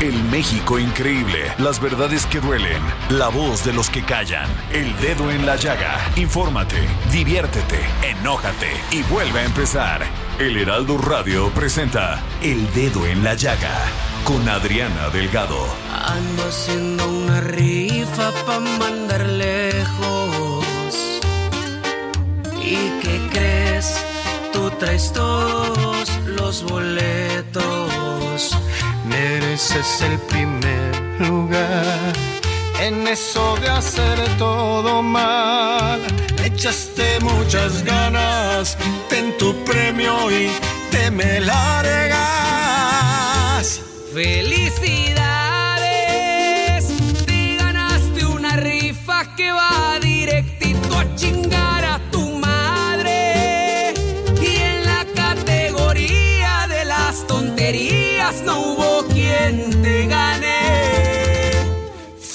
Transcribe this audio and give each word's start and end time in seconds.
El 0.00 0.24
México 0.30 0.78
increíble, 0.78 1.52
las 1.58 1.78
verdades 1.78 2.24
que 2.24 2.40
duelen, 2.40 2.82
la 3.10 3.28
voz 3.28 3.66
de 3.66 3.74
los 3.74 3.90
que 3.90 4.02
callan, 4.02 4.48
el 4.72 4.98
dedo 4.98 5.30
en 5.30 5.44
la 5.44 5.56
llaga. 5.56 6.00
Infórmate, 6.16 6.88
diviértete, 7.12 7.78
enójate 8.02 8.70
y 8.92 9.02
vuelve 9.02 9.40
a 9.40 9.44
empezar. 9.44 10.00
El 10.38 10.56
Heraldo 10.56 10.96
Radio 10.96 11.50
presenta 11.50 12.22
El 12.40 12.72
Dedo 12.72 13.06
en 13.06 13.22
la 13.22 13.34
Llaga 13.34 13.76
con 14.24 14.48
Adriana 14.48 15.10
Delgado. 15.10 15.66
Ando 15.92 16.44
haciendo 16.48 17.06
una 17.06 17.42
rifa 17.42 18.32
pa' 18.46 18.58
mandar 18.58 19.26
lejos. 19.26 20.64
¿Y 22.56 22.76
qué 23.02 23.20
crees? 23.30 24.02
Tú 24.50 24.70
traes 24.78 25.12
todos 25.12 26.08
los 26.24 26.62
boletos. 26.62 26.89
Mereces 29.72 30.02
el 30.02 30.18
primer 30.18 30.96
lugar. 31.20 32.12
En 32.80 33.06
eso 33.06 33.56
de 33.60 33.68
hacer 33.68 34.18
todo 34.36 35.00
mal, 35.00 36.00
echaste 36.44 37.20
muchas 37.20 37.84
ganas. 37.84 38.76
Ten 39.08 39.36
tu 39.38 39.54
premio 39.64 40.28
y 40.30 40.50
te 40.90 41.10
me 41.12 41.40
largas. 41.40 42.20
¡Felicidades! 44.12 44.99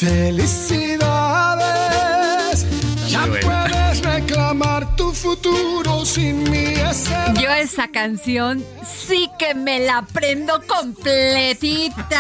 ¡Felicidades! 0.05 0.74
Sin 6.15 6.49
mí. 6.49 6.73
Ese 6.89 7.13
Yo 7.41 7.51
esa 7.51 7.89
canción 7.89 8.63
sí 9.07 9.29
que 9.37 9.53
me 9.53 9.79
la 9.79 9.97
aprendo 9.99 10.61
completita. 10.65 12.15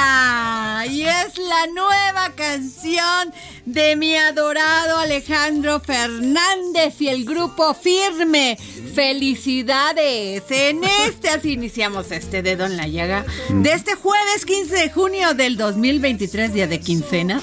Y 0.89 1.03
es 1.03 1.37
la 1.37 1.67
nueva 1.73 2.31
canción 2.35 3.33
de 3.65 3.95
mi 3.95 4.15
adorado 4.15 4.99
Alejandro 4.99 5.79
Fernández 5.79 6.99
y 6.99 7.07
el 7.07 7.23
grupo 7.25 7.73
Firme. 7.73 8.57
Felicidades. 8.93 10.43
En 10.49 10.83
este 10.83 11.29
así 11.29 11.53
iniciamos 11.53 12.11
este 12.11 12.43
dedo 12.43 12.65
en 12.65 12.75
la 12.77 12.87
llaga 12.87 13.25
de 13.49 13.71
este 13.71 13.95
jueves 13.95 14.45
15 14.45 14.75
de 14.75 14.89
junio 14.89 15.33
del 15.33 15.57
2023, 15.57 16.53
día 16.53 16.67
de 16.67 16.79
quincena. 16.79 17.41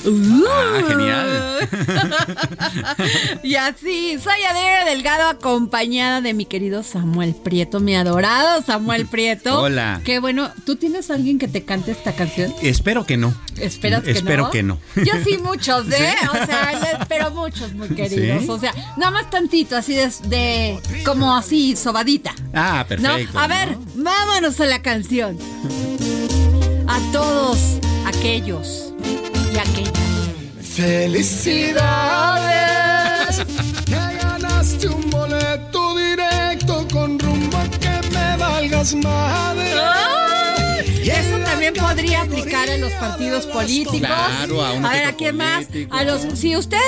Ah, 0.49 0.83
genial. 0.87 1.69
y 3.43 3.55
así, 3.57 4.19
soy 4.23 4.45
Adriana 4.49 4.85
Delgado 4.85 5.29
acompañada 5.29 6.21
de 6.21 6.35
mi 6.35 6.42
querido 6.47 6.83
Samuel 6.83 7.35
Prieto, 7.35 7.81
mi 7.81 7.95
adorado 7.97 8.63
Samuel 8.63 9.07
Prieto. 9.07 9.61
Hola. 9.63 10.01
Qué 10.05 10.19
bueno, 10.19 10.51
¿tú 10.67 10.77
tienes 10.77 11.11
alguien 11.11 11.39
que 11.39 11.49
te 11.49 11.65
cante 11.65 11.91
esta 11.93 12.13
canción? 12.15 12.53
Espero 12.63 13.05
que 13.07 13.17
no. 13.17 13.35
¿Esperas 13.61 14.03
que 14.03 14.11
Espero 14.13 14.45
no? 14.45 14.51
que 14.51 14.63
no. 14.63 14.79
Yo 14.97 15.13
sí 15.25 15.39
muchos, 15.39 15.91
¿eh? 15.93 16.15
O 16.31 16.47
sea, 16.47 16.73
yo 16.73 16.99
espero 17.01 17.31
muchos, 17.31 17.73
muy 17.75 17.89
queridos. 17.89 18.43
¿Sí? 18.43 18.49
O 18.51 18.59
sea, 18.59 18.75
nada 18.97 19.11
más 19.11 19.31
tantito, 19.31 19.77
así 19.77 19.95
de, 19.95 20.11
de- 20.29 20.79
como 21.05 21.37
así, 21.37 21.77
sobadita. 21.77 22.35
Ah, 22.55 22.79
¿No? 22.83 22.89
perfecto. 22.89 23.39
A 23.39 23.47
ver, 23.47 23.77
vámonos 23.95 24.59
a 24.61 24.67
la 24.67 24.83
canción. 24.83 25.39
A 26.89 26.99
todos 27.13 27.59
aquellos 28.07 28.93
y 29.55 29.59
aquellas. 29.59 29.93
Felicidades, 30.75 32.62
Y 41.03 41.11
eso 41.11 41.39
también 41.45 41.75
podría 41.75 42.23
aplicar 42.23 42.71
a 42.71 42.77
los 42.77 42.93
partidos 42.93 43.47
políticos. 43.47 43.99
Claro, 43.99 44.63
a 44.63 44.79
ver, 44.91 45.07
¿a 45.07 45.13
quién 45.15 45.37
más? 45.37 45.67
A 45.91 46.05
los, 46.05 46.39
si 46.39 46.57
usted 46.57 46.79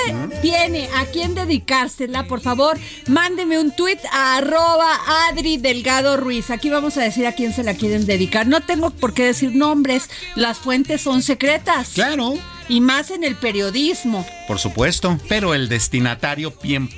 tiene 0.40 0.88
a 0.96 1.06
quién 1.06 1.34
dedicársela, 1.34 2.26
por 2.26 2.40
favor, 2.40 2.78
mándeme 3.08 3.58
un 3.58 3.74
tuit 3.74 3.98
a 4.12 4.36
arroba 4.36 5.28
Adri 5.28 5.56
Delgado 5.56 6.16
Ruiz. 6.16 6.50
Aquí 6.50 6.70
vamos 6.70 6.96
a 6.96 7.02
decir 7.02 7.26
a 7.26 7.32
quién 7.32 7.52
se 7.52 7.64
la 7.64 7.74
quieren 7.74 8.06
dedicar. 8.06 8.46
No 8.46 8.60
tengo 8.60 8.90
por 8.90 9.14
qué 9.14 9.24
decir 9.24 9.54
nombres, 9.56 10.08
las 10.36 10.58
fuentes 10.58 11.00
son 11.00 11.22
secretas. 11.22 11.90
Claro, 11.94 12.34
Y 12.68 12.80
más 12.80 13.10
en 13.10 13.24
el 13.24 13.36
periodismo. 13.36 14.26
por 14.46 14.58
supuesto. 14.58 15.18
Pero 15.28 15.52
el 15.54 15.68
destinatario 15.68 16.52
bien 16.62 16.88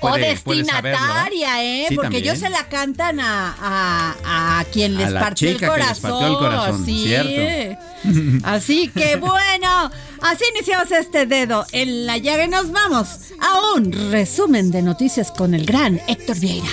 puede, 0.00 0.34
o 0.34 0.36
puede 0.42 0.64
saberlo. 0.64 0.98
destinataria, 0.98 1.62
¿eh? 1.64 1.86
Sí, 1.88 1.94
Porque 1.96 2.06
también. 2.06 2.24
ellos 2.24 2.38
se 2.38 2.48
la 2.50 2.68
cantan 2.68 3.20
a, 3.20 3.54
a, 3.60 4.58
a 4.60 4.64
quien 4.64 4.96
les 4.96 5.12
partió 5.12 5.48
el 5.50 5.54
chica 5.56 5.72
que 5.74 5.78
les 5.80 5.86
corazón. 6.00 6.10
partió 6.10 6.26
el 6.28 6.36
corazón, 6.38 6.84
sí. 6.86 7.04
cierto. 7.06 7.80
Así 8.44 8.88
que 8.88 9.16
bueno, 9.16 9.90
así 10.20 10.44
iniciamos 10.54 10.90
este 10.92 11.24
dedo 11.24 11.64
en 11.72 12.04
la 12.06 12.18
llaga 12.18 12.44
y 12.44 12.48
nos 12.48 12.70
vamos 12.70 13.08
a 13.40 13.72
un 13.76 13.92
resumen 14.10 14.70
de 14.70 14.82
noticias 14.82 15.30
con 15.32 15.54
el 15.54 15.64
gran 15.64 16.00
Héctor 16.06 16.38
Vieira. 16.38 16.68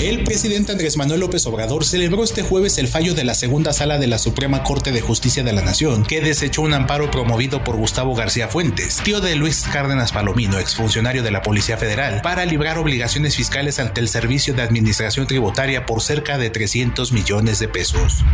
El 0.00 0.24
presidente 0.24 0.72
Andrés 0.72 0.96
Manuel 0.96 1.20
López 1.20 1.46
Obrador 1.46 1.84
celebró 1.84 2.24
este 2.24 2.42
jueves 2.42 2.78
el 2.78 2.88
fallo 2.88 3.14
de 3.14 3.24
la 3.24 3.34
segunda 3.34 3.72
sala 3.72 3.98
de 3.98 4.06
la 4.06 4.18
Suprema 4.18 4.62
Corte 4.62 4.92
de 4.92 5.00
Justicia 5.00 5.42
de 5.44 5.52
la 5.52 5.62
Nación, 5.62 6.04
que 6.04 6.20
desechó 6.20 6.62
un 6.62 6.74
amparo 6.74 7.10
promovido 7.10 7.62
por 7.62 7.76
Gustavo 7.76 8.14
García 8.14 8.48
Fuentes, 8.48 9.00
tío 9.04 9.20
de 9.20 9.36
Luis 9.36 9.64
Cárdenas 9.72 10.12
Palomino, 10.12 10.58
exfuncionario 10.58 11.22
de 11.22 11.30
la 11.30 11.42
Policía 11.42 11.78
Federal, 11.78 12.20
para 12.22 12.44
librar 12.44 12.76
obligaciones 12.76 13.36
fiscales 13.36 13.78
ante 13.78 14.00
el 14.00 14.08
Servicio 14.08 14.52
de 14.52 14.62
Administración 14.62 15.26
Tributaria 15.26 15.86
por 15.86 16.02
cerca 16.02 16.38
de 16.38 16.50
300 16.50 17.12
millones 17.12 17.58
de 17.58 17.68
pesos. 17.68 18.24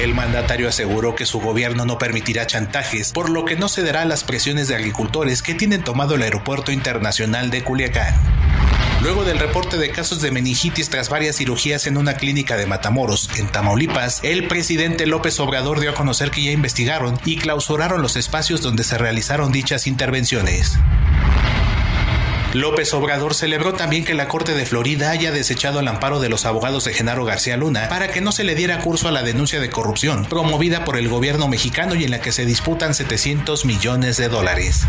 El 0.00 0.14
mandatario 0.14 0.68
aseguró 0.68 1.16
que 1.16 1.26
su 1.26 1.40
gobierno 1.40 1.84
no 1.84 1.98
permitirá 1.98 2.46
chantajes, 2.46 3.12
por 3.12 3.30
lo 3.30 3.44
que 3.44 3.56
no 3.56 3.68
cederá 3.68 4.02
a 4.02 4.06
las 4.06 4.22
presiones 4.22 4.68
de 4.68 4.76
agricultores 4.76 5.42
que 5.42 5.54
tienen 5.54 5.82
tomado 5.82 6.14
el 6.14 6.22
aeropuerto 6.22 6.70
internacional 6.70 7.50
de 7.50 7.64
Culiacán. 7.64 8.14
Luego 9.00 9.24
del 9.24 9.38
reporte 9.38 9.76
de 9.76 9.90
casos 9.90 10.20
de 10.20 10.32
meningitis 10.32 10.90
tras 10.90 11.08
varias 11.08 11.36
cirugías 11.36 11.86
en 11.86 11.96
una 11.96 12.14
clínica 12.14 12.56
de 12.56 12.66
Matamoros, 12.66 13.30
en 13.38 13.46
Tamaulipas, 13.46 14.20
el 14.24 14.48
presidente 14.48 15.06
López 15.06 15.38
Obrador 15.38 15.78
dio 15.78 15.90
a 15.90 15.94
conocer 15.94 16.32
que 16.32 16.42
ya 16.42 16.50
investigaron 16.50 17.18
y 17.24 17.36
clausuraron 17.36 18.02
los 18.02 18.16
espacios 18.16 18.60
donde 18.60 18.82
se 18.82 18.98
realizaron 18.98 19.52
dichas 19.52 19.86
intervenciones. 19.86 20.78
López 22.54 22.94
Obrador 22.94 23.34
celebró 23.34 23.74
también 23.74 24.04
que 24.04 24.14
la 24.14 24.26
Corte 24.26 24.54
de 24.54 24.64
Florida 24.64 25.10
haya 25.10 25.30
desechado 25.30 25.80
el 25.80 25.88
amparo 25.88 26.18
de 26.18 26.30
los 26.30 26.46
abogados 26.46 26.84
de 26.84 26.94
Genaro 26.94 27.26
García 27.26 27.58
Luna 27.58 27.88
para 27.90 28.08
que 28.08 28.22
no 28.22 28.32
se 28.32 28.42
le 28.42 28.54
diera 28.54 28.78
curso 28.78 29.06
a 29.06 29.12
la 29.12 29.22
denuncia 29.22 29.60
de 29.60 29.68
corrupción 29.68 30.24
promovida 30.24 30.86
por 30.86 30.96
el 30.96 31.08
gobierno 31.10 31.46
mexicano 31.46 31.94
y 31.94 32.04
en 32.04 32.10
la 32.10 32.22
que 32.22 32.32
se 32.32 32.46
disputan 32.46 32.94
700 32.94 33.66
millones 33.66 34.16
de 34.16 34.28
dólares. 34.28 34.86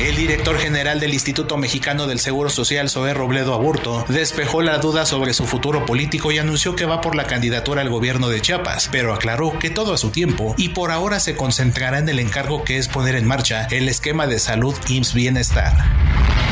El 0.00 0.16
director 0.16 0.56
general 0.58 0.98
del 1.00 1.12
Instituto 1.12 1.58
Mexicano 1.58 2.06
del 2.06 2.20
Seguro 2.20 2.48
Social, 2.48 2.88
Zoé 2.88 3.12
Robledo 3.12 3.52
Aburto, 3.52 4.06
despejó 4.08 4.62
la 4.62 4.78
duda 4.78 5.04
sobre 5.04 5.34
su 5.34 5.46
futuro 5.46 5.84
político 5.84 6.32
y 6.32 6.38
anunció 6.38 6.74
que 6.74 6.86
va 6.86 7.02
por 7.02 7.16
la 7.16 7.26
candidatura 7.26 7.82
al 7.82 7.90
gobierno 7.90 8.28
de 8.28 8.40
Chiapas, 8.40 8.88
pero 8.90 9.12
aclaró 9.12 9.58
que 9.58 9.68
todo 9.68 9.92
a 9.92 9.98
su 9.98 10.10
tiempo 10.10 10.54
y 10.56 10.70
por 10.70 10.90
ahora 10.90 11.20
se 11.20 11.36
concentrará 11.36 11.98
en 11.98 12.08
el 12.08 12.20
encargo 12.20 12.64
que 12.64 12.78
es 12.78 12.88
poner 12.88 13.16
en 13.16 13.26
marcha 13.26 13.66
el 13.70 13.88
esquema 13.88 14.26
de 14.26 14.38
salud 14.38 14.74
IMSS 14.88 15.12
Bienestar. 15.12 15.74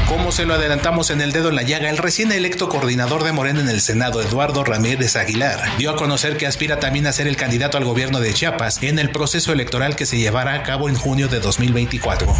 Como 0.09 0.33
se 0.33 0.47
lo 0.47 0.55
adelantamos 0.55 1.11
en 1.11 1.21
el 1.21 1.33
dedo 1.33 1.51
en 1.51 1.57
la 1.57 1.63
llaga, 1.63 1.91
el 1.91 1.99
recién 1.99 2.33
electo 2.33 2.71
coordinador 2.71 3.25
de 3.25 3.33
Morena 3.33 3.61
en 3.61 3.69
el 3.69 3.83
Senado, 3.83 4.23
Eduardo 4.23 4.65
Ramírez 4.65 5.17
Aguilar, 5.17 5.61
dio 5.77 5.91
a 5.91 5.97
conocer 5.97 6.39
que 6.39 6.47
aspira 6.47 6.81
también 6.81 7.07
a 7.07 7.13
ser 7.13 7.29
el 7.29 7.37
candidato 7.37 7.77
al 7.77 7.85
gobierno 7.85 8.19
de 8.19 8.33
Chiapas 8.33 8.83
en 8.83 8.99
el 8.99 9.11
proceso 9.11 9.53
electoral 9.53 9.97
que 9.97 10.07
se 10.07 10.17
llevará 10.17 10.55
a 10.55 10.63
cabo 10.63 10.89
en 10.89 10.95
junio 10.95 11.29
de 11.29 11.41
2024. 11.41 12.35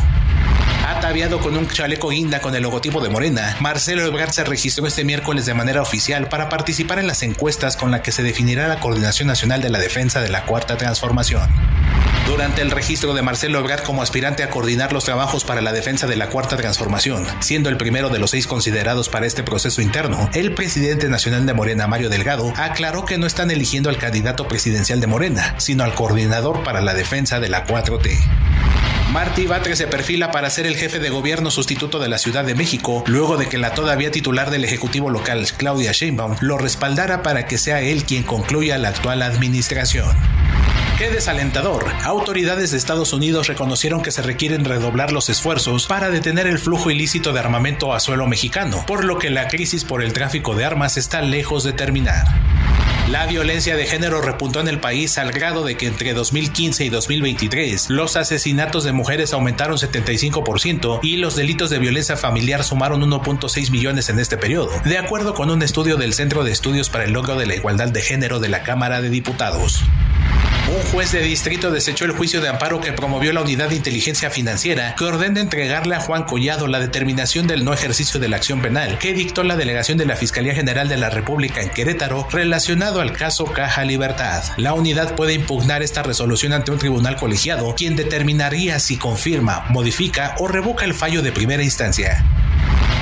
Ataviado 0.89 1.39
con 1.41 1.55
un 1.55 1.69
chaleco 1.69 2.09
guinda 2.09 2.41
con 2.41 2.55
el 2.55 2.63
logotipo 2.63 3.03
de 3.03 3.11
Morena, 3.11 3.59
Marcelo 3.61 4.07
Ebrard 4.07 4.31
se 4.31 4.43
registró 4.43 4.87
este 4.87 5.05
miércoles 5.05 5.45
de 5.45 5.53
manera 5.53 5.83
oficial 5.83 6.31
para 6.31 6.49
participar 6.49 6.99
en 6.99 7.07
las 7.07 7.23
encuestas 7.23 7.77
con 7.77 7.91
la 7.91 8.01
que 8.01 8.11
se 8.11 8.23
definirá 8.23 8.69
la 8.69 8.81
Coordinación 8.81 9.29
Nacional 9.29 9.61
de 9.61 9.69
la 9.69 9.79
Defensa 9.79 10.23
de 10.23 10.31
la 10.31 10.47
Cuarta 10.47 10.79
Transformación. 10.79 11.47
Durante 12.27 12.63
el 12.63 12.71
registro 12.71 13.13
de 13.13 13.21
Marcelo 13.21 13.59
Ebrard 13.59 13.83
como 13.83 14.01
aspirante 14.01 14.43
a 14.43 14.49
coordinar 14.49 14.95
los 14.95 15.05
trabajos 15.05 15.45
para 15.45 15.61
la 15.61 15.75
defensa 15.75 16.07
de 16.07 16.17
la 16.17 16.31
Cuarta 16.31 16.57
Transformación, 16.57 17.27
siendo 17.41 17.69
el 17.69 17.77
primero 17.77 18.09
de 18.09 18.19
los 18.19 18.31
seis 18.31 18.47
considerados 18.47 19.11
para 19.11 19.27
este 19.27 19.43
proceso 19.43 19.83
interno, 19.83 20.31
el 20.33 20.55
presidente 20.55 21.11
nacional 21.11 21.45
de 21.45 21.53
Morena, 21.53 21.87
Mario 21.87 22.09
Delgado, 22.09 22.51
aclaró 22.57 23.05
que 23.05 23.19
no 23.19 23.27
están 23.27 23.51
eligiendo 23.51 23.91
al 23.91 23.99
candidato 23.99 24.49
presidencial 24.49 25.01
de 25.01 25.07
Morena, 25.07 25.55
sino 25.59 25.85
al 25.85 25.95
coordinador 25.95 26.65
para 26.65 26.81
la 26.81 26.95
defensa 26.95 27.41
de 27.41 27.51
la 27.51 27.67
4T. 27.67 28.88
Martí 29.13 29.47
Batres 29.47 29.79
se 29.79 29.87
perfila 29.87 30.31
para 30.31 30.51
ser 30.51 30.67
el 30.67 30.77
jefe 30.77 30.99
de 30.99 31.09
gobierno 31.09 31.51
sustituto 31.51 31.99
de 31.99 32.09
la 32.09 32.19
Ciudad 32.19 32.45
de 32.45 32.55
México, 32.55 33.05
luego 33.07 33.39
de 33.39 33.49
que 33.49 33.57
la 33.57 33.73
todavía 33.73 34.11
titular 34.11 34.51
del 34.51 34.65
Ejecutivo 34.65 35.09
local, 35.09 35.47
Claudia 35.57 35.93
Sheinbaum, 35.93 36.37
lo 36.41 36.59
respaldara 36.59 37.23
para 37.23 37.47
que 37.47 37.57
sea 37.57 37.81
él 37.81 38.05
quien 38.05 38.23
concluya 38.23 38.77
la 38.77 38.89
actual 38.89 39.23
administración. 39.23 40.15
¡Qué 40.99 41.09
desalentador! 41.11 41.87
Autoridades 42.05 42.71
de 42.71 42.77
Estados 42.77 43.15
Unidos 43.15 43.47
reconocieron 43.47 44.03
que 44.03 44.11
se 44.11 44.21
requieren 44.21 44.67
redoblar 44.67 45.11
los 45.11 45.31
esfuerzos 45.31 45.87
para 45.87 46.11
detener 46.11 46.47
el 46.47 46.59
flujo 46.59 46.91
ilícito 46.91 47.33
de 47.33 47.41
armamento 47.41 47.95
a 47.95 48.01
suelo 48.01 48.27
mexicano, 48.27 48.85
por 48.87 49.05
lo 49.05 49.19
que 49.19 49.31
la 49.31 49.49
crisis 49.49 49.85
por 49.85 50.03
el 50.03 50.13
tráfico 50.13 50.55
de 50.55 50.67
armas 50.67 50.99
está 50.99 51.23
lejos 51.23 51.65
de 51.65 51.73
terminar. 51.73 52.27
La 53.11 53.25
violencia 53.25 53.75
de 53.75 53.87
género 53.87 54.21
repuntó 54.21 54.61
en 54.61 54.69
el 54.69 54.81
país 54.81 55.17
al 55.17 55.33
grado 55.33 55.65
de 55.65 55.79
que 55.79 55.87
entre 55.87 56.13
2015 56.13 56.85
y 56.85 56.89
2023 56.91 57.89
los 57.89 58.17
asesinatos 58.17 58.85
de 58.85 58.93
mujeres 58.93 59.33
aumentaron 59.33 59.79
75% 59.79 61.01
y 61.03 61.17
los 61.17 61.35
delitos 61.35 61.71
de 61.71 61.79
violencia 61.79 62.19
familiar 62.19 62.65
sumaron 62.65 63.01
1.6 63.01 63.71
millones 63.71 64.11
en 64.11 64.19
este 64.19 64.37
periodo, 64.37 64.71
de 64.85 64.99
acuerdo 64.99 65.33
con 65.33 65.49
un 65.49 65.63
estudio 65.63 65.97
del 65.97 66.13
Centro 66.13 66.45
de 66.45 66.53
Estudios 66.53 66.91
para 66.91 67.05
el 67.05 67.13
Logro 67.13 67.37
de 67.37 67.47
la 67.47 67.55
Igualdad 67.55 67.89
de 67.89 68.03
Género 68.03 68.41
de 68.41 68.51
la 68.51 68.63
Cámara 68.63 69.01
de 69.01 69.09
Diputados. 69.09 69.83
Un 70.69 70.83
juez 70.93 71.13
de 71.13 71.23
distrito 71.23 71.71
desechó 71.71 72.05
el 72.05 72.13
juicio 72.13 72.43
de 72.43 72.49
amparo 72.49 72.79
que 72.81 72.93
promovió 72.93 73.33
la 73.33 73.41
Unidad 73.41 73.71
de 73.71 73.77
Inteligencia 73.77 74.29
Financiera 74.29 74.95
que 74.99 75.05
ordena 75.05 75.41
entregarle 75.41 75.95
a 75.95 76.01
Juan 76.01 76.25
Collado 76.25 76.67
la 76.67 76.79
determinación 76.79 77.47
del 77.47 77.65
no 77.65 77.73
ejercicio 77.73 78.21
de 78.21 78.29
la 78.29 78.37
acción 78.37 78.61
penal 78.61 78.99
que 78.99 79.15
dictó 79.15 79.45
la 79.45 79.57
delegación 79.57 79.97
de 79.97 80.05
la 80.05 80.15
Fiscalía 80.15 80.55
General 80.55 80.87
de 80.87 80.99
la 80.99 81.09
República 81.09 81.63
en 81.63 81.71
Querétaro 81.71 82.29
relacionado 82.31 83.01
al 83.01 83.15
caso 83.15 83.47
Caja 83.47 83.85
Libertad. 83.85 84.45
La 84.59 84.75
unidad 84.75 85.15
puede 85.15 85.33
impugnar 85.33 85.83
esta 85.83 86.03
resolución 86.03 86.53
ante 86.53 86.71
un 86.71 86.79
tribunal 86.79 87.17
colegiado 87.17 87.75
quien 87.75 87.97
determinaría 87.97 88.79
si 88.79 88.99
confirma, 88.99 89.65
modifica 89.71 90.35
o 90.39 90.49
revoca 90.49 90.85
el 90.85 90.93
fallo 90.93 91.23
de 91.23 91.33
primera 91.33 91.63
instancia. 91.63 92.25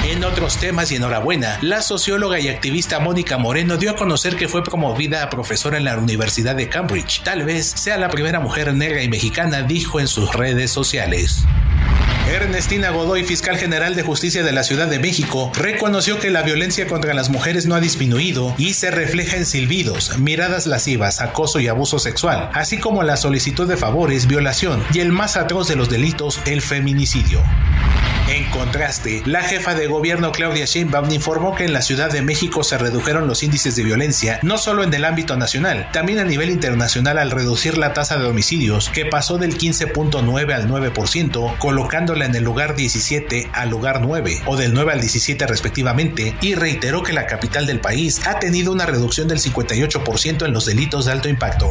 En 0.09 0.23
otros 0.23 0.59
temas 0.59 0.93
y 0.93 0.97
enhorabuena, 0.97 1.59
la 1.63 1.83
socióloga 1.83 2.39
y 2.39 2.47
activista 2.47 3.01
Mónica 3.01 3.39
Moreno 3.39 3.77
dio 3.77 3.91
a 3.91 3.97
conocer 3.97 4.37
que 4.37 4.47
fue 4.47 4.63
promovida 4.63 5.25
a 5.25 5.31
profesora 5.31 5.79
en 5.79 5.85
la 5.85 5.99
Universidad 5.99 6.55
de 6.55 6.69
Cambridge. 6.69 7.25
Tal 7.25 7.45
vez 7.45 7.67
sea 7.67 7.99
la 7.99 8.09
primera 8.09 8.39
mujer 8.39 8.73
negra 8.73 9.03
y 9.03 9.09
mexicana, 9.09 9.63
dijo 9.63 9.99
en 9.99 10.07
sus 10.07 10.33
redes 10.33 10.71
sociales. 10.71 11.45
Ernestina 12.31 12.91
Godoy, 12.91 13.25
fiscal 13.25 13.59
general 13.59 13.97
de 13.97 14.05
justicia 14.05 14.45
de 14.45 14.53
la 14.53 14.63
Ciudad 14.63 14.87
de 14.87 15.01
México, 15.01 15.51
reconoció 15.57 16.21
que 16.21 16.31
la 16.31 16.43
violencia 16.43 16.87
contra 16.87 17.13
las 17.13 17.29
mujeres 17.29 17.67
no 17.67 17.75
ha 17.75 17.81
disminuido 17.81 18.55
y 18.59 18.75
se 18.75 18.93
refleja 18.93 19.37
en 19.37 19.45
silbidos, 19.45 20.19
miradas 20.19 20.69
lascivas, 20.69 21.21
acoso 21.21 21.59
y 21.59 21.67
abuso 21.67 21.99
sexual, 21.99 22.49
así 22.53 22.79
como 22.79 23.03
la 23.03 23.17
solicitud 23.17 23.67
de 23.67 23.77
favores, 23.77 24.29
violación 24.29 24.85
y 24.95 25.01
el 25.01 25.11
más 25.11 25.37
atroz 25.37 25.67
de 25.67 25.75
los 25.75 25.89
delitos, 25.89 26.41
el 26.47 26.63
feminicidio. 26.63 27.43
En 28.29 28.45
contraste, 28.51 29.23
la 29.25 29.43
jefa 29.43 29.77
de 29.77 29.87
gobierno 29.87 30.33
Claudia 30.33 30.65
Sheinbaum 30.65 31.13
informó 31.13 31.55
que 31.55 31.65
en 31.65 31.73
la 31.73 31.81
Ciudad 31.81 32.11
de 32.11 32.23
México 32.23 32.65
se 32.65 32.77
redujeron 32.77 33.29
los 33.29 33.45
índices 33.45 33.77
de 33.77 33.85
violencia, 33.85 34.41
no 34.43 34.59
solo 34.59 34.83
en 34.83 34.93
el 34.93 35.05
ámbito 35.05 35.37
nacional, 35.37 35.89
también 35.93 36.19
a 36.19 36.25
nivel 36.25 36.51
internacional 36.51 37.19
al 37.19 37.31
reducir 37.31 37.79
la 37.79 37.93
tasa 37.93 38.19
de 38.19 38.27
homicidios, 38.27 38.89
que 38.89 39.07
pasó 39.07 39.39
del 39.39 39.57
15.9 39.57 40.53
al 40.53 40.69
9%, 40.69 41.59
colocándola 41.59 42.25
en 42.25 42.35
el 42.35 42.43
lugar 42.43 42.75
17 42.75 43.51
al 43.53 43.71
lugar 43.71 44.01
9, 44.01 44.43
o 44.47 44.57
del 44.57 44.75
9 44.75 44.95
al 44.95 45.01
17 45.01 45.47
respectivamente, 45.47 46.35
y 46.41 46.57
reiteró 46.57 47.05
que 47.05 47.13
la 47.13 47.27
capital 47.27 47.67
del 47.67 47.79
país 47.79 48.27
ha 48.27 48.41
tenido 48.41 48.73
una 48.73 48.87
reducción 48.87 49.29
del 49.29 49.39
58% 49.39 50.45
en 50.45 50.53
los 50.53 50.67
delitos 50.67 51.05
de 51.05 51.13
alto 51.13 51.29
impacto. 51.29 51.71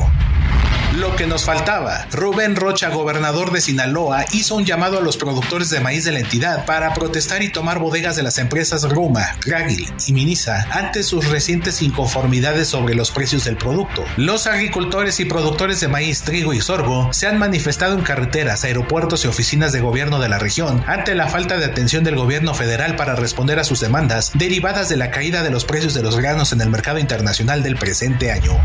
Lo 0.93 1.15
que 1.15 1.27
nos 1.27 1.43
faltaba. 1.43 2.07
Rubén 2.11 2.55
Rocha, 2.55 2.89
gobernador 2.89 3.51
de 3.51 3.59
Sinaloa, 3.59 4.25
hizo 4.31 4.55
un 4.55 4.65
llamado 4.65 4.97
a 4.97 5.01
los 5.01 5.17
productores 5.17 5.69
de 5.69 5.81
maíz 5.81 6.05
de 6.05 6.11
la 6.11 6.19
entidad 6.19 6.65
para 6.65 6.93
protestar 6.93 7.43
y 7.43 7.51
tomar 7.51 7.79
bodegas 7.79 8.15
de 8.15 8.23
las 8.23 8.37
empresas 8.37 8.89
Ruma, 8.89 9.35
Ragil 9.45 9.91
y 10.07 10.13
Minisa 10.13 10.67
ante 10.71 11.03
sus 11.03 11.27
recientes 11.29 11.81
inconformidades 11.81 12.69
sobre 12.69 12.95
los 12.95 13.11
precios 13.11 13.43
del 13.43 13.57
producto. 13.57 14.05
Los 14.15 14.47
agricultores 14.47 15.19
y 15.19 15.25
productores 15.25 15.79
de 15.81 15.87
maíz, 15.89 16.21
trigo 16.21 16.53
y 16.53 16.61
sorgo 16.61 17.11
se 17.11 17.27
han 17.27 17.39
manifestado 17.39 17.95
en 17.95 18.03
carreteras, 18.03 18.63
aeropuertos 18.63 19.25
y 19.25 19.27
oficinas 19.27 19.73
de 19.73 19.81
gobierno 19.81 20.19
de 20.19 20.29
la 20.29 20.39
región 20.39 20.83
ante 20.87 21.15
la 21.15 21.27
falta 21.27 21.57
de 21.57 21.65
atención 21.65 22.03
del 22.03 22.15
gobierno 22.15 22.53
federal 22.53 22.95
para 22.95 23.15
responder 23.15 23.59
a 23.59 23.63
sus 23.63 23.79
demandas 23.79 24.31
derivadas 24.33 24.89
de 24.89 24.97
la 24.97 25.11
caída 25.11 25.43
de 25.43 25.51
los 25.51 25.65
precios 25.65 25.93
de 25.93 26.03
los 26.03 26.17
granos 26.17 26.53
en 26.53 26.61
el 26.61 26.69
mercado 26.69 26.99
internacional 26.99 27.63
del 27.63 27.75
presente 27.75 28.31
año. 28.31 28.61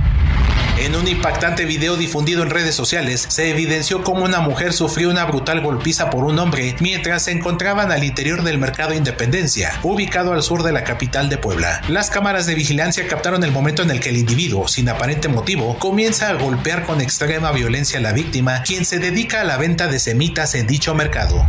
En 0.81 0.97
un 0.97 1.07
impactante 1.07 1.67
video 1.67 1.99
difundido 1.99 2.43
en 2.43 2.49
redes 2.49 2.75
sociales, 2.75 3.27
se 3.29 3.51
evidenció 3.51 4.03
cómo 4.03 4.25
una 4.25 4.41
mujer 4.41 4.73
sufrió 4.73 5.11
una 5.11 5.27
brutal 5.27 5.61
golpiza 5.61 6.09
por 6.09 6.25
un 6.25 6.39
hombre 6.39 6.75
mientras 6.81 7.25
se 7.25 7.33
encontraban 7.33 7.93
al 7.93 8.03
interior 8.03 8.43
del 8.43 8.57
mercado 8.57 8.95
Independencia, 8.95 9.79
ubicado 9.83 10.33
al 10.33 10.43
sur 10.43 10.63
de 10.63 10.73
la 10.73 10.83
capital 10.83 11.29
de 11.29 11.37
Puebla. 11.37 11.83
Las 11.89 12.09
cámaras 12.09 12.47
de 12.47 12.55
vigilancia 12.55 13.07
captaron 13.07 13.45
el 13.45 13.53
momento 13.53 13.83
en 13.83 13.91
el 13.91 14.01
que 14.01 14.09
el 14.09 14.17
individuo, 14.17 14.69
sin 14.69 14.89
aparente 14.89 15.29
motivo, 15.29 15.79
comienza 15.79 16.31
a 16.31 16.33
golpear 16.33 16.87
con 16.87 17.03
extrema 17.03 17.53
violencia 17.53 17.99
a 17.99 18.03
la 18.03 18.15
víctima, 18.15 18.63
quien 18.63 18.87
se 18.87 18.99
dedica 18.99 19.43
a 19.43 19.45
la 19.45 19.59
venta 19.59 19.87
de 19.87 19.99
semitas 19.99 20.55
en 20.55 20.67
dicho 20.67 20.95
mercado. 20.95 21.47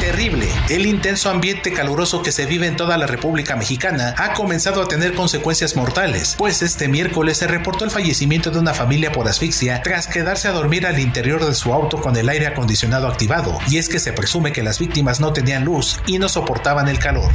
Terrible. 0.00 0.48
El 0.70 0.86
intenso 0.86 1.28
ambiente 1.28 1.74
caluroso 1.74 2.22
que 2.22 2.32
se 2.32 2.46
vive 2.46 2.66
en 2.66 2.76
toda 2.76 2.96
la 2.96 3.06
República 3.06 3.54
Mexicana 3.54 4.14
ha 4.16 4.32
comenzado 4.32 4.80
a 4.82 4.88
tener 4.88 5.12
consecuencias 5.12 5.76
mortales, 5.76 6.36
pues 6.38 6.62
este 6.62 6.88
miércoles 6.88 7.36
se 7.36 7.46
reportó 7.46 7.84
el 7.84 7.90
fallecimiento 7.90 8.50
de 8.50 8.58
una 8.58 8.72
familia 8.72 9.12
por 9.12 9.28
asfixia 9.28 9.82
tras 9.82 10.06
quedarse 10.06 10.48
a 10.48 10.52
dormir 10.52 10.86
al 10.86 10.98
interior 10.98 11.44
de 11.44 11.54
su 11.54 11.72
auto 11.74 12.00
con 12.00 12.16
el 12.16 12.30
aire 12.30 12.46
acondicionado 12.46 13.08
activado, 13.08 13.58
y 13.68 13.76
es 13.76 13.90
que 13.90 14.00
se 14.00 14.14
presume 14.14 14.52
que 14.52 14.62
las 14.62 14.78
víctimas 14.78 15.20
no 15.20 15.34
tenían 15.34 15.64
luz 15.64 16.00
y 16.06 16.18
no 16.18 16.30
soportaban 16.30 16.88
el 16.88 16.98
calor. 16.98 17.30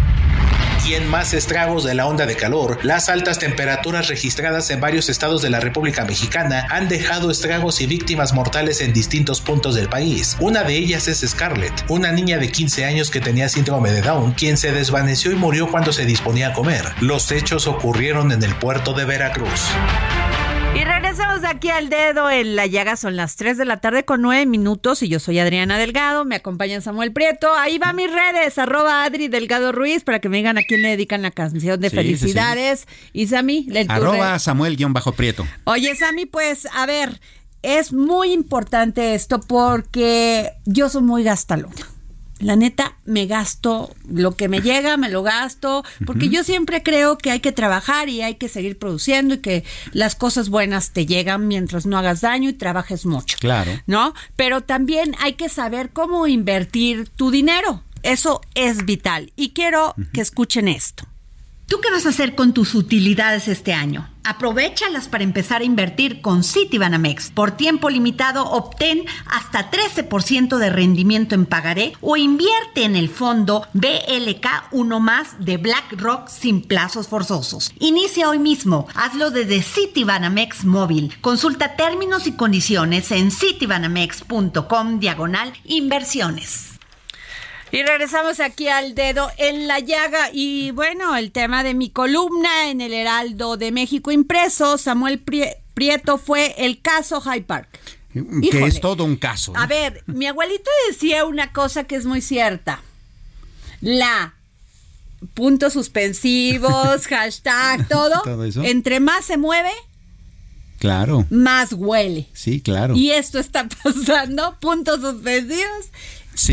Y 0.87 0.93
en 0.93 1.09
más 1.09 1.33
estragos 1.33 1.83
de 1.83 1.95
la 1.95 2.05
onda 2.05 2.27
de 2.27 2.35
calor, 2.35 2.77
las 2.83 3.09
altas 3.09 3.39
temperaturas 3.39 4.07
registradas 4.07 4.69
en 4.69 4.79
varios 4.79 5.09
estados 5.09 5.41
de 5.41 5.49
la 5.49 5.59
República 5.59 6.05
Mexicana 6.05 6.67
han 6.69 6.87
dejado 6.87 7.31
estragos 7.31 7.81
y 7.81 7.87
víctimas 7.87 8.33
mortales 8.33 8.81
en 8.81 8.93
distintos 8.93 9.41
puntos 9.41 9.73
del 9.73 9.89
país. 9.89 10.37
Una 10.39 10.63
de 10.63 10.75
ellas 10.75 11.07
es 11.07 11.27
Scarlett, 11.27 11.73
una 11.87 12.11
niña 12.11 12.37
de 12.37 12.51
15 12.55 12.85
años 12.85 13.11
que 13.11 13.19
tenía 13.19 13.49
síndrome 13.49 13.91
de 13.91 14.01
Down, 14.01 14.31
quien 14.31 14.55
se 14.55 14.71
desvaneció 14.71 15.33
y 15.33 15.35
murió 15.35 15.69
cuando 15.69 15.91
se 15.91 16.05
disponía 16.05 16.49
a 16.49 16.53
comer. 16.53 16.85
Los 17.01 17.29
hechos 17.33 17.67
ocurrieron 17.67 18.31
en 18.31 18.41
el 18.43 18.55
puerto 18.55 18.93
de 18.93 19.03
Veracruz. 19.03 19.71
Y 20.73 20.85
regresamos 20.85 21.41
de 21.41 21.49
aquí 21.49 21.69
al 21.69 21.89
dedo 21.89 22.29
en 22.29 22.55
la 22.55 22.65
llaga. 22.65 22.95
Son 22.95 23.17
las 23.17 23.35
3 23.35 23.57
de 23.57 23.65
la 23.65 23.81
tarde 23.81 24.05
con 24.05 24.21
9 24.21 24.45
minutos 24.45 25.03
y 25.03 25.09
yo 25.09 25.19
soy 25.19 25.39
Adriana 25.39 25.77
Delgado. 25.77 26.23
Me 26.23 26.35
acompaña 26.35 26.79
Samuel 26.79 27.11
Prieto. 27.11 27.53
Ahí 27.53 27.77
va 27.77 27.91
mis 27.91 28.09
redes, 28.09 28.57
arroba 28.57 29.03
Adri 29.03 29.27
Delgado 29.27 29.73
Ruiz, 29.73 30.05
para 30.05 30.19
que 30.19 30.29
me 30.29 30.37
digan 30.37 30.57
a 30.57 30.63
quién 30.63 30.81
le 30.81 30.89
dedican 30.91 31.23
la 31.23 31.31
canción 31.31 31.81
de 31.81 31.89
Sí, 31.89 31.95
felicidades. 31.97 32.87
Y 33.11 33.27
Sammy, 33.27 33.65
le 33.67 33.85
Arroba 33.89 34.39
Samuel-Prieto. 34.39 35.45
Oye, 35.65 35.93
Sammy, 35.93 36.25
pues 36.25 36.69
a 36.73 36.85
ver, 36.85 37.19
es 37.63 37.91
muy 37.91 38.31
importante 38.31 39.13
esto 39.13 39.41
porque 39.41 40.53
yo 40.65 40.87
soy 40.87 41.03
muy 41.03 41.23
gastalona. 41.23 41.94
La 42.39 42.55
neta, 42.55 42.97
me 43.05 43.27
gasto 43.27 43.93
lo 44.09 44.35
que 44.35 44.49
me 44.49 44.59
llega, 44.59 44.97
me 44.97 45.09
lo 45.09 45.23
gasto, 45.23 45.83
porque 46.05 46.29
yo 46.29 46.43
siempre 46.43 46.83
creo 46.83 47.17
que 47.17 47.31
hay 47.31 47.39
que 47.39 47.51
trabajar 47.51 48.09
y 48.09 48.21
hay 48.21 48.35
que 48.35 48.49
seguir 48.49 48.77
produciendo 48.77 49.35
y 49.35 49.37
que 49.37 49.63
las 49.93 50.15
cosas 50.15 50.49
buenas 50.49 50.91
te 50.91 51.05
llegan 51.05 51.47
mientras 51.47 51.85
no 51.85 51.97
hagas 51.97 52.21
daño 52.21 52.49
y 52.49 52.53
trabajes 52.53 53.05
mucho. 53.05 53.37
Claro. 53.39 53.71
¿No? 53.87 54.13
Pero 54.35 54.61
también 54.61 55.15
hay 55.19 55.33
que 55.33 55.49
saber 55.49 55.91
cómo 55.91 56.27
invertir 56.27 57.07
tu 57.09 57.31
dinero. 57.31 57.83
Eso 58.03 58.41
es 58.53 58.85
vital. 58.85 59.31
Y 59.35 59.49
quiero 59.49 59.95
que 60.13 60.21
escuchen 60.21 60.67
esto. 60.67 61.07
¿Tú 61.67 61.79
qué 61.81 61.89
vas 61.89 62.05
a 62.05 62.09
hacer 62.09 62.35
con 62.35 62.53
tus 62.53 62.75
utilidades 62.75 63.47
este 63.47 63.73
año? 63.73 64.07
Aprovechalas 64.25 65.07
para 65.07 65.23
empezar 65.23 65.61
a 65.61 65.65
invertir 65.65 66.21
con 66.21 66.43
Citibanamex. 66.43 67.29
Por 67.29 67.51
tiempo 67.51 67.89
limitado, 67.89 68.43
obtén 68.49 69.05
hasta 69.27 69.69
13% 69.69 70.57
de 70.57 70.69
rendimiento 70.71 71.35
en 71.35 71.45
pagaré 71.45 71.93
o 72.01 72.17
invierte 72.17 72.83
en 72.83 72.95
el 72.95 73.09
fondo 73.09 73.67
BLK 73.73 74.47
1 74.71 74.99
más 74.99 75.35
de 75.39 75.57
BlackRock 75.57 76.27
sin 76.27 76.61
plazos 76.61 77.07
forzosos. 77.07 77.71
Inicia 77.79 78.27
hoy 78.29 78.39
mismo. 78.39 78.87
Hazlo 78.95 79.29
desde 79.29 79.61
Citibanamex 79.61 80.65
móvil. 80.65 81.15
Consulta 81.21 81.75
términos 81.75 82.25
y 82.25 82.33
condiciones 82.33 83.11
en 83.11 83.29
citibanamex.com 83.31 84.99
diagonal 84.99 85.53
inversiones. 85.65 86.74
Y 87.75 87.83
regresamos 87.83 88.39
aquí 88.39 88.69
al 88.69 88.95
dedo 88.95 89.29
en 89.37 89.67
la 89.67 89.81
llaga. 89.81 90.29
Y 90.31 90.71
bueno, 90.71 91.17
el 91.17 91.33
tema 91.33 91.61
de 91.61 91.73
mi 91.73 91.89
columna 91.89 92.69
en 92.69 92.79
el 92.79 92.93
Heraldo 92.93 93.57
de 93.57 93.73
México 93.73 94.13
impreso, 94.13 94.77
Samuel 94.77 95.19
Prieto, 95.73 96.17
fue 96.17 96.55
el 96.57 96.79
caso 96.81 97.19
High 97.19 97.43
Park. 97.43 97.67
Que 98.13 98.63
es 98.63 98.79
todo 98.79 99.03
un 99.03 99.17
caso. 99.17 99.51
A 99.57 99.67
ver, 99.67 100.05
mi 100.07 100.25
abuelito 100.25 100.71
decía 100.87 101.25
una 101.25 101.51
cosa 101.51 101.83
que 101.83 101.97
es 101.97 102.05
muy 102.05 102.21
cierta. 102.21 102.81
La 103.81 104.35
puntos 105.33 105.73
suspensivos, 105.73 107.07
hashtag, 107.09 107.89
todo. 107.89 108.21
¿Todo 108.23 108.45
eso? 108.45 108.63
Entre 108.63 109.01
más 109.01 109.25
se 109.25 109.35
mueve, 109.35 109.71
Claro. 110.79 111.25
Más 111.29 111.73
huele. 111.73 112.27
Sí, 112.33 112.61
claro. 112.61 112.95
Y 112.95 113.11
esto 113.11 113.39
está 113.39 113.67
pasando, 113.83 114.57
puntos 114.59 115.01
suspensivos 115.01 115.87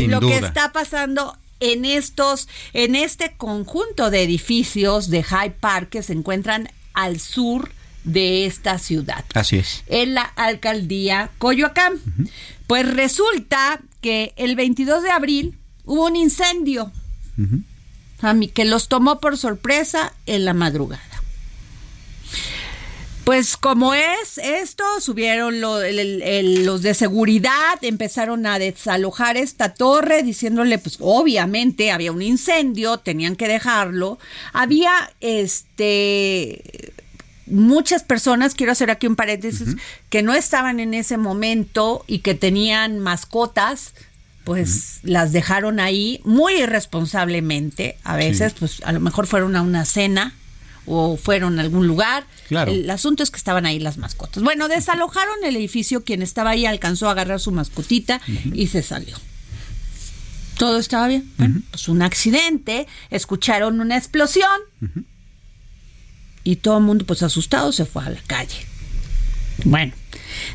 lo 0.07 0.19
que 0.19 0.37
está 0.37 0.71
pasando 0.71 1.37
en 1.59 1.85
estos, 1.85 2.47
en 2.73 2.95
este 2.95 3.35
conjunto 3.37 4.09
de 4.09 4.23
edificios 4.23 5.09
de 5.09 5.23
High 5.23 5.55
Park 5.59 5.89
que 5.89 6.03
se 6.03 6.13
encuentran 6.13 6.69
al 6.93 7.19
sur 7.19 7.71
de 8.03 8.45
esta 8.45 8.77
ciudad. 8.79 9.23
Así 9.33 9.57
es. 9.57 9.83
En 9.87 10.13
la 10.13 10.23
alcaldía 10.23 11.29
Coyoacán. 11.37 11.93
Pues 12.67 12.91
resulta 12.93 13.81
que 14.01 14.33
el 14.35 14.55
22 14.55 15.03
de 15.03 15.11
abril 15.11 15.57
hubo 15.85 16.05
un 16.05 16.15
incendio 16.15 16.91
a 18.21 18.33
mí, 18.33 18.47
que 18.47 18.65
los 18.65 18.87
tomó 18.87 19.19
por 19.19 19.37
sorpresa 19.37 20.13
en 20.25 20.45
la 20.45 20.53
madrugada. 20.53 21.01
Pues 23.23 23.55
como 23.55 23.93
es 23.93 24.37
esto, 24.37 24.83
subieron 24.99 25.61
los 25.61 26.81
de 26.81 26.93
seguridad, 26.93 27.81
empezaron 27.81 28.45
a 28.45 28.59
desalojar 28.59 29.37
esta 29.37 29.73
torre 29.73 30.23
diciéndole, 30.23 30.77
pues 30.77 30.97
obviamente 30.99 31.91
había 31.91 32.11
un 32.11 32.21
incendio, 32.21 32.97
tenían 32.97 33.37
que 33.37 33.47
dejarlo. 33.47 34.19
Había 34.51 34.91
este 35.21 36.93
muchas 37.45 38.03
personas, 38.03 38.55
quiero 38.55 38.73
hacer 38.73 38.91
aquí 38.91 39.07
un 39.07 39.15
paréntesis, 39.15 39.77
que 40.09 40.21
no 40.21 40.33
estaban 40.33 40.81
en 40.81 40.93
ese 40.93 41.17
momento 41.17 42.03
y 42.07 42.19
que 42.19 42.35
tenían 42.35 42.99
mascotas, 42.99 43.93
pues 44.43 44.99
las 45.03 45.31
dejaron 45.31 45.79
ahí 45.79 46.19
muy 46.25 46.55
irresponsablemente. 46.55 47.97
A 48.03 48.17
veces, 48.17 48.53
pues 48.53 48.81
a 48.83 48.91
lo 48.91 48.99
mejor 48.99 49.27
fueron 49.27 49.55
a 49.55 49.61
una 49.61 49.85
cena 49.85 50.35
o 50.85 51.17
fueron 51.17 51.59
a 51.59 51.61
algún 51.61 51.87
lugar. 51.87 52.25
El 52.49 52.89
asunto 52.89 53.23
es 53.23 53.31
que 53.31 53.37
estaban 53.37 53.65
ahí 53.65 53.79
las 53.79 53.97
mascotas. 53.97 54.43
Bueno, 54.43 54.67
desalojaron 54.67 55.35
el 55.43 55.55
edificio, 55.55 56.03
quien 56.03 56.21
estaba 56.21 56.51
ahí 56.51 56.65
alcanzó 56.65 57.07
a 57.07 57.11
agarrar 57.11 57.39
su 57.39 57.51
mascotita 57.51 58.21
y 58.53 58.67
se 58.67 58.83
salió. 58.83 59.17
Todo 60.57 60.77
estaba 60.77 61.07
bien. 61.07 61.31
Bueno, 61.37 61.61
pues 61.71 61.87
un 61.87 62.01
accidente, 62.01 62.87
escucharon 63.09 63.79
una 63.79 63.97
explosión 63.97 64.61
y 66.43 66.57
todo 66.57 66.77
el 66.77 66.83
mundo 66.83 67.05
pues 67.05 67.23
asustado 67.23 67.71
se 67.71 67.85
fue 67.85 68.03
a 68.03 68.09
la 68.09 68.21
calle. 68.27 68.57
Bueno, 69.65 69.93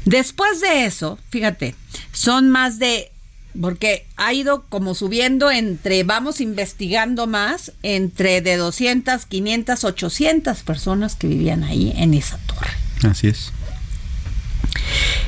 después 0.04 0.60
de 0.60 0.84
eso, 0.84 1.18
fíjate, 1.30 1.74
son 2.12 2.50
más 2.50 2.78
de 2.78 3.12
porque 3.60 4.06
ha 4.16 4.32
ido 4.32 4.64
como 4.68 4.94
subiendo 4.94 5.50
entre, 5.50 6.04
vamos 6.04 6.40
investigando 6.40 7.26
más, 7.26 7.72
entre 7.82 8.40
de 8.40 8.56
200, 8.56 9.26
500, 9.26 9.84
800 9.84 10.58
personas 10.62 11.14
que 11.16 11.26
vivían 11.26 11.64
ahí 11.64 11.92
en 11.96 12.14
esa 12.14 12.38
torre. 12.46 12.70
Así 13.08 13.28
es. 13.28 13.52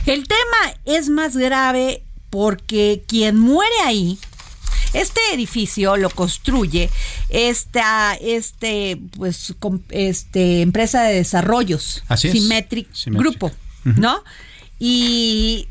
El 0.06 0.26
tema 0.26 0.76
es 0.84 1.08
más 1.08 1.36
grave 1.36 2.02
porque 2.30 3.02
quien 3.06 3.38
muere 3.38 3.74
ahí, 3.84 4.18
este 4.92 5.20
edificio 5.32 5.96
lo 5.96 6.10
construye 6.10 6.90
esta 7.28 8.14
este 8.14 8.98
pues 9.16 9.54
este 9.90 10.62
empresa 10.62 11.04
de 11.04 11.14
desarrollos 11.14 12.02
Así 12.08 12.30
Symmetric, 12.30 12.88
Grupo, 13.06 13.52
¿no? 13.84 14.24
Y 14.80 15.68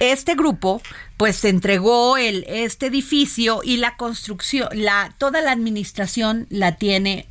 este 0.00 0.34
grupo 0.34 0.82
pues 1.16 1.36
se 1.36 1.50
entregó 1.50 2.16
el, 2.16 2.44
este 2.48 2.86
edificio 2.86 3.60
y 3.62 3.76
la 3.76 3.96
construcción, 3.96 4.68
la, 4.72 5.14
toda 5.18 5.40
la 5.40 5.52
administración 5.52 6.46
la 6.50 6.76
tiene 6.76 7.28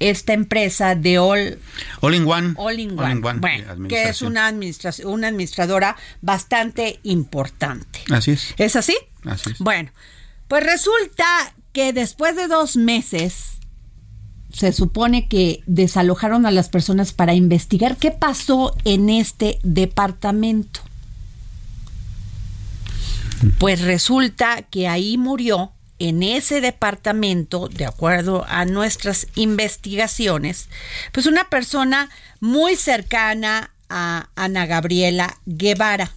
esta 0.00 0.32
empresa 0.32 0.94
de 0.94 1.18
All, 1.18 1.58
All 2.00 2.14
in 2.14 2.26
One, 2.26 2.54
All 2.56 2.80
in 2.80 2.98
One, 2.98 3.20
que 3.88 4.08
es 4.08 4.22
una, 4.22 4.46
administración, 4.46 5.12
una 5.12 5.28
administradora 5.28 5.96
bastante 6.22 6.98
importante. 7.04 8.00
Así 8.10 8.32
es. 8.32 8.54
¿Es 8.56 8.76
así? 8.76 8.96
Así 9.24 9.50
es. 9.52 9.58
Bueno, 9.58 9.90
pues 10.48 10.64
resulta 10.64 11.24
que 11.72 11.92
después 11.92 12.34
de 12.34 12.48
dos 12.48 12.76
meses 12.76 13.60
se 14.52 14.72
supone 14.72 15.28
que 15.28 15.62
desalojaron 15.66 16.46
a 16.46 16.50
las 16.50 16.68
personas 16.68 17.12
para 17.12 17.34
investigar 17.34 17.96
qué 17.96 18.10
pasó 18.10 18.76
en 18.84 19.08
este 19.10 19.60
departamento. 19.62 20.80
Pues 23.58 23.80
resulta 23.82 24.62
que 24.62 24.88
ahí 24.88 25.16
murió 25.18 25.72
en 25.98 26.22
ese 26.22 26.60
departamento, 26.60 27.68
de 27.68 27.84
acuerdo 27.84 28.44
a 28.48 28.64
nuestras 28.64 29.26
investigaciones, 29.34 30.68
pues 31.12 31.26
una 31.26 31.48
persona 31.50 32.08
muy 32.40 32.76
cercana 32.76 33.70
a 33.90 34.28
Ana 34.34 34.66
Gabriela 34.66 35.38
Guevara, 35.44 36.10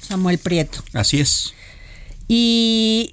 Samuel 0.00 0.38
Prieto. 0.38 0.82
Así 0.92 1.20
es. 1.20 1.54
Y 2.26 3.12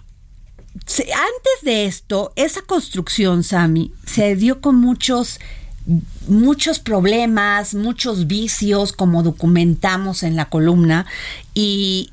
antes 0.84 1.64
de 1.64 1.86
esto, 1.86 2.34
esa 2.36 2.62
construcción, 2.62 3.44
Sami, 3.44 3.94
se 4.06 4.36
dio 4.36 4.62
con 4.62 4.76
muchos 4.76 5.40
muchos 6.28 6.80
problemas, 6.80 7.74
muchos 7.74 8.28
vicios, 8.28 8.92
como 8.92 9.24
documentamos 9.24 10.24
en 10.24 10.36
la 10.36 10.50
columna, 10.50 11.06
y 11.54 12.12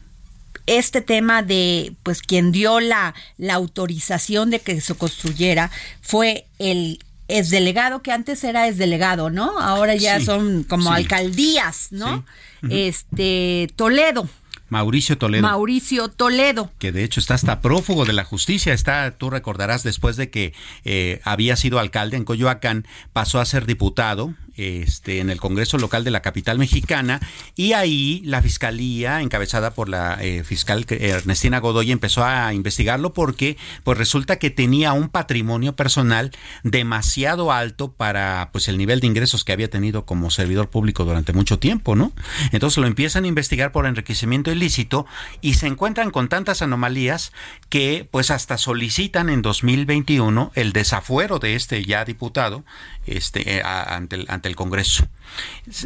este 0.66 1.00
tema 1.00 1.42
de, 1.42 1.94
pues, 2.02 2.22
quien 2.22 2.52
dio 2.52 2.80
la, 2.80 3.14
la 3.36 3.54
autorización 3.54 4.50
de 4.50 4.60
que 4.60 4.80
se 4.80 4.94
construyera 4.94 5.70
fue 6.00 6.46
el 6.58 6.98
es 7.28 7.50
delegado 7.50 8.02
que 8.02 8.12
antes 8.12 8.44
era 8.44 8.68
es 8.68 8.76
delegado, 8.76 9.30
¿no? 9.30 9.58
Ahora 9.58 9.94
ya 9.94 10.20
son 10.20 10.62
como 10.64 10.92
alcaldías, 10.92 11.88
¿no? 11.90 12.24
Este 12.68 13.70
Toledo. 13.76 14.28
Mauricio 14.68 15.16
Toledo. 15.16 15.42
Mauricio 15.42 16.08
Toledo. 16.08 16.70
Que 16.78 16.90
de 16.90 17.04
hecho 17.04 17.20
está 17.20 17.34
hasta 17.34 17.60
prófugo 17.60 18.04
de 18.04 18.12
la 18.12 18.24
justicia. 18.24 18.72
Está, 18.72 19.10
tú 19.12 19.30
recordarás, 19.30 19.82
después 19.84 20.16
de 20.16 20.30
que 20.30 20.52
eh, 20.84 21.20
había 21.24 21.56
sido 21.56 21.78
alcalde 21.78 22.16
en 22.16 22.24
Coyoacán, 22.24 22.86
pasó 23.12 23.40
a 23.40 23.44
ser 23.44 23.66
diputado 23.66 24.34
este, 24.56 25.20
en 25.20 25.30
el 25.30 25.40
Congreso 25.40 25.78
Local 25.78 26.04
de 26.04 26.10
la 26.10 26.22
capital 26.22 26.58
mexicana 26.58 27.20
y 27.56 27.72
ahí 27.72 28.22
la 28.24 28.42
fiscalía, 28.42 29.20
encabezada 29.20 29.72
por 29.72 29.88
la 29.88 30.18
eh, 30.20 30.44
fiscal 30.44 30.86
Ernestina 30.88 31.58
Godoy, 31.58 31.92
empezó 31.92 32.24
a 32.24 32.52
investigarlo 32.54 33.12
porque 33.12 33.56
pues 33.82 33.98
resulta 33.98 34.38
que 34.38 34.50
tenía 34.50 34.92
un 34.92 35.08
patrimonio 35.08 35.76
personal 35.76 36.30
demasiado 36.62 37.52
alto 37.52 37.92
para 37.92 38.50
pues 38.52 38.68
el 38.68 38.78
nivel 38.78 39.00
de 39.00 39.06
ingresos 39.06 39.44
que 39.44 39.52
había 39.52 39.70
tenido 39.70 40.04
como 40.04 40.30
servidor 40.30 40.70
público 40.70 41.04
durante 41.04 41.32
mucho 41.32 41.58
tiempo, 41.58 41.96
¿no? 41.96 42.12
Entonces 42.52 42.78
lo 42.78 42.86
empiezan 42.86 43.24
a 43.24 43.28
investigar 43.28 43.72
por 43.72 43.86
enriquecimiento 43.86 44.50
ilícito 44.50 45.06
y 45.40 45.54
se 45.54 45.66
encuentran 45.66 46.10
con 46.10 46.28
tantas 46.28 46.62
anomalías 46.62 47.32
que 47.68 48.08
pues 48.10 48.30
hasta 48.30 48.58
solicitan 48.58 49.28
en 49.28 49.42
2021 49.42 50.52
el 50.54 50.72
desafuero 50.72 51.38
de 51.38 51.54
este 51.54 51.84
ya 51.84 52.04
diputado 52.04 52.64
este, 53.06 53.56
eh, 53.58 53.62
ante, 53.64 54.24
ante 54.28 54.43
el 54.48 54.56
Congreso. 54.56 55.06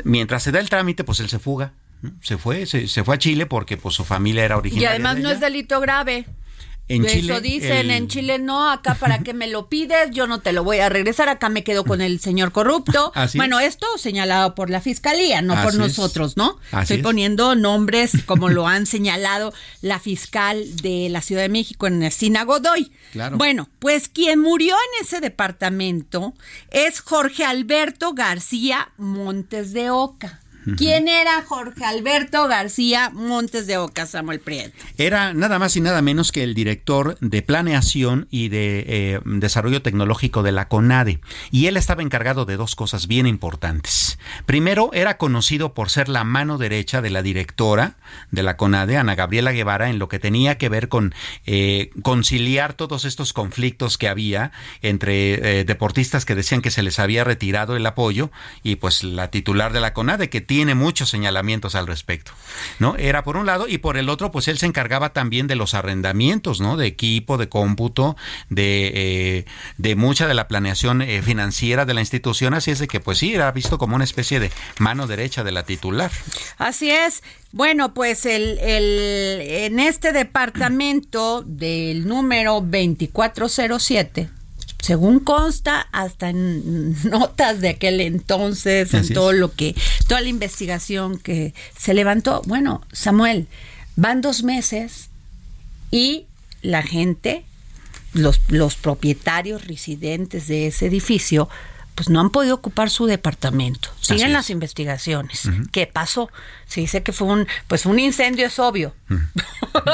Mientras 0.04 0.42
se 0.42 0.52
da 0.52 0.60
el 0.60 0.68
trámite, 0.68 1.04
pues 1.04 1.20
él 1.20 1.28
se 1.28 1.38
fuga 1.38 1.72
Se 2.22 2.38
fue, 2.38 2.66
se, 2.66 2.88
se, 2.88 3.04
fue 3.04 3.16
a 3.16 3.18
Chile 3.18 3.46
porque 3.46 3.76
pues 3.76 3.94
su 3.94 4.04
familia 4.04 4.44
era 4.44 4.56
originaria. 4.56 4.90
Y 4.90 4.92
además 4.92 5.18
no 5.18 5.30
es 5.30 5.40
delito 5.40 5.80
grave. 5.80 6.26
En 6.88 7.04
Eso 7.04 7.14
Chile, 7.14 7.40
dicen, 7.42 7.72
el- 7.72 7.90
en 7.90 8.08
Chile 8.08 8.38
no, 8.38 8.70
acá 8.70 8.94
para 8.94 9.18
que 9.18 9.34
me 9.34 9.46
lo 9.46 9.68
pides, 9.68 10.10
yo 10.10 10.26
no 10.26 10.40
te 10.40 10.52
lo 10.52 10.64
voy 10.64 10.78
a 10.78 10.88
regresar, 10.88 11.28
acá 11.28 11.48
me 11.50 11.62
quedo 11.62 11.84
con 11.84 12.00
el 12.00 12.18
señor 12.18 12.50
corrupto. 12.52 13.12
Así 13.14 13.36
bueno, 13.36 13.60
esto 13.60 13.86
señalado 13.98 14.54
por 14.54 14.70
la 14.70 14.80
fiscalía, 14.80 15.42
no 15.42 15.54
por 15.62 15.72
es. 15.72 15.78
nosotros, 15.78 16.36
¿no? 16.36 16.58
Así 16.72 16.82
Estoy 16.94 16.96
es. 16.98 17.02
poniendo 17.02 17.54
nombres 17.54 18.12
como 18.24 18.48
lo 18.48 18.66
han 18.66 18.86
señalado 18.86 19.52
la 19.82 19.98
fiscal 19.98 20.76
de 20.76 21.08
la 21.10 21.20
Ciudad 21.20 21.42
de 21.42 21.48
México, 21.50 21.86
Ernestina 21.86 22.44
Godoy. 22.44 22.90
Claro. 23.12 23.36
Bueno, 23.36 23.68
pues 23.78 24.08
quien 24.08 24.40
murió 24.40 24.74
en 24.74 25.04
ese 25.06 25.20
departamento 25.20 26.34
es 26.70 27.00
Jorge 27.00 27.44
Alberto 27.44 28.12
García 28.14 28.90
Montes 28.96 29.72
de 29.72 29.90
Oca. 29.90 30.40
¿Quién 30.76 31.08
era 31.08 31.42
Jorge 31.42 31.84
Alberto 31.84 32.46
García 32.48 33.10
Montes 33.10 33.66
de 33.66 33.78
Oca, 33.78 34.06
Samuel 34.06 34.40
Prieto? 34.40 34.84
Era 34.96 35.32
nada 35.34 35.58
más 35.58 35.76
y 35.76 35.80
nada 35.80 36.02
menos 36.02 36.32
que 36.32 36.42
el 36.42 36.54
director 36.54 37.16
de 37.20 37.42
planeación 37.42 38.26
y 38.30 38.48
de 38.48 38.84
eh, 38.86 39.20
desarrollo 39.24 39.82
tecnológico 39.82 40.42
de 40.42 40.52
la 40.52 40.68
CONADE. 40.68 41.20
Y 41.50 41.66
él 41.66 41.76
estaba 41.76 42.02
encargado 42.02 42.44
de 42.44 42.56
dos 42.56 42.74
cosas 42.74 43.06
bien 43.06 43.26
importantes. 43.26 44.18
Primero, 44.46 44.90
era 44.92 45.16
conocido 45.16 45.74
por 45.74 45.90
ser 45.90 46.08
la 46.08 46.24
mano 46.24 46.58
derecha 46.58 47.00
de 47.00 47.10
la 47.10 47.22
directora 47.22 47.96
de 48.30 48.42
la 48.42 48.56
CONADE, 48.56 48.96
Ana 48.96 49.14
Gabriela 49.14 49.52
Guevara, 49.52 49.90
en 49.90 49.98
lo 49.98 50.08
que 50.08 50.18
tenía 50.18 50.58
que 50.58 50.68
ver 50.68 50.88
con 50.88 51.14
eh, 51.46 51.90
conciliar 52.02 52.74
todos 52.74 53.04
estos 53.04 53.32
conflictos 53.32 53.98
que 53.98 54.08
había 54.08 54.52
entre 54.82 55.60
eh, 55.60 55.64
deportistas 55.64 56.24
que 56.24 56.34
decían 56.34 56.62
que 56.62 56.70
se 56.70 56.82
les 56.82 56.98
había 56.98 57.24
retirado 57.24 57.76
el 57.76 57.86
apoyo 57.86 58.30
y 58.62 58.76
pues 58.76 59.04
la 59.04 59.30
titular 59.30 59.72
de 59.72 59.80
la 59.80 59.94
CONADE 59.94 60.28
que 60.28 60.40
tiene 60.40 60.57
muchos 60.66 61.10
señalamientos 61.10 61.74
al 61.74 61.86
respecto. 61.86 62.32
¿No? 62.78 62.96
Era 62.96 63.24
por 63.24 63.36
un 63.36 63.46
lado 63.46 63.68
y 63.68 63.78
por 63.78 63.96
el 63.96 64.08
otro 64.08 64.30
pues 64.30 64.48
él 64.48 64.58
se 64.58 64.66
encargaba 64.66 65.12
también 65.12 65.46
de 65.46 65.56
los 65.56 65.74
arrendamientos, 65.74 66.60
¿no? 66.60 66.76
De 66.76 66.86
equipo, 66.86 67.38
de 67.38 67.48
cómputo, 67.48 68.16
de 68.48 68.92
eh, 68.94 69.44
de 69.76 69.96
mucha 69.96 70.26
de 70.26 70.34
la 70.34 70.48
planeación 70.48 71.02
eh, 71.02 71.22
financiera 71.22 71.84
de 71.84 71.94
la 71.94 72.00
institución, 72.00 72.54
así 72.54 72.70
es 72.70 72.78
de 72.78 72.88
que 72.88 73.00
pues 73.00 73.18
sí 73.18 73.34
era 73.34 73.50
visto 73.52 73.78
como 73.78 73.94
una 73.94 74.04
especie 74.04 74.40
de 74.40 74.50
mano 74.78 75.06
derecha 75.06 75.44
de 75.44 75.52
la 75.52 75.64
titular. 75.64 76.10
Así 76.58 76.90
es. 76.90 77.22
Bueno, 77.52 77.94
pues 77.94 78.26
el, 78.26 78.58
el, 78.58 79.40
en 79.40 79.78
este 79.80 80.12
departamento 80.12 81.42
del 81.46 82.06
número 82.06 82.54
2407, 82.60 84.28
según 84.82 85.20
consta, 85.20 85.88
hasta 85.92 86.30
en 86.30 86.94
notas 87.10 87.60
de 87.60 87.70
aquel 87.70 88.00
entonces, 88.00 88.94
en 88.94 89.00
es. 89.00 89.12
todo 89.12 89.32
lo 89.32 89.52
que, 89.52 89.74
toda 90.06 90.20
la 90.20 90.28
investigación 90.28 91.18
que 91.18 91.54
se 91.78 91.94
levantó, 91.94 92.42
bueno, 92.46 92.82
Samuel, 92.92 93.48
van 93.96 94.20
dos 94.20 94.42
meses 94.44 95.08
y 95.90 96.26
la 96.62 96.82
gente, 96.82 97.44
los, 98.14 98.40
los 98.48 98.76
propietarios 98.76 99.66
residentes 99.66 100.46
de 100.48 100.68
ese 100.68 100.86
edificio, 100.86 101.48
pues 101.94 102.08
no 102.08 102.20
han 102.20 102.30
podido 102.30 102.54
ocupar 102.54 102.90
su 102.90 103.06
departamento. 103.06 103.90
Siguen 104.00 104.32
las 104.32 104.50
investigaciones. 104.50 105.42
¿Qué 105.72 105.88
pasó? 105.88 106.30
Se 106.68 106.80
dice 106.80 107.02
que 107.02 107.12
fue 107.12 107.26
un, 107.26 107.48
pues 107.66 107.86
un 107.86 107.98
incendio 107.98 108.46
es 108.46 108.58
obvio. 108.60 108.94
Ahí 109.08 109.20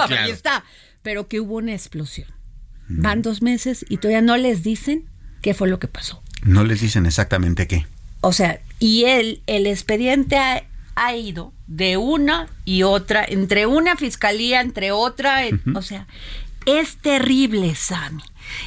Claro. 0.08 0.32
está. 0.32 0.64
Pero 1.02 1.28
que 1.28 1.40
hubo 1.40 1.54
una 1.56 1.72
explosión. 1.72 2.28
Van 2.88 3.22
dos 3.22 3.40
meses 3.42 3.84
y 3.88 3.96
todavía 3.96 4.20
no 4.22 4.36
les 4.36 4.62
dicen 4.62 5.04
qué 5.40 5.54
fue 5.54 5.68
lo 5.68 5.78
que 5.78 5.88
pasó. 5.88 6.22
No 6.42 6.64
les 6.64 6.80
dicen 6.80 7.06
exactamente 7.06 7.66
qué. 7.66 7.86
O 8.20 8.32
sea, 8.32 8.60
y 8.78 9.04
el, 9.04 9.40
el 9.46 9.66
expediente 9.66 10.36
ha, 10.36 10.62
ha 10.94 11.16
ido 11.16 11.52
de 11.66 11.96
una 11.96 12.48
y 12.64 12.82
otra, 12.82 13.24
entre 13.26 13.66
una 13.66 13.96
fiscalía, 13.96 14.60
entre 14.60 14.92
otra, 14.92 15.46
en- 15.46 15.60
o 15.74 15.82
sea, 15.82 16.06
es 16.66 16.96
terrible, 16.98 17.74
Sammy. 17.74 18.22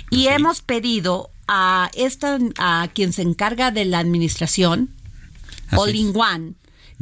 Y 0.09 0.27
hemos 0.27 0.61
pedido 0.61 1.29
a 1.47 1.89
esta, 1.95 2.37
a 2.57 2.87
quien 2.93 3.13
se 3.13 3.21
encarga 3.21 3.71
de 3.71 3.85
la 3.85 3.99
administración, 3.99 4.89
Así 5.67 5.75
All 5.79 5.95
in 5.95 6.11
One, 6.15 6.53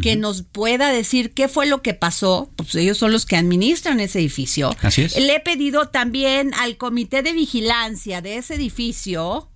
que 0.02 0.16
nos 0.18 0.44
pueda 0.44 0.90
decir 0.92 1.34
qué 1.34 1.48
fue 1.48 1.66
lo 1.68 1.82
que 1.82 1.94
pasó, 1.94 2.52
pues 2.58 2.76
ellos 2.76 2.98
son 2.98 3.12
los 3.14 3.26
que 3.26 3.38
administran 3.38 4.00
ese 4.02 4.20
edificio. 4.20 4.76
Así 4.82 5.04
es. 5.04 5.16
Le 5.18 5.36
he 5.36 5.40
pedido 5.40 5.88
también 5.88 6.54
al 6.56 6.76
comité 6.78 7.22
de 7.22 7.32
vigilancia 7.34 8.22
de 8.22 8.38
ese 8.38 8.56
edificio. 8.56 9.50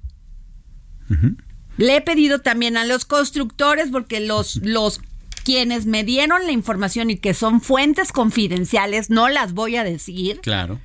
Le 1.77 1.95
he 1.97 2.01
pedido 2.01 2.39
también 2.39 2.77
a 2.77 2.85
los 2.85 3.05
constructores, 3.05 3.89
porque 3.91 4.19
los, 4.19 4.57
los 4.57 5.01
quienes 5.43 5.85
me 5.85 6.03
dieron 6.03 6.45
la 6.45 6.51
información 6.51 7.09
y 7.09 7.17
que 7.17 7.33
son 7.33 7.61
fuentes 7.61 8.11
confidenciales, 8.11 9.09
no 9.09 9.29
las 9.29 9.53
voy 9.53 9.75
a 9.77 9.83
decir, 9.83 10.39
Claro. 10.41 10.79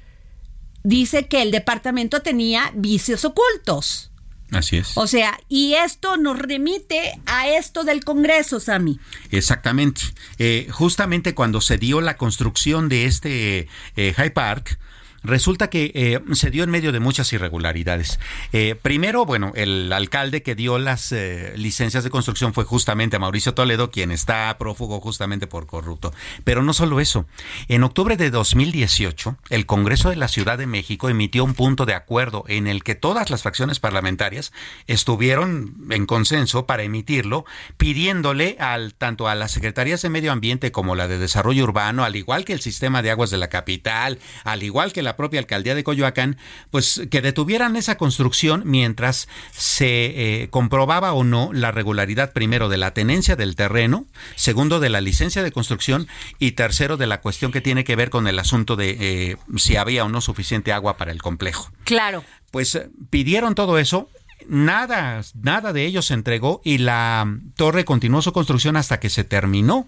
dice 0.83 1.26
que 1.26 1.42
el 1.42 1.50
departamento 1.50 2.22
tenía 2.22 2.72
vicios 2.74 3.24
ocultos. 3.24 4.11
Así 4.55 4.77
es. 4.79 4.97
O 4.97 5.07
sea, 5.07 5.38
y 5.49 5.75
esto 5.75 6.17
nos 6.17 6.38
remite 6.38 7.19
a 7.27 7.49
esto 7.49 7.85
del 7.85 8.05
Congreso, 8.05 8.61
Sami. 8.61 8.99
Exactamente. 9.31 10.03
Eh, 10.38 10.69
justamente 10.71 11.35
cuando 11.35 11.61
se 11.61 11.79
dio 11.79 12.01
la 12.01 12.17
construcción 12.17 12.88
de 12.88 13.05
este 13.07 13.69
eh, 13.97 14.14
High 14.17 14.33
Park, 14.33 14.79
resulta 15.24 15.68
que 15.70 15.90
eh, 15.94 16.20
se 16.34 16.50
dio 16.50 16.62
en 16.62 16.70
medio 16.70 16.92
de 16.92 17.00
muchas 17.00 17.32
irregularidades. 17.32 18.20
Eh, 18.52 18.76
primero, 18.80 19.24
bueno, 19.26 19.52
el 19.56 19.92
alcalde 19.92 20.42
que 20.42 20.54
dio 20.54 20.78
las 20.78 21.10
eh, 21.12 21.54
licencias 21.56 22.04
de 22.04 22.10
construcción 22.10 22.54
fue 22.54 22.64
justamente 22.64 23.18
Mauricio 23.18 23.54
Toledo, 23.54 23.90
quien 23.90 24.10
está 24.10 24.56
prófugo 24.58 25.00
justamente 25.00 25.46
por 25.46 25.66
corrupto. 25.66 26.12
Pero 26.44 26.62
no 26.62 26.72
solo 26.72 27.00
eso. 27.00 27.26
En 27.68 27.82
octubre 27.82 28.16
de 28.16 28.30
2018, 28.30 29.37
el 29.50 29.66
Congreso 29.66 30.10
de 30.10 30.16
la 30.16 30.28
Ciudad 30.28 30.58
de 30.58 30.66
México 30.66 31.08
emitió 31.08 31.44
un 31.44 31.54
punto 31.54 31.87
de 31.87 31.94
acuerdo 31.94 32.44
en 32.48 32.66
el 32.66 32.84
que 32.84 32.94
todas 32.94 33.30
las 33.30 33.42
fracciones 33.42 33.80
parlamentarias 33.80 34.52
estuvieron 34.87 35.74
en 35.90 36.06
consenso 36.06 36.66
para 36.66 36.82
emitirlo, 36.82 37.44
pidiéndole 37.76 38.56
al 38.60 38.94
tanto 38.94 39.28
a 39.28 39.34
las 39.34 39.52
secretarías 39.52 40.02
de 40.02 40.10
Medio 40.10 40.32
Ambiente 40.32 40.72
como 40.72 40.94
la 40.94 41.08
de 41.08 41.18
Desarrollo 41.18 41.64
Urbano, 41.64 42.04
al 42.04 42.16
igual 42.16 42.44
que 42.44 42.52
el 42.52 42.60
sistema 42.60 43.02
de 43.02 43.10
aguas 43.10 43.30
de 43.30 43.38
la 43.38 43.48
capital, 43.48 44.18
al 44.44 44.62
igual 44.62 44.92
que 44.92 45.02
la 45.02 45.13
propia 45.16 45.40
alcaldía 45.40 45.74
de 45.74 45.85
Coyoacán, 45.85 46.37
pues 46.70 47.03
que 47.11 47.22
detuvieran 47.22 47.77
esa 47.77 47.96
construcción 47.96 48.62
mientras 48.64 49.29
se 49.53 50.42
eh, 50.42 50.48
comprobaba 50.50 51.12
o 51.12 51.24
no 51.24 51.50
la 51.53 51.70
regularidad 51.72 52.33
primero 52.33 52.68
de 52.68 52.77
la 52.79 52.92
tenencia 52.92 53.37
del 53.37 53.57
terreno, 53.57 54.07
segundo 54.37 54.81
de 54.81 54.88
la 54.90 55.00
licencia 55.00 55.42
de 55.42 55.53
construcción 55.53 56.09
y 56.38 56.53
tercero 56.53 56.96
de 56.96 57.07
la 57.07 57.20
cuestión 57.20 57.53
que 57.53 57.61
tiene 57.61 57.85
que 57.85 57.96
ver 57.96 58.11
con 58.11 58.27
el 58.27 58.38
asunto 58.38 58.77
de 58.77 58.96
eh, 59.00 59.37
si 59.57 59.77
había 59.77 60.05
o 60.05 60.09
no 60.09 60.20
suficiente 60.20 60.72
agua 60.72 60.96
para 60.96 61.12
el 61.12 61.22
complejo 61.22 61.70
Claro. 61.85 62.24
pues 62.50 62.74
eh, 62.74 62.88
pidieron 63.11 63.55
todo 63.55 63.79
eso. 63.79 64.09
Nada, 64.46 65.22
nada 65.40 65.72
de 65.72 65.87
ello 65.87 66.03
se 66.03 66.12
entregó 66.14 66.61
y 66.64 66.79
la 66.79 67.27
torre 67.57 67.85
continuó 67.87 68.20
su 68.20 68.33
construcción 68.33 68.77
hasta 68.77 69.00
que 69.00 69.09
se 69.09 69.24
terminó. 69.24 69.87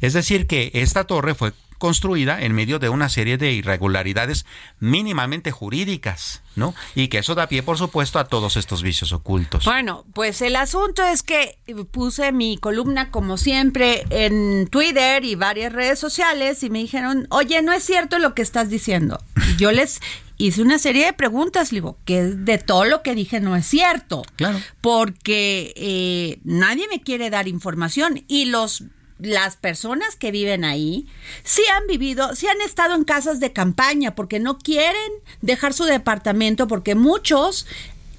Es 0.00 0.12
decir, 0.12 0.46
que 0.46 0.70
esta 0.74 1.04
torre 1.04 1.34
fue 1.34 1.52
construida 1.80 2.42
en 2.42 2.52
medio 2.52 2.78
de 2.78 2.90
una 2.90 3.08
serie 3.08 3.38
de 3.38 3.52
irregularidades 3.52 4.44
mínimamente 4.80 5.50
jurídicas, 5.50 6.42
¿no? 6.54 6.74
Y 6.94 7.08
que 7.08 7.18
eso 7.18 7.34
da 7.34 7.48
pie, 7.48 7.62
por 7.62 7.78
supuesto, 7.78 8.18
a 8.18 8.26
todos 8.26 8.58
estos 8.58 8.82
vicios 8.82 9.12
ocultos. 9.12 9.64
Bueno, 9.64 10.04
pues 10.12 10.42
el 10.42 10.56
asunto 10.56 11.02
es 11.02 11.22
que 11.22 11.56
puse 11.90 12.32
mi 12.32 12.58
columna 12.58 13.10
como 13.10 13.38
siempre 13.38 14.04
en 14.10 14.68
Twitter 14.68 15.24
y 15.24 15.36
varias 15.36 15.72
redes 15.72 15.98
sociales 15.98 16.62
y 16.62 16.68
me 16.68 16.80
dijeron, 16.80 17.26
oye, 17.30 17.62
no 17.62 17.72
es 17.72 17.82
cierto 17.82 18.18
lo 18.18 18.34
que 18.34 18.42
estás 18.42 18.68
diciendo. 18.68 19.18
Y 19.48 19.56
yo 19.56 19.72
les 19.72 20.02
hice 20.36 20.60
una 20.60 20.78
serie 20.78 21.06
de 21.06 21.12
preguntas, 21.14 21.70
digo, 21.70 21.96
que 22.04 22.24
de 22.24 22.58
todo 22.58 22.84
lo 22.84 23.02
que 23.02 23.14
dije 23.14 23.40
no 23.40 23.56
es 23.56 23.64
cierto. 23.64 24.22
Claro. 24.36 24.60
Porque 24.82 25.72
eh, 25.76 26.40
nadie 26.44 26.88
me 26.88 27.00
quiere 27.00 27.30
dar 27.30 27.48
información 27.48 28.22
y 28.28 28.44
los 28.44 28.84
las 29.22 29.56
personas 29.56 30.16
que 30.16 30.30
viven 30.30 30.64
ahí 30.64 31.06
sí 31.44 31.62
han 31.76 31.86
vivido, 31.86 32.34
sí 32.34 32.46
han 32.46 32.60
estado 32.60 32.94
en 32.94 33.04
casas 33.04 33.40
de 33.40 33.52
campaña 33.52 34.14
porque 34.14 34.38
no 34.40 34.58
quieren 34.58 35.12
dejar 35.40 35.72
su 35.72 35.84
departamento 35.84 36.66
porque 36.66 36.94
muchos 36.94 37.66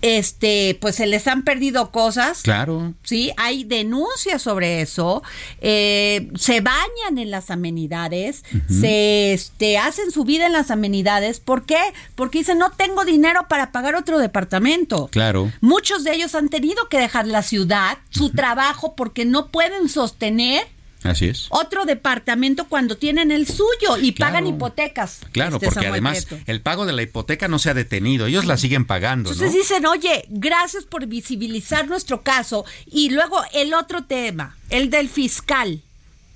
este 0.01 0.77
pues 0.81 0.95
se 0.95 1.05
les 1.05 1.27
han 1.27 1.43
perdido 1.43 1.91
cosas 1.91 2.41
Claro. 2.41 2.93
Sí, 3.03 3.31
hay 3.37 3.63
denuncias 3.63 4.41
sobre 4.41 4.81
eso. 4.81 5.21
eh, 5.61 6.29
se 6.35 6.61
bañan 6.61 7.17
en 7.17 7.29
las 7.29 7.51
amenidades, 7.51 8.43
se 8.67 9.33
este, 9.33 9.77
hacen 9.77 10.11
su 10.11 10.23
vida 10.23 10.47
en 10.47 10.53
las 10.53 10.71
amenidades. 10.71 11.39
¿Por 11.39 11.65
qué? 11.65 11.79
Porque 12.15 12.39
dicen, 12.39 12.57
no 12.57 12.71
tengo 12.71 13.05
dinero 13.05 13.45
para 13.47 13.71
pagar 13.71 13.95
otro 13.95 14.17
departamento. 14.17 15.07
Claro. 15.11 15.51
Muchos 15.61 16.03
de 16.03 16.13
ellos 16.15 16.33
han 16.35 16.49
tenido 16.49 16.89
que 16.89 16.97
dejar 16.99 17.27
la 17.27 17.43
ciudad, 17.43 17.99
su 18.09 18.31
trabajo, 18.31 18.95
porque 18.95 19.25
no 19.25 19.47
pueden 19.47 19.87
sostener 19.87 20.67
Así 21.03 21.25
es. 21.25 21.47
otro 21.49 21.85
departamento 21.85 22.65
cuando 22.67 22.95
tienen 22.97 23.31
el 23.31 23.47
suyo 23.47 23.97
y 23.99 24.13
Claro. 24.13 24.33
pagan 24.33 24.47
hipotecas. 24.47 25.19
Claro, 25.31 25.55
este 25.55 25.65
porque 25.65 25.75
Samuel 25.75 25.91
además 25.93 26.25
Prieto. 26.25 26.43
el 26.51 26.61
pago 26.61 26.85
de 26.85 26.93
la 26.93 27.01
hipoteca 27.01 27.47
no 27.47 27.57
se 27.59 27.69
ha 27.69 27.73
detenido, 27.73 28.27
ellos 28.27 28.45
la 28.45 28.57
siguen 28.57 28.85
pagando, 28.85 29.31
Entonces 29.31 29.51
¿no? 29.53 29.57
dicen, 29.59 29.85
oye, 29.87 30.25
gracias 30.29 30.83
por 30.85 31.07
visibilizar 31.07 31.87
nuestro 31.87 32.21
caso. 32.21 32.65
Y 32.85 33.09
luego 33.09 33.41
el 33.53 33.73
otro 33.73 34.03
tema, 34.03 34.55
el 34.69 34.89
del 34.89 35.09
fiscal. 35.09 35.81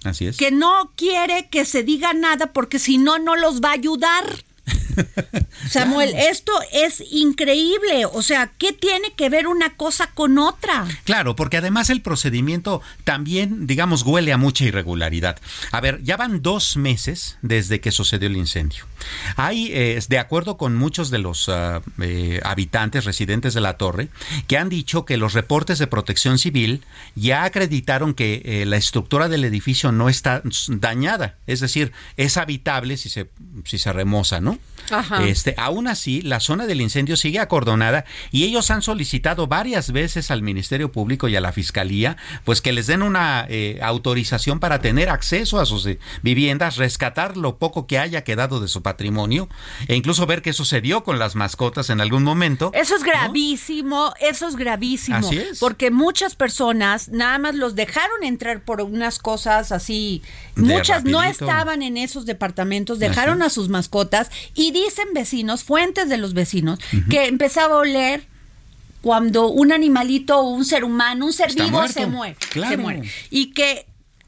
Así 0.04 0.28
es. 0.28 0.38
Que 0.38 0.52
no 0.52 0.92
quiere 0.96 1.48
que 1.50 1.66
se 1.66 1.84
diga 1.84 2.14
nada 2.14 2.54
porque 2.54 2.80
si 2.80 2.98
no, 2.98 3.18
no 3.20 3.36
los 3.36 3.62
va 3.62 3.70
a 3.70 3.74
ayudar. 3.74 4.24
Samuel, 5.70 6.14
esto 6.16 6.52
es 6.72 7.04
increíble. 7.12 8.06
O 8.06 8.22
sea, 8.22 8.52
¿qué 8.58 8.74
tiene 8.74 9.14
que 9.16 9.30
ver 9.30 9.48
una 9.48 9.76
cosa 9.76 10.12
con 10.14 10.38
otra? 10.38 10.86
Claro, 11.04 11.36
porque 11.36 11.58
además 11.58 11.90
el 11.90 12.02
procedimiento 12.02 12.82
también, 13.04 13.68
digamos, 13.68 14.04
huele 14.04 14.34
a 14.34 14.38
mucha 14.38 14.66
irregularidad. 14.66 15.40
A 15.72 15.82
ver, 15.82 16.02
ya 16.04 16.18
van 16.18 16.42
dos 16.42 16.78
meses 16.78 17.38
desde 17.42 17.80
que 17.80 17.92
sucedió 17.92 18.28
el 18.28 18.38
incendio. 18.38 18.86
Hay, 19.36 19.72
eh, 19.74 20.00
de 20.08 20.20
acuerdo 20.20 20.58
con 20.58 20.76
muchos 20.76 21.10
de 21.10 21.20
los 21.20 21.48
uh, 21.48 21.82
eh, 22.02 22.40
habitantes 22.44 23.06
residentes 23.06 23.54
de 23.54 23.62
la 23.62 23.78
torre, 23.78 24.10
que 24.48 24.58
han 24.58 24.70
dicho 24.70 25.06
que 25.06 25.18
los 25.18 25.34
reportes 25.34 25.80
de 25.80 25.88
protección 25.88 26.38
civil 26.38 26.84
ya 27.16 27.44
acreditaron 27.44 28.14
que 28.14 28.42
eh, 28.46 28.66
la 28.66 28.78
estructura 28.78 29.30
del 29.30 29.46
edificio 29.46 29.92
no 29.92 30.10
está 30.10 30.42
dañada, 30.68 31.38
es 31.48 31.60
decir, 31.60 31.92
es 32.18 32.38
habitable 32.38 32.98
si 32.98 33.10
se, 33.10 33.30
si 33.64 33.78
se 33.78 33.94
remoza, 33.94 34.42
¿no? 34.42 34.58
Este, 35.24 35.56
aún 35.58 35.88
así, 35.88 36.22
la 36.22 36.40
zona 36.40 36.68
del 36.68 36.82
incendio 36.82 37.18
sigue 37.18 37.40
acordonada 37.40 38.06
y 38.32 38.44
ellos 38.44 38.70
han 38.70 38.82
solicitado 38.82 39.48
varias 39.48 39.92
veces 39.92 40.30
al 40.30 40.42
Ministerio 40.42 40.92
Público 40.92 41.28
y 41.28 41.36
a 41.36 41.42
la 41.42 41.52
Fiscalía, 41.52 42.18
pues 42.44 42.62
que 42.62 42.72
les 42.72 42.88
den 42.88 43.02
una 43.02 43.46
eh, 43.50 43.80
autorización 43.82 44.60
para 44.60 44.82
tener 44.82 45.10
acceso 45.10 45.60
a 45.60 45.66
sus 45.66 45.86
eh, 45.88 46.00
viviendas, 46.22 46.78
rescatar 46.78 47.36
lo 47.38 47.58
poco 47.58 47.88
que 47.88 47.98
haya 47.98 48.24
quedado 48.24 48.60
de 48.60 48.68
su 48.68 48.82
patrimonio 48.84 49.50
e 49.88 49.96
incluso 49.96 50.26
ver 50.28 50.42
qué 50.42 50.54
sucedió 50.54 51.04
con 51.04 51.18
las 51.18 51.36
mascotas 51.36 51.90
en 51.90 52.02
algún 52.02 52.24
momento. 52.24 52.72
Eso 52.74 52.96
es 52.96 53.04
gravísimo, 53.04 54.14
eso 54.20 54.48
es 54.48 54.56
gravísimo. 54.56 55.18
Así 55.18 55.38
es. 55.38 55.60
Porque 55.60 55.90
muchas 55.90 56.36
personas 56.36 57.10
nada 57.10 57.40
más 57.40 57.56
los 57.56 57.76
dejaron 57.76 58.24
entrar 58.24 58.62
por 58.62 58.82
unas 58.82 59.20
cosas 59.20 59.72
así. 59.72 60.22
muchas 60.56 61.04
no 61.04 61.24
estaban 61.24 61.82
en 61.82 61.98
esos 61.98 62.26
departamentos, 62.26 63.00
dejaron 63.00 63.42
a 63.46 63.50
sus 63.50 63.70
mascotas 63.70 64.30
y 64.54 64.72
dicen 64.72 65.08
vecinos, 65.14 65.64
fuentes 65.64 66.10
de 66.10 66.18
los 66.18 66.34
vecinos, 66.34 66.80
que 67.10 67.26
empezaba 67.26 67.76
a 67.76 67.80
oler 67.80 68.28
cuando 69.02 69.50
un 69.50 69.72
animalito 69.72 70.40
o 70.40 70.50
un 70.50 70.66
ser 70.66 70.84
humano, 70.84 71.28
un 71.28 71.34
ser 71.34 71.54
vivo 71.54 71.88
se 71.88 72.08
muere, 72.08 72.38
se 72.52 72.78
muere. 72.78 73.10
Y 73.30 73.52
que 73.52 73.86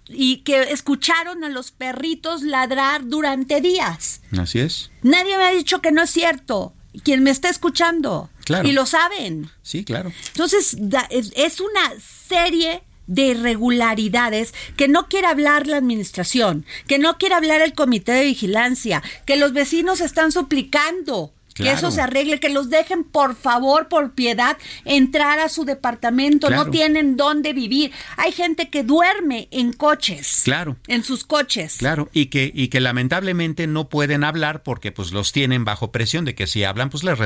y 0.10 0.38
que 0.38 0.71
escucharon 0.71 1.43
a 1.43 1.49
los 1.49 1.71
perritos 1.71 2.41
ladrar 2.41 3.08
durante 3.08 3.62
días. 3.62 4.21
Así 4.38 4.60
es. 4.60 4.91
Nadie 5.01 5.38
me 5.38 5.43
ha 5.43 5.51
dicho 5.51 5.82
que 5.82 5.91
no 5.91 6.03
es 6.03 6.10
cierto. 6.10 6.73
Quien 7.03 7.23
me 7.23 7.32
está 7.32 7.49
escuchando. 7.49 8.30
Claro. 8.45 8.67
Y 8.67 8.71
lo 8.71 8.86
saben. 8.86 9.49
Sí, 9.62 9.84
claro. 9.84 10.12
Entonces, 10.27 10.77
es, 11.10 11.34
es 11.36 11.60
una 11.60 11.93
serie 11.99 12.84
de 13.08 13.24
irregularidades 13.24 14.54
que 14.76 14.88
no 14.88 15.08
quiere 15.08 15.28
hablar 15.28 15.67
la 15.67 15.78
administración, 15.78 16.65
que 16.88 17.00
no 17.00 17.17
quiere 17.17 17.36
hablar 17.36 17.62
el 17.62 17.74
comité 17.74 18.12
de 18.12 18.26
vigilancia, 18.26 19.02
que 19.26 19.38
los 19.38 19.54
vecinos 19.54 20.02
están 20.02 20.32
suplicando 20.32 21.34
que 21.58 21.72
eso 21.72 21.91
se 21.91 22.02
arregle, 22.02 22.39
que 22.39 22.50
los 22.50 22.70
dejen 22.70 23.04
por 23.04 23.36
favor, 23.36 23.88
por 23.88 24.13
piedad, 24.13 24.58
entrar 24.86 25.39
a 25.39 25.50
su 25.50 25.65
departamento. 25.65 26.50
No 26.50 26.70
tienen 26.70 27.17
dónde 27.17 27.54
vivir. 27.54 27.91
Hay 28.17 28.32
gente 28.32 28.70
que 28.70 28.84
duerme 28.84 29.48
en 29.52 29.74
coches. 29.74 30.41
Claro. 30.43 30.78
En 30.88 31.04
sus 31.04 31.24
coches. 31.24 31.78
Claro. 31.78 32.10
Y 32.13 32.28
que, 32.28 32.52
y 32.54 32.67
que 32.70 32.80
lamentablemente 32.80 33.67
no 33.67 33.89
pueden 33.89 34.24
hablar 34.24 34.63
porque 34.63 34.91
pues 34.91 35.12
los 35.12 35.32
tienen 35.32 35.65
bajo 35.65 35.91
presión 35.91 36.26
de 36.26 36.36
que 36.36 36.48
si 36.48 36.63
hablan, 36.63 36.89
pues 36.89 37.04
les, 37.04 37.17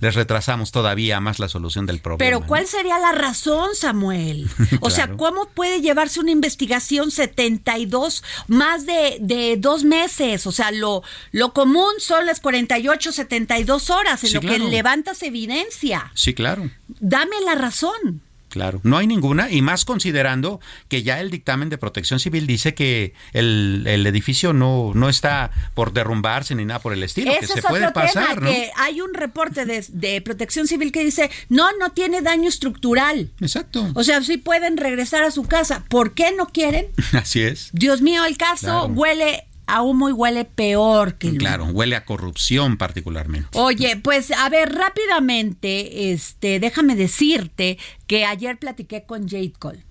les 0.00 0.14
retrasamos 0.14 0.72
todavía 0.72 1.20
más 1.20 1.38
la 1.38 1.48
solución 1.48 1.86
del 1.86 2.00
problema. 2.00 2.18
Pero 2.18 2.46
¿cuál 2.46 2.66
sería 2.66 2.98
la 2.98 3.12
razón, 3.12 3.70
Samuel? 3.74 4.48
O 4.80 4.90
sea, 4.90 5.12
¿cómo 5.16 5.48
puede 5.54 5.80
llevarse 5.80 6.18
una 6.18 6.32
investigación 6.32 7.10
72, 7.10 8.24
más 8.48 8.84
de, 8.84 9.18
de 9.20 9.56
dos 9.56 9.84
meses? 9.84 10.46
O 10.46 10.52
sea, 10.52 10.70
lo, 10.72 11.02
lo 11.30 11.52
común 11.52 11.92
son 11.98 12.26
las 12.26 12.40
48, 12.40 13.12
72 13.12 13.71
dos 13.72 13.88
horas 13.88 14.22
en 14.22 14.34
lo 14.34 14.40
que 14.42 14.58
levantas 14.58 15.22
evidencia. 15.22 16.10
Sí, 16.14 16.34
claro. 16.34 16.68
Dame 17.00 17.36
la 17.42 17.54
razón. 17.54 18.20
Claro, 18.50 18.82
no 18.84 18.98
hay 18.98 19.06
ninguna, 19.06 19.50
y 19.50 19.62
más 19.62 19.86
considerando 19.86 20.60
que 20.88 21.02
ya 21.02 21.20
el 21.20 21.30
dictamen 21.30 21.70
de 21.70 21.78
protección 21.78 22.20
civil 22.20 22.46
dice 22.46 22.74
que 22.74 23.14
el, 23.32 23.86
edificio 23.86 24.52
no, 24.52 24.92
no 24.94 25.08
está 25.08 25.50
por 25.72 25.94
derrumbarse 25.94 26.54
ni 26.54 26.66
nada 26.66 26.78
por 26.80 26.92
el 26.92 27.02
estilo, 27.02 27.32
que 27.40 27.46
se 27.46 27.62
puede 27.62 27.90
pasar, 27.92 28.42
¿no? 28.42 28.50
Que 28.50 28.70
hay 28.76 29.00
un 29.00 29.14
reporte 29.14 29.64
de, 29.64 29.82
de, 29.88 30.20
protección 30.20 30.66
civil 30.66 30.92
que 30.92 31.02
dice, 31.02 31.30
no, 31.48 31.66
no 31.80 31.92
tiene 31.92 32.20
daño 32.20 32.46
estructural. 32.46 33.30
Exacto. 33.40 33.90
O 33.94 34.04
sea, 34.04 34.22
sí 34.22 34.36
pueden 34.36 34.76
regresar 34.76 35.22
a 35.22 35.30
su 35.30 35.44
casa. 35.44 35.84
¿Por 35.88 36.12
qué 36.12 36.34
no 36.36 36.44
quieren? 36.48 36.88
Así 37.14 37.40
es. 37.40 37.70
Dios 37.72 38.02
mío, 38.02 38.22
el 38.26 38.36
caso 38.36 38.84
huele 38.84 39.46
a 39.72 39.80
humo 39.80 40.10
y 40.10 40.12
huele 40.12 40.44
peor 40.44 41.14
que 41.14 41.34
Claro, 41.34 41.64
huele 41.64 41.96
a 41.96 42.04
corrupción 42.04 42.76
particularmente. 42.76 43.48
Oye, 43.58 43.96
pues 43.96 44.30
a 44.30 44.48
ver, 44.50 44.74
rápidamente, 44.74 46.12
este, 46.12 46.60
déjame 46.60 46.94
decirte 46.94 47.78
que 48.06 48.26
ayer 48.26 48.58
platiqué 48.58 49.04
con 49.04 49.26
Jade 49.26 49.54
Cole. 49.58 49.82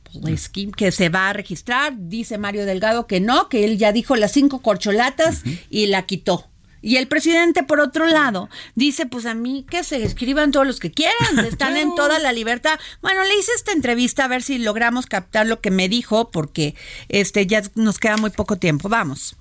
que 0.77 0.91
se 0.91 1.09
va 1.09 1.29
a 1.29 1.33
registrar, 1.33 1.93
dice 1.97 2.37
Mario 2.37 2.65
Delgado 2.65 3.07
que 3.07 3.19
no, 3.19 3.49
que 3.49 3.63
él 3.63 3.79
ya 3.79 3.91
dijo 3.91 4.15
las 4.15 4.33
cinco 4.33 4.61
corcholatas 4.61 5.41
y 5.71 5.87
la 5.87 6.05
quitó. 6.05 6.45
Y 6.83 6.97
el 6.97 7.07
presidente, 7.07 7.63
por 7.63 7.79
otro 7.79 8.05
lado, 8.07 8.49
dice, 8.75 9.05
pues 9.05 9.25
a 9.25 9.33
mí 9.33 9.65
que 9.69 9.83
se 9.83 10.03
escriban 10.03 10.51
todos 10.51 10.67
los 10.67 10.79
que 10.79 10.91
quieran, 10.91 11.39
están 11.45 11.77
en 11.77 11.95
toda 11.95 12.19
la 12.19 12.33
libertad. 12.33 12.79
Bueno, 13.01 13.23
le 13.23 13.35
hice 13.35 13.51
esta 13.55 13.71
entrevista 13.71 14.25
a 14.25 14.27
ver 14.27 14.43
si 14.43 14.59
logramos 14.59 15.07
captar 15.07 15.47
lo 15.47 15.59
que 15.59 15.71
me 15.71 15.89
dijo, 15.89 16.29
porque 16.29 16.75
este 17.09 17.47
ya 17.47 17.63
nos 17.75 17.97
queda 17.97 18.17
muy 18.17 18.29
poco 18.29 18.57
tiempo. 18.57 18.89
Vamos. 18.89 19.35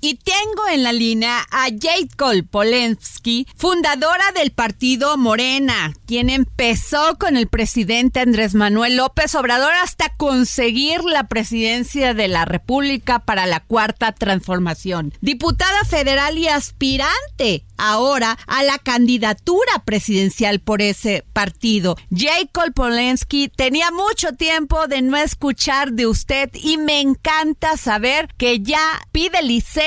Y 0.00 0.16
tengo 0.16 0.68
en 0.70 0.82
la 0.82 0.92
línea 0.92 1.46
a 1.50 1.64
Jade 1.64 2.08
Kolpolensky, 2.16 3.46
fundadora 3.56 4.30
del 4.34 4.50
partido 4.50 5.16
Morena, 5.16 5.94
quien 6.06 6.28
empezó 6.28 7.16
con 7.18 7.36
el 7.36 7.48
presidente 7.48 8.20
Andrés 8.20 8.54
Manuel 8.54 8.96
López 8.96 9.34
Obrador 9.34 9.72
hasta 9.72 10.10
conseguir 10.16 11.02
la 11.04 11.24
presidencia 11.24 12.12
de 12.12 12.28
la 12.28 12.44
República 12.44 13.20
para 13.20 13.46
la 13.46 13.60
cuarta 13.60 14.12
transformación. 14.12 15.14
Diputada 15.20 15.84
federal 15.84 16.36
y 16.36 16.48
aspirante 16.48 17.64
ahora 17.78 18.38
a 18.46 18.62
la 18.62 18.78
candidatura 18.78 19.82
presidencial 19.84 20.60
por 20.60 20.82
ese 20.82 21.24
partido. 21.32 21.96
Jade 22.10 22.48
Kolpolensky 22.52 23.48
tenía 23.48 23.90
mucho 23.90 24.32
tiempo 24.32 24.86
de 24.88 25.02
no 25.02 25.16
escuchar 25.16 25.92
de 25.92 26.06
usted 26.06 26.50
y 26.54 26.78
me 26.78 27.00
encanta 27.00 27.76
saber 27.76 28.28
que 28.36 28.60
ya 28.60 29.00
pide 29.12 29.42
licencia 29.42 29.85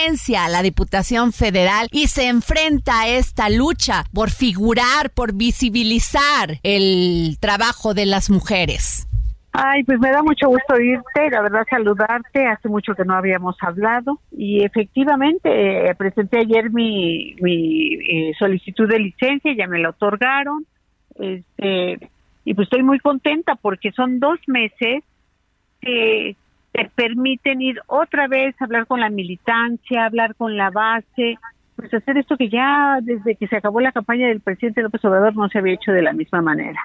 la 0.49 0.62
Diputación 0.62 1.33
Federal 1.33 1.88
y 1.91 2.07
se 2.07 2.27
enfrenta 2.27 3.01
a 3.01 3.07
esta 3.09 3.49
lucha 3.49 4.05
por 4.13 4.29
figurar, 4.29 5.09
por 5.13 5.33
visibilizar 5.33 6.59
el 6.63 7.38
trabajo 7.39 7.93
de 7.93 8.05
las 8.05 8.29
mujeres. 8.29 9.07
Ay, 9.51 9.83
pues 9.83 9.99
me 9.99 10.12
da 10.12 10.23
mucho 10.23 10.47
gusto 10.47 10.75
oírte, 10.75 11.29
la 11.31 11.41
verdad 11.41 11.65
saludarte, 11.69 12.47
hace 12.47 12.69
mucho 12.69 12.95
que 12.95 13.03
no 13.03 13.13
habíamos 13.13 13.57
hablado 13.62 14.19
y 14.31 14.63
efectivamente 14.63 15.89
eh, 15.89 15.95
presenté 15.95 16.39
ayer 16.39 16.71
mi, 16.71 17.35
mi 17.41 17.95
eh, 17.95 18.33
solicitud 18.39 18.88
de 18.88 18.99
licencia, 18.99 19.53
ya 19.53 19.67
me 19.67 19.79
la 19.79 19.89
otorgaron, 19.89 20.65
este, 21.19 22.09
y 22.45 22.53
pues 22.53 22.67
estoy 22.67 22.83
muy 22.83 22.99
contenta 22.99 23.55
porque 23.55 23.91
son 23.91 24.19
dos 24.19 24.39
meses 24.47 25.03
que 25.81 26.35
te 26.79 26.89
permiten 26.95 27.61
ir 27.61 27.81
otra 27.87 28.27
vez 28.27 28.55
a 28.59 28.65
hablar 28.65 28.87
con 28.87 28.99
la 28.99 29.09
militancia, 29.09 30.05
hablar 30.05 30.35
con 30.35 30.55
la 30.55 30.69
base, 30.69 31.37
pues 31.75 31.93
hacer 31.93 32.17
esto 32.17 32.37
que 32.37 32.49
ya 32.49 32.99
desde 33.01 33.35
que 33.35 33.47
se 33.47 33.57
acabó 33.57 33.81
la 33.81 33.91
campaña 33.91 34.27
del 34.27 34.41
presidente 34.41 34.81
López 34.81 35.03
Obrador 35.05 35.35
no 35.35 35.49
se 35.49 35.59
había 35.59 35.73
hecho 35.73 35.91
de 35.91 36.01
la 36.01 36.13
misma 36.13 36.41
manera. 36.41 36.79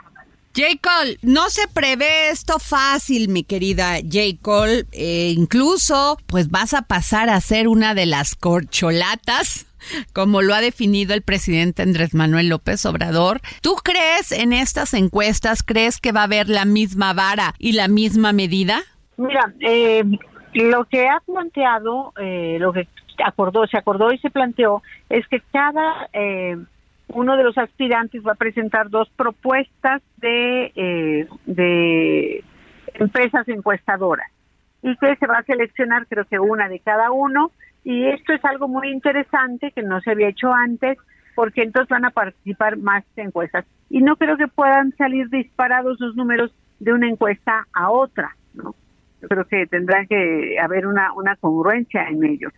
J. 0.57 0.67
Cole, 0.81 1.19
no 1.23 1.51
se 1.51 1.67
prevé 1.67 2.31
esto 2.31 2.61
fácil, 2.61 3.29
mi 3.29 3.43
querida 3.43 3.97
J. 3.97 4.39
Cole. 4.41 4.87
Eh, 4.93 5.33
incluso, 5.37 6.17
pues 6.27 6.49
vas 6.49 6.75
a 6.75 6.83
pasar 6.83 7.29
a 7.29 7.41
ser 7.41 7.67
una 7.67 7.95
de 7.95 8.07
las 8.07 8.37
corcholatas, 8.37 9.67
como 10.13 10.43
lo 10.43 10.55
ha 10.55 10.61
definido 10.61 11.13
el 11.13 11.23
presidente 11.23 11.83
Andrés 11.83 12.15
Manuel 12.15 12.49
López 12.49 12.87
Obrador. 12.87 13.41
¿Tú 13.63 13.75
crees 13.83 14.31
en 14.31 14.53
estas 14.53 14.95
encuestas? 14.95 15.65
¿Crees 15.65 15.99
que 15.99 16.13
va 16.13 16.21
a 16.21 16.25
haber 16.25 16.49
la 16.49 16.65
misma 16.65 17.15
vara 17.15 17.55
y 17.59 17.73
la 17.73 17.89
misma 17.89 18.33
medida? 18.33 18.85
Mira, 19.17 19.53
eh, 19.61 20.05
lo 20.55 20.85
que 20.85 21.09
ha 21.09 21.21
planteado, 21.21 22.13
eh, 22.21 22.59
lo 22.61 22.73
que 22.73 22.89
acordó, 23.25 23.67
se 23.67 23.79
acordó 23.79 24.13
y 24.13 24.19
se 24.19 24.31
planteó 24.31 24.83
es 25.09 25.27
que 25.29 25.41
cada 25.53 26.09
eh, 26.13 26.57
uno 27.09 27.37
de 27.37 27.45
los 27.45 27.57
aspirantes 27.59 28.23
va 28.27 28.33
a 28.33 28.37
presentar 28.37 28.91
dos 28.91 29.09
propuestas 29.17 30.03
de, 30.17 31.29
de 31.47 32.45
empresas 32.95 33.49
encuestadoras. 33.49 34.31
Y 34.83 34.97
que 34.97 35.17
se 35.17 35.27
va 35.27 35.39
a 35.39 35.45
seleccionar 35.45 36.07
creo 36.07 36.25
que 36.25 36.39
una 36.39 36.69
de 36.69 36.81
cada 36.81 37.11
uno. 37.11 37.53
Y 37.85 38.07
esto 38.07 38.33
es 38.33 38.45
algo 38.45 38.69
muy 38.69 38.91
interesante 38.91 39.71
que 39.73 39.83
no 39.83 40.01
se 40.01 40.11
había 40.11 40.29
hecho 40.29 40.53
antes 40.53 40.99
porque 41.35 41.63
entonces 41.63 41.89
van 41.89 42.05
a 42.05 42.11
participar 42.11 42.77
más 42.77 43.05
encuestas. 43.17 43.65
Y 43.91 44.01
no 44.01 44.17
creo 44.17 44.37
que 44.37 44.49
puedan 44.49 44.93
salir 44.97 45.29
disparados 45.29 45.99
los 46.01 46.17
números 46.17 46.53
de 46.81 46.93
una 46.93 47.09
encuesta 47.09 47.67
a 47.73 47.91
otra, 47.91 48.37
creo 49.29 49.47
que 49.47 49.67
tendrá 49.67 50.07
que 50.07 50.59
haber 50.59 50.87
una, 50.87 51.13
una 51.15 51.37
congruencia 51.37 52.07
en 52.09 52.25
ellos. 52.25 52.53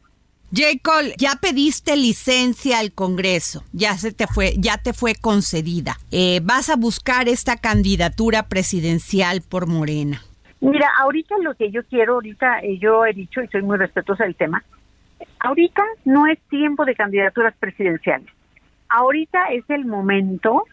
Jacob, 0.53 1.13
ya 1.19 1.33
pediste 1.41 1.97
licencia 1.97 2.79
al 2.79 2.93
Congreso, 2.93 3.65
ya 3.73 3.95
se 3.95 4.13
te 4.13 4.27
fue, 4.27 4.53
ya 4.59 4.79
te 4.79 4.93
fue 4.93 5.15
concedida. 5.15 5.97
Eh, 6.13 6.41
vas 6.43 6.71
a 6.71 6.77
buscar 6.77 7.29
esta 7.29 7.57
candidatura 7.57 8.45
presidencial 8.45 9.43
por 9.43 9.67
Morena. 9.67 10.23
Mira, 10.61 10.89
ahorita 11.01 11.37
lo 11.43 11.55
que 11.55 11.71
yo 11.71 11.83
quiero, 11.85 12.15
ahorita 12.15 12.61
eh, 12.61 12.79
yo 12.79 13.05
he 13.05 13.13
dicho 13.13 13.43
y 13.43 13.49
soy 13.49 13.63
muy 13.63 13.77
respetuosa 13.77 14.25
del 14.25 14.37
tema, 14.37 14.63
ahorita 15.41 15.83
no 16.05 16.27
es 16.27 16.39
tiempo 16.49 16.85
de 16.85 16.95
candidaturas 16.95 17.55
presidenciales. 17.59 18.29
Ahorita 18.89 19.47
es 19.53 19.69
el 19.69 19.85
momento 19.85 20.65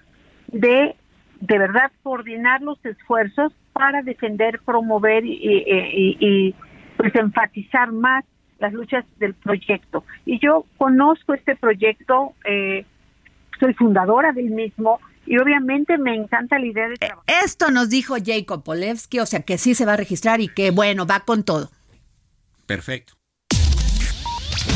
de 0.48 0.96
de 1.42 1.58
verdad 1.58 1.92
coordinar 2.04 2.62
los 2.62 2.84
esfuerzos 2.86 3.52
para 3.74 4.02
defender, 4.02 4.62
promover 4.66 5.26
y, 5.26 5.34
y, 5.34 6.18
y 6.20 6.56
pues 6.98 7.14
enfatizar 7.16 7.92
más 7.92 8.24
las 8.60 8.74
luchas 8.74 9.04
del 9.20 9.34
proyecto. 9.34 10.06
Y 10.26 10.40
yo 10.40 10.66
conozco 10.78 11.34
este 11.34 11.56
proyecto, 11.56 12.34
eh, 12.46 12.86
soy 13.60 13.74
fundadora 13.74 14.32
del 14.32 14.52
mismo 14.52 15.00
y 15.26 15.38
obviamente 15.38 15.98
me 15.98 16.16
encanta 16.16 16.58
la 16.60 16.66
idea 16.66 16.88
de 16.88 16.96
trabajar. 16.96 17.24
Esto 17.44 17.72
nos 17.72 17.90
dijo 17.90 18.16
Jacob 18.24 18.64
Polewski, 18.64 19.20
o 19.20 19.26
sea 19.26 19.42
que 19.42 19.58
sí 19.58 19.76
se 19.76 19.86
va 19.86 19.94
a 19.94 19.98
registrar 19.98 20.40
y 20.40 20.48
que 20.48 20.72
bueno, 20.72 21.06
va 21.06 21.22
con 21.22 21.44
todo. 21.44 21.70
Perfecto. 22.66 23.14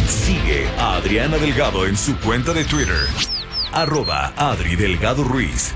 Sigue 0.06 0.68
a 0.78 0.98
Adriana 0.98 1.38
Delgado 1.38 1.86
en 1.86 1.96
su 1.96 2.18
cuenta 2.20 2.54
de 2.54 2.66
Twitter 2.66 3.38
arroba 3.72 4.34
Adri 4.38 4.76
Delgado 4.76 5.24
Ruiz. 5.24 5.76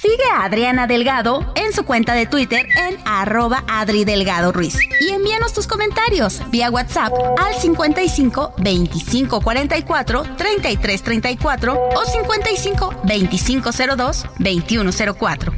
Sigue 0.00 0.24
a 0.34 0.44
Adriana 0.44 0.86
Delgado 0.86 1.52
en 1.56 1.74
su 1.74 1.84
cuenta 1.84 2.14
de 2.14 2.24
Twitter 2.24 2.66
en 2.88 2.96
arroba 3.04 3.64
Adri 3.68 4.06
Delgado 4.06 4.50
Ruiz. 4.50 4.78
Y 4.98 5.10
envíanos 5.10 5.52
tus 5.52 5.66
comentarios 5.66 6.40
vía 6.50 6.70
WhatsApp 6.70 7.12
al 7.38 7.54
55 7.54 8.54
25 8.56 9.42
44 9.42 10.22
33 10.38 11.02
34 11.02 11.90
o 11.94 12.04
55 12.06 12.94
25 13.04 13.70
02 13.96 14.26
21 14.38 14.90
04. 15.18 15.52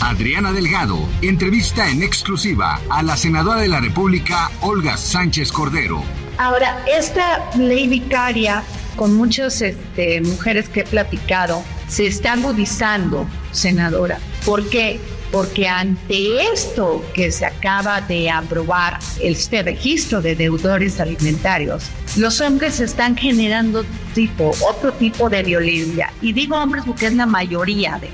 Adriana 0.00 0.52
Delgado 0.52 0.98
entrevista 1.20 1.90
en 1.90 2.02
exclusiva 2.02 2.80
a 2.88 3.02
la 3.02 3.18
senadora 3.18 3.60
de 3.60 3.68
la 3.68 3.80
República, 3.80 4.50
Olga 4.62 4.96
Sánchez 4.96 5.52
Cordero. 5.52 6.02
Ahora, 6.38 6.82
esta 6.86 7.50
ley 7.56 7.88
vicaria 7.88 8.64
con 8.96 9.14
muchas 9.14 9.60
este, 9.62 10.20
mujeres 10.20 10.68
que 10.68 10.80
he 10.80 10.84
platicado, 10.84 11.62
se 11.88 12.06
está 12.06 12.32
agudizando, 12.32 13.26
senadora. 13.52 14.18
¿Por 14.44 14.68
qué? 14.68 15.00
Porque 15.30 15.66
ante 15.66 16.42
esto 16.52 17.04
que 17.14 17.32
se 17.32 17.46
acaba 17.46 18.00
de 18.02 18.30
aprobar, 18.30 18.98
este 19.20 19.62
registro 19.62 20.20
de 20.20 20.36
deudores 20.36 21.00
alimentarios, 21.00 21.84
los 22.16 22.40
hombres 22.40 22.80
están 22.80 23.16
generando 23.16 23.84
tipo, 24.14 24.52
otro 24.68 24.92
tipo 24.92 25.30
de 25.30 25.42
violencia. 25.42 26.12
Y 26.20 26.32
digo 26.32 26.56
hombres 26.56 26.84
porque 26.86 27.06
es 27.06 27.14
la 27.14 27.26
mayoría 27.26 27.98
de 27.98 28.10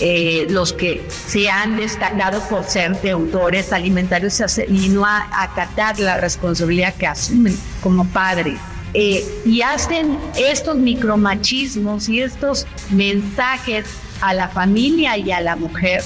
eh, 0.00 0.46
los 0.50 0.72
que 0.72 1.06
se 1.28 1.48
han 1.48 1.76
destacado 1.76 2.40
por 2.48 2.64
ser 2.64 3.00
deudores 3.02 3.72
alimentarios 3.72 4.40
y 4.68 4.88
no 4.88 5.04
acatar 5.04 5.98
la 6.00 6.16
responsabilidad 6.16 6.94
que 6.94 7.06
asumen 7.06 7.56
como 7.80 8.04
padres. 8.06 8.58
Eh, 8.94 9.24
y 9.46 9.62
hacen 9.62 10.18
estos 10.36 10.76
micromachismos 10.76 12.08
y 12.08 12.20
estos 12.20 12.66
mensajes 12.90 13.86
a 14.20 14.34
la 14.34 14.48
familia 14.48 15.16
y 15.16 15.32
a 15.32 15.40
la 15.40 15.56
mujer 15.56 16.02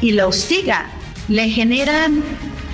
y 0.00 0.12
la 0.12 0.26
hostigan, 0.26 0.86
le 1.28 1.48
generan 1.48 2.22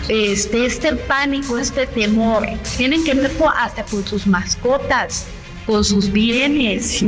este, 0.09 0.67
este 0.67 0.95
pánico, 0.95 1.59
este 1.59 1.87
temor. 1.87 2.47
Tienen 2.77 3.05
que 3.05 3.15
ver 3.15 3.33
hasta 3.57 3.85
con 3.85 4.07
sus 4.07 4.27
mascotas, 4.27 5.27
con 5.67 5.85
sus 5.85 6.11
bienes. 6.13 7.05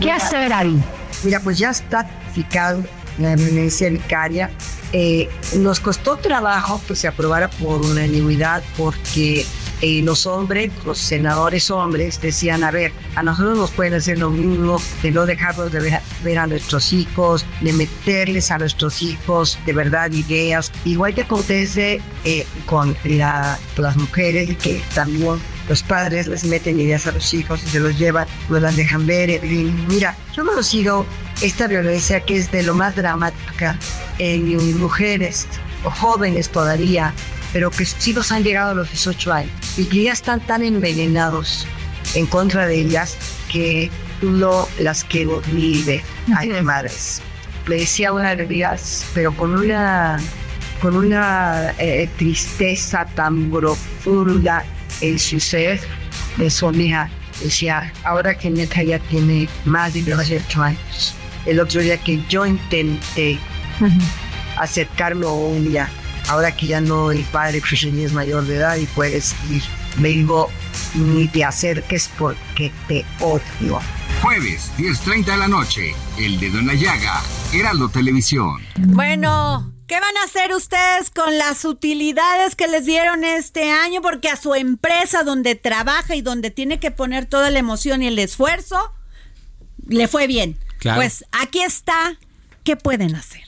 ¿Qué 0.00 0.12
hacer 0.12 0.52
ahí? 0.52 0.80
Mira, 1.24 1.40
pues 1.40 1.58
ya 1.58 1.70
está 1.70 2.06
tipificado 2.06 2.84
la 3.18 3.34
violencia 3.34 3.90
vicaria. 3.90 4.50
Eh, 4.92 5.28
nos 5.56 5.80
costó 5.80 6.16
trabajo 6.16 6.80
que 6.86 6.94
se 6.94 7.08
aprobara 7.08 7.50
por 7.50 7.82
unanimidad 7.82 8.62
porque 8.76 9.44
los 9.82 10.26
hombres, 10.26 10.72
los 10.84 10.98
senadores 10.98 11.70
hombres, 11.70 12.20
decían, 12.20 12.64
a 12.64 12.70
ver, 12.70 12.92
a 13.14 13.22
nosotros 13.22 13.58
nos 13.58 13.70
pueden 13.70 13.94
hacer 13.94 14.18
lo 14.18 14.30
mismo 14.30 14.80
de 15.02 15.10
no 15.10 15.26
dejarnos 15.26 15.72
de 15.72 16.00
ver, 16.24 16.38
a 16.38 16.46
nuestros 16.46 16.92
hijos, 16.92 17.44
de 17.60 17.72
meterles 17.72 18.50
a 18.50 18.58
nuestros 18.58 19.02
hijos 19.02 19.58
de 19.66 19.72
verdad 19.72 20.10
ideas, 20.12 20.72
igual 20.84 21.14
que 21.14 21.22
acontece 21.22 22.00
eh, 22.24 22.46
con 22.66 22.96
las 23.04 23.96
mujeres 23.96 24.56
que 24.56 24.82
también 24.94 25.38
los 25.68 25.82
padres 25.82 26.26
les 26.26 26.44
meten 26.44 26.80
ideas 26.80 27.06
a 27.06 27.12
los 27.12 27.32
hijos 27.34 27.62
y 27.62 27.68
se 27.68 27.80
los 27.80 27.98
llevan, 27.98 28.26
no 28.48 28.58
las 28.58 28.76
dejan 28.76 29.06
ver. 29.06 29.30
Y 29.30 29.72
mira, 29.88 30.16
yo 30.34 30.42
lo 30.42 30.62
sigo 30.62 31.06
esta 31.42 31.66
violencia 31.66 32.20
que 32.20 32.36
es 32.36 32.50
de 32.50 32.62
lo 32.62 32.74
más 32.74 32.96
dramática 32.96 33.78
en 34.18 34.78
mujeres 34.80 35.46
o 35.84 35.90
jóvenes 35.90 36.48
todavía 36.48 37.12
pero 37.52 37.70
que 37.70 37.84
sus 37.84 38.06
hijos 38.08 38.32
han 38.32 38.42
llegado 38.42 38.72
a 38.72 38.74
los 38.74 38.90
18 38.90 39.32
años 39.32 39.52
y 39.76 39.84
que 39.84 40.04
ya 40.04 40.12
están 40.12 40.40
tan 40.40 40.62
envenenados 40.62 41.66
en 42.14 42.26
contra 42.26 42.66
de 42.66 42.80
ellas 42.80 43.16
que 43.50 43.90
no 44.22 44.68
las 44.78 45.04
quiero 45.04 45.42
ni 45.52 45.82
ver. 45.82 46.02
Ay, 46.36 46.50
madres. 46.62 47.22
Le 47.66 47.80
decía 47.80 48.12
una 48.12 48.34
de 48.34 48.44
ellas, 48.44 49.06
pero 49.14 49.32
con 49.36 49.54
una, 49.54 50.18
con 50.80 50.96
una 50.96 51.74
eh, 51.78 52.08
tristeza 52.16 53.06
tan 53.14 53.50
profunda 53.50 54.64
en 55.00 55.18
su 55.18 55.38
ser, 55.38 55.80
de 56.36 56.50
su 56.50 56.70
hija. 56.72 57.10
Decía, 57.42 57.92
ahora 58.04 58.36
que 58.36 58.50
neta 58.50 58.82
ya 58.82 58.98
tiene 58.98 59.48
más 59.64 59.94
de 59.94 60.02
18 60.02 60.62
años, 60.62 61.14
el 61.46 61.60
otro 61.60 61.80
día 61.80 61.96
que 61.98 62.20
yo 62.28 62.44
intenté 62.44 63.38
acercarme 64.56 65.24
a 65.24 65.28
un 65.28 65.70
día 65.70 65.88
ahora 66.28 66.54
que 66.54 66.66
ya 66.66 66.80
no 66.80 67.10
el 67.10 67.24
padre 67.24 67.60
Christian 67.60 67.98
es 67.98 68.12
mayor 68.12 68.44
de 68.44 68.56
edad 68.56 68.76
y 68.76 68.86
puedes 68.86 69.34
ir, 69.50 69.62
me 69.98 70.08
digo, 70.08 70.50
ni 70.94 71.28
te 71.28 71.44
acerques 71.44 72.10
porque 72.18 72.72
te 72.86 73.04
odio. 73.20 73.80
Jueves, 74.22 74.70
10.30 74.78 75.24
de 75.24 75.36
la 75.36 75.48
noche, 75.48 75.94
El 76.18 76.38
Dedo 76.40 76.58
en 76.58 76.66
la 76.66 76.74
Llaga, 76.74 77.22
Heraldo 77.52 77.88
Televisión. 77.88 78.58
Bueno, 78.76 79.72
¿Qué 79.88 79.98
van 79.98 80.16
a 80.18 80.24
hacer 80.24 80.52
ustedes 80.52 81.08
con 81.08 81.38
las 81.38 81.64
utilidades 81.64 82.54
que 82.54 82.68
les 82.68 82.84
dieron 82.84 83.24
este 83.24 83.70
año? 83.70 84.02
Porque 84.02 84.28
a 84.28 84.36
su 84.36 84.54
empresa 84.54 85.22
donde 85.22 85.54
trabaja 85.54 86.14
y 86.14 86.20
donde 86.20 86.50
tiene 86.50 86.78
que 86.78 86.90
poner 86.90 87.24
toda 87.24 87.50
la 87.50 87.58
emoción 87.58 88.02
y 88.02 88.08
el 88.08 88.18
esfuerzo, 88.18 88.92
le 89.86 90.06
fue 90.06 90.26
bien. 90.26 90.58
Pues 90.82 91.24
aquí 91.32 91.62
está, 91.62 92.18
¿qué 92.64 92.76
pueden 92.76 93.14
hacer? 93.14 93.47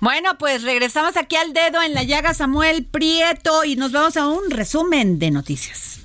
Bueno, 0.00 0.38
pues 0.38 0.62
regresamos 0.62 1.16
aquí 1.16 1.34
al 1.34 1.52
dedo 1.52 1.82
en 1.82 1.92
la 1.92 2.04
llaga 2.04 2.32
Samuel 2.32 2.84
Prieto 2.84 3.64
y 3.64 3.74
nos 3.74 3.90
vamos 3.90 4.16
a 4.16 4.28
un 4.28 4.50
resumen 4.50 5.18
de 5.18 5.32
noticias. 5.32 5.98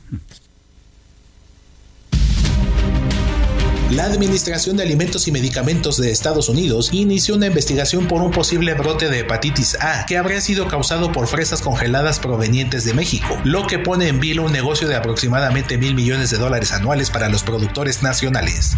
La 3.92 4.06
Administración 4.06 4.76
de 4.76 4.82
Alimentos 4.82 5.28
y 5.28 5.32
Medicamentos 5.32 5.98
de 5.98 6.10
Estados 6.10 6.50
Unidos 6.50 6.90
inició 6.92 7.36
una 7.36 7.46
investigación 7.46 8.08
por 8.08 8.24
un 8.24 8.32
posible 8.32 8.74
brote 8.74 9.08
de 9.08 9.20
hepatitis 9.20 9.78
A 9.80 10.08
que 10.08 10.18
habría 10.18 10.42
sido 10.42 10.68
causado 10.68 11.12
por 11.12 11.28
fresas 11.28 11.62
congeladas 11.62 12.20
provenientes 12.20 12.86
de 12.86 12.96
México, 12.96 13.40
lo 13.44 13.68
que 13.68 13.78
pone 13.78 14.08
en 14.08 14.20
vilo 14.20 14.46
un 14.46 14.52
negocio 14.52 14.88
de 14.88 14.96
aproximadamente 14.96 15.78
mil 15.78 15.94
millones 15.94 16.32
de 16.32 16.40
dólares 16.40 16.72
anuales 16.72 17.12
para 17.12 17.30
los 17.30 17.44
productores 17.44 18.02
nacionales. 18.02 18.76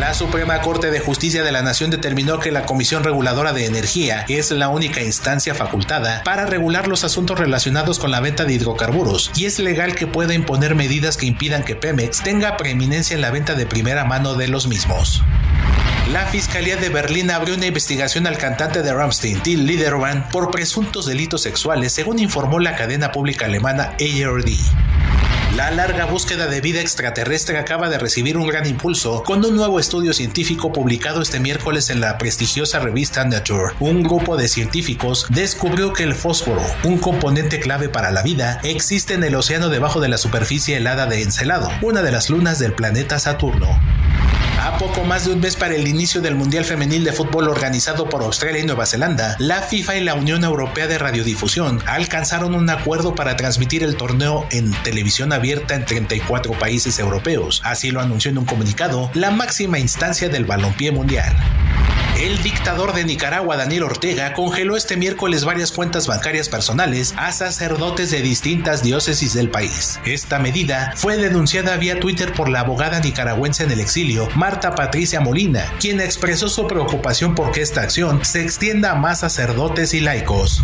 La 0.00 0.14
Suprema 0.14 0.62
Corte 0.62 0.90
de 0.90 0.98
Justicia 0.98 1.42
de 1.42 1.52
la 1.52 1.60
Nación 1.60 1.90
determinó 1.90 2.40
que 2.40 2.50
la 2.50 2.64
Comisión 2.64 3.04
Reguladora 3.04 3.52
de 3.52 3.66
Energía 3.66 4.24
es 4.30 4.50
la 4.50 4.70
única 4.70 5.02
instancia 5.02 5.54
facultada 5.54 6.22
para 6.24 6.46
regular 6.46 6.88
los 6.88 7.04
asuntos 7.04 7.38
relacionados 7.38 7.98
con 7.98 8.10
la 8.10 8.20
venta 8.20 8.46
de 8.46 8.54
hidrocarburos 8.54 9.30
y 9.36 9.44
es 9.44 9.58
legal 9.58 9.94
que 9.94 10.06
pueda 10.06 10.32
imponer 10.32 10.74
medidas 10.74 11.18
que 11.18 11.26
impidan 11.26 11.64
que 11.64 11.76
Pemex 11.76 12.22
tenga 12.22 12.56
preeminencia 12.56 13.14
en 13.14 13.20
la 13.20 13.30
venta 13.30 13.54
de 13.54 13.66
primera 13.66 14.06
mano 14.06 14.36
de 14.36 14.48
los 14.48 14.66
mismos. 14.68 15.22
La 16.10 16.24
Fiscalía 16.24 16.78
de 16.78 16.88
Berlín 16.88 17.30
abrió 17.30 17.54
una 17.54 17.66
investigación 17.66 18.26
al 18.26 18.38
cantante 18.38 18.82
de 18.82 18.94
Rammstein, 18.94 19.42
Till 19.42 19.66
Liederman, 19.66 20.30
por 20.30 20.50
presuntos 20.50 21.04
delitos 21.04 21.42
sexuales, 21.42 21.92
según 21.92 22.20
informó 22.20 22.58
la 22.58 22.74
cadena 22.74 23.12
pública 23.12 23.44
alemana 23.44 23.94
ARD. 24.00 24.48
La 25.70 25.86
larga 25.86 26.04
búsqueda 26.04 26.48
de 26.48 26.60
vida 26.60 26.80
extraterrestre 26.80 27.56
acaba 27.56 27.88
de 27.88 27.96
recibir 27.96 28.36
un 28.36 28.48
gran 28.48 28.66
impulso 28.66 29.22
con 29.22 29.44
un 29.44 29.54
nuevo 29.54 29.78
estudio 29.78 30.12
científico 30.12 30.72
publicado 30.72 31.22
este 31.22 31.38
miércoles 31.38 31.90
en 31.90 32.00
la 32.00 32.18
prestigiosa 32.18 32.80
revista 32.80 33.24
Nature. 33.24 33.74
Un 33.78 34.02
grupo 34.02 34.36
de 34.36 34.48
científicos 34.48 35.26
descubrió 35.28 35.92
que 35.92 36.02
el 36.02 36.16
fósforo, 36.16 36.60
un 36.82 36.98
componente 36.98 37.60
clave 37.60 37.88
para 37.88 38.10
la 38.10 38.24
vida, 38.24 38.58
existe 38.64 39.14
en 39.14 39.22
el 39.22 39.36
océano 39.36 39.68
debajo 39.68 40.00
de 40.00 40.08
la 40.08 40.18
superficie 40.18 40.76
helada 40.76 41.06
de 41.06 41.22
Encelado, 41.22 41.70
una 41.82 42.02
de 42.02 42.10
las 42.10 42.30
lunas 42.30 42.58
del 42.58 42.72
planeta 42.72 43.20
Saturno. 43.20 43.68
A 44.62 44.76
poco 44.76 45.04
más 45.04 45.24
de 45.24 45.32
un 45.32 45.40
mes 45.40 45.56
para 45.56 45.74
el 45.74 45.88
inicio 45.88 46.20
del 46.20 46.34
Mundial 46.34 46.64
Femenil 46.64 47.02
de 47.02 47.12
Fútbol 47.12 47.48
organizado 47.48 48.08
por 48.08 48.22
Australia 48.22 48.60
y 48.60 48.66
Nueva 48.66 48.86
Zelanda, 48.86 49.36
la 49.38 49.62
FIFA 49.62 49.96
y 49.96 50.04
la 50.04 50.14
Unión 50.14 50.44
Europea 50.44 50.86
de 50.86 50.98
Radiodifusión 50.98 51.82
alcanzaron 51.86 52.54
un 52.54 52.68
acuerdo 52.68 53.14
para 53.14 53.36
transmitir 53.36 53.82
el 53.82 53.96
torneo 53.96 54.46
en 54.50 54.72
televisión 54.82 55.32
abierta 55.32 55.74
en 55.74 55.86
34 55.86 56.52
países 56.58 56.98
europeos. 56.98 57.62
Así 57.64 57.90
lo 57.90 58.00
anunció 58.00 58.30
en 58.30 58.38
un 58.38 58.44
comunicado 58.44 59.10
la 59.14 59.30
máxima 59.30 59.78
instancia 59.78 60.28
del 60.28 60.44
balompié 60.44 60.92
mundial. 60.92 61.34
El 62.20 62.42
dictador 62.42 62.92
de 62.92 63.06
Nicaragua, 63.06 63.56
Daniel 63.56 63.84
Ortega, 63.84 64.34
congeló 64.34 64.76
este 64.76 64.98
miércoles 64.98 65.46
varias 65.46 65.72
cuentas 65.72 66.06
bancarias 66.06 66.50
personales 66.50 67.14
a 67.16 67.32
sacerdotes 67.32 68.10
de 68.10 68.20
distintas 68.20 68.82
diócesis 68.82 69.32
del 69.32 69.48
país. 69.48 69.98
Esta 70.04 70.38
medida 70.38 70.92
fue 70.96 71.16
denunciada 71.16 71.78
vía 71.78 71.98
Twitter 71.98 72.34
por 72.34 72.50
la 72.50 72.60
abogada 72.60 73.00
nicaragüense 73.00 73.64
en 73.64 73.70
el 73.70 73.80
exilio, 73.80 74.28
Marta 74.34 74.74
Patricia 74.74 75.22
Molina, 75.22 75.64
quien 75.80 75.98
expresó 75.98 76.50
su 76.50 76.66
preocupación 76.66 77.34
por 77.34 77.52
que 77.52 77.62
esta 77.62 77.80
acción 77.80 78.22
se 78.22 78.42
extienda 78.42 78.90
a 78.90 78.96
más 78.96 79.20
sacerdotes 79.20 79.94
y 79.94 80.00
laicos. 80.00 80.62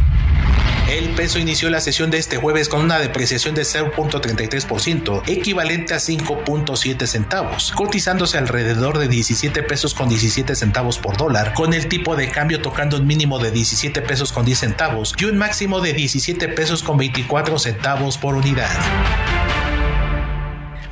El 0.89 1.11
peso 1.11 1.41
inició 1.41 1.69
la 1.69 1.81
sesión 1.81 2.13
de 2.13 2.19
este 2.19 2.37
jueves 2.37 2.69
con 2.69 2.81
una 2.81 3.01
depreciación 3.01 3.57
de 3.57 3.63
0.33%, 3.63 5.23
equivalente 5.27 5.95
a 5.95 5.97
5.7 5.97 7.07
centavos, 7.07 7.73
cotizándose 7.73 8.39
alrededor 8.39 8.99
de 8.99 9.09
17 9.09 9.65
pesos 9.65 9.95
con 9.95 10.09
17 10.09 10.55
centavos 10.55 10.99
por 10.99 11.17
dólar, 11.17 11.55
con 11.55 11.75
el 11.75 11.89
tipo 11.89 12.15
de 12.15 12.31
cambio 12.31 12.63
tocando 12.63 12.99
un 12.99 13.07
mínimo 13.07 13.41
de 13.41 13.51
17 13.51 14.01
pesos 14.03 14.33
con 14.33 14.45
10 14.45 14.59
centavos 14.59 15.15
y 15.19 15.25
un 15.25 15.37
máximo 15.37 15.81
de 15.81 15.93
17 15.93 16.49
pesos 16.49 16.85
con 16.85 16.99
24 16.99 17.59
centavos 17.59 18.17
por 18.17 18.37
unidad. 18.37 18.71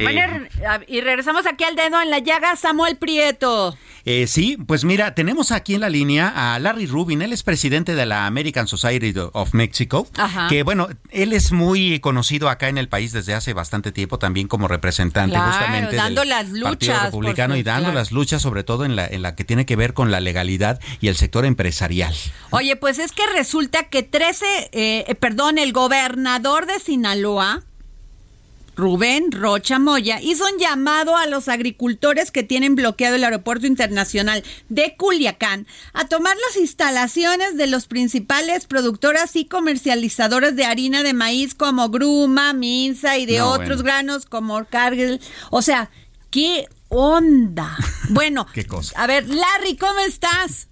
Bueno, 0.01 0.47
y 0.87 1.01
regresamos 1.01 1.47
aquí 1.47 1.65
al 1.65 1.77
dedo 1.77 2.01
en 2.01 2.11
la 2.11 2.19
llaga, 2.19 2.57
Samuel 2.57 2.97
Prieto. 2.97 3.77
Eh, 4.07 4.27
sí, 4.27 4.59
pues 4.67 4.85
mira, 4.85 5.15
tenemos 5.15 5.51
aquí 5.51 5.75
en 5.75 5.81
la 5.81 5.89
línea 5.89 6.55
a 6.55 6.59
Larry 6.59 6.87
Rubin, 6.87 7.23
él 7.23 7.33
es 7.33 7.43
presidente 7.43 7.95
de 7.95 8.05
la 8.05 8.27
American 8.27 8.69
Society 8.69 9.15
of 9.33 9.55
Mexico, 9.55 10.07
que 10.51 10.63
bueno, 10.63 10.89
él 11.11 11.33
es 11.33 11.53
muy 11.53 12.01
conocido 12.01 12.51
acá 12.51 12.69
en 12.69 12.77
el 12.77 12.91
país 12.91 13.13
desde 13.13 13.33
hace 13.33 13.55
bastante 13.55 13.93
tiempo 13.93 14.19
también 14.19 14.47
como 14.47 14.69
representante 14.69 15.39
justamente 15.39 15.97
dando 15.97 16.21
del 16.21 16.31
las 16.31 16.51
luchas, 16.51 16.71
Partido 16.71 17.01
Republicano 17.05 17.57
y 17.57 17.63
dando 17.63 17.93
las 17.93 18.13
luchas 18.13 18.43
sobre 18.43 18.63
todo 18.63 18.85
en 18.85 18.95
la, 18.95 19.07
en 19.07 19.23
la 19.23 19.35
que 19.35 19.45
tiene 19.45 19.65
que 19.65 19.77
ver 19.77 19.95
con 19.95 20.11
la 20.11 20.21
legalidad 20.21 20.81
y 21.01 21.09
el 21.09 21.17
sector 21.17 21.47
empresarial. 21.47 22.15
Oye, 22.51 22.77
pues 22.77 22.99
es 22.99 23.13
que 23.13 23.27
resulta 23.35 23.85
que 23.85 24.03
13, 24.03 24.71
eh, 24.73 25.15
perdón, 25.19 25.57
el 25.57 25.73
gobernador 25.73 26.67
de 26.67 26.79
Sinaloa, 26.79 27.63
Rubén 28.77 29.31
Rocha 29.31 29.79
Moya 29.79 30.21
hizo 30.21 30.45
un 30.45 30.59
llamado 30.59 31.17
a 31.17 31.27
los 31.27 31.49
agricultores 31.49 32.31
que 32.31 32.43
tienen 32.43 32.75
bloqueado 32.75 33.17
el 33.17 33.25
aeropuerto 33.25 33.67
internacional 33.67 34.43
de 34.69 34.97
Culiacán 34.97 35.67
a 35.93 36.07
tomar 36.09 36.37
las 36.49 36.57
instalaciones 36.57 37.57
de 37.57 37.67
los 37.67 37.87
principales 37.87 38.67
productoras 38.67 39.37
y 39.37 39.45
comercializadores 39.45 40.57
de 40.57 40.65
harina 40.65 41.03
de 41.03 41.15
maíz 41.15 41.55
como 41.55 41.89
Gruma, 41.89 42.53
Minza 42.53 43.19
y 43.19 43.27
de 43.27 43.43
otros 43.43 43.83
granos 43.83 44.27
como 44.27 44.65
Cargill. 44.65 45.21
O 45.51 45.63
sea, 45.63 45.91
¿qué 46.31 46.67
onda? 46.89 47.77
Bueno, 48.11 48.47
¿Qué 48.53 48.67
cosa? 48.67 49.03
a 49.03 49.07
ver, 49.07 49.27
Larry, 49.27 49.77
¿cómo 49.77 49.99
estás? 50.01 50.69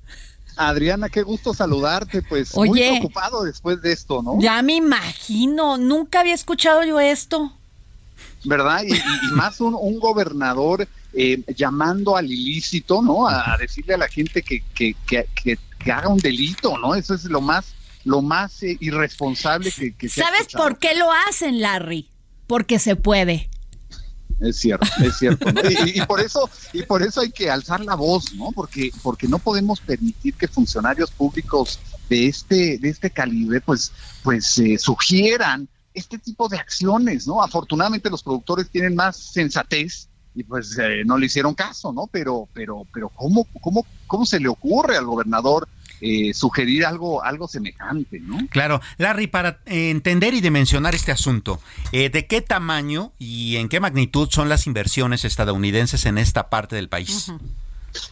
Adriana, 0.57 1.09
qué 1.09 1.23
gusto 1.23 1.55
saludarte, 1.55 2.21
pues 2.21 2.55
muy 2.55 2.69
Oye. 2.69 2.91
preocupado 2.91 3.43
después 3.43 3.81
de 3.81 3.93
esto, 3.93 4.23
¿no? 4.23 4.39
Ya 4.39 4.61
me 4.61 4.75
imagino, 4.75 5.79
nunca 5.79 6.21
había 6.21 6.35
escuchado 6.35 6.85
yo 6.85 7.01
esto. 7.01 7.57
¿Verdad? 8.45 8.83
Y, 8.85 8.93
más 9.35 9.61
un, 9.61 9.75
un 9.75 9.99
gobernador 10.01 10.89
eh, 11.13 11.43
llamando 11.57 12.17
al 12.17 12.31
ilícito, 12.31 13.01
¿no? 13.03 13.29
A, 13.29 13.55
a 13.55 13.59
decirle 13.59 13.95
a 13.95 13.99
la 13.99 14.09
gente 14.09 14.43
que, 14.43 14.63
que, 14.75 14.95
que, 15.07 15.27
que- 15.35 15.59
que 15.83 15.91
haga 15.91 16.09
un 16.09 16.19
delito, 16.19 16.79
¿no? 16.79 16.95
Eso 16.95 17.13
es 17.15 17.25
lo 17.25 17.41
más, 17.41 17.75
lo 18.05 18.23
más 18.23 18.63
eh, 18.63 18.77
irresponsable 18.81 19.73
que, 19.73 19.93
que 19.95 20.09
se 20.09 20.21
¿Sabes 20.21 20.47
por 20.53 20.79
qué 20.79 20.95
lo 20.95 21.11
hacen, 21.29 21.61
Larry? 21.61 22.09
Porque 22.47 22.79
se 22.79 22.95
puede. 22.95 23.51
Es 24.41 24.59
cierto, 24.59 24.87
es 25.05 25.19
cierto. 25.19 25.53
¿no? 25.53 25.61
Y, 25.69 25.99
y 26.01 26.07
por 26.07 26.21
eso, 26.21 26.49
y 26.73 26.83
por 26.83 27.03
eso 27.03 27.21
hay 27.21 27.31
que 27.31 27.51
alzar 27.51 27.81
la 27.85 27.95
voz, 27.97 28.33
¿no? 28.35 28.51
Porque, 28.53 28.91
porque 29.03 29.27
no 29.29 29.39
podemos 29.41 29.81
permitir 29.81 30.35
que 30.35 30.47
funcionarios 30.49 31.11
públicos 31.11 31.79
de 32.09 32.27
este, 32.29 32.79
de 32.79 32.89
este 32.89 33.11
calibre, 33.11 33.61
pues, 33.61 33.93
pues 34.23 34.57
eh, 34.59 34.79
sugieran 34.79 35.69
este 35.95 36.19
tipo 36.19 36.49
de 36.49 36.59
acciones, 36.59 37.27
¿no? 37.27 37.43
Afortunadamente 37.43 38.11
los 38.11 38.23
productores 38.23 38.69
tienen 38.71 38.95
más 38.95 39.17
sensatez 39.17 40.09
y 40.35 40.45
pues 40.45 40.79
eh, 40.79 41.03
no 41.05 41.19
le 41.19 41.27
hicieron 41.27 41.55
caso, 41.55 41.93
¿no? 41.93 42.09
Pero, 42.11 42.49
pero, 42.53 42.87
pero 42.93 43.09
¿cómo, 43.11 43.47
cómo, 43.61 43.87
cómo 44.07 44.25
se 44.25 44.41
le 44.41 44.49
ocurre 44.49 44.97
al 44.97 45.05
gobernador 45.05 45.69
eh, 46.01 46.33
sugerir 46.35 46.85
algo, 46.85 47.23
algo 47.23 47.47
semejante, 47.47 48.19
¿no? 48.19 48.39
Claro, 48.49 48.81
Larry, 48.99 49.29
para 49.29 49.61
eh, 49.67 49.91
entender 49.91 50.35
y 50.35 50.41
dimensionar 50.41 50.95
este 50.95 51.13
asunto, 51.13 51.61
eh, 51.93 52.11
¿de 52.11 52.27
qué 52.27 52.41
tamaño 52.41 53.13
y 53.19 53.57
en 53.57 53.69
qué 53.69 53.79
magnitud 53.79 54.29
son 54.31 54.49
las 54.49 54.67
inversiones 54.67 55.25
estadounidenses 55.25 56.07
en 56.07 56.19
esta 56.19 56.49
parte 56.49 56.75
del 56.77 56.89
país? 56.89 57.33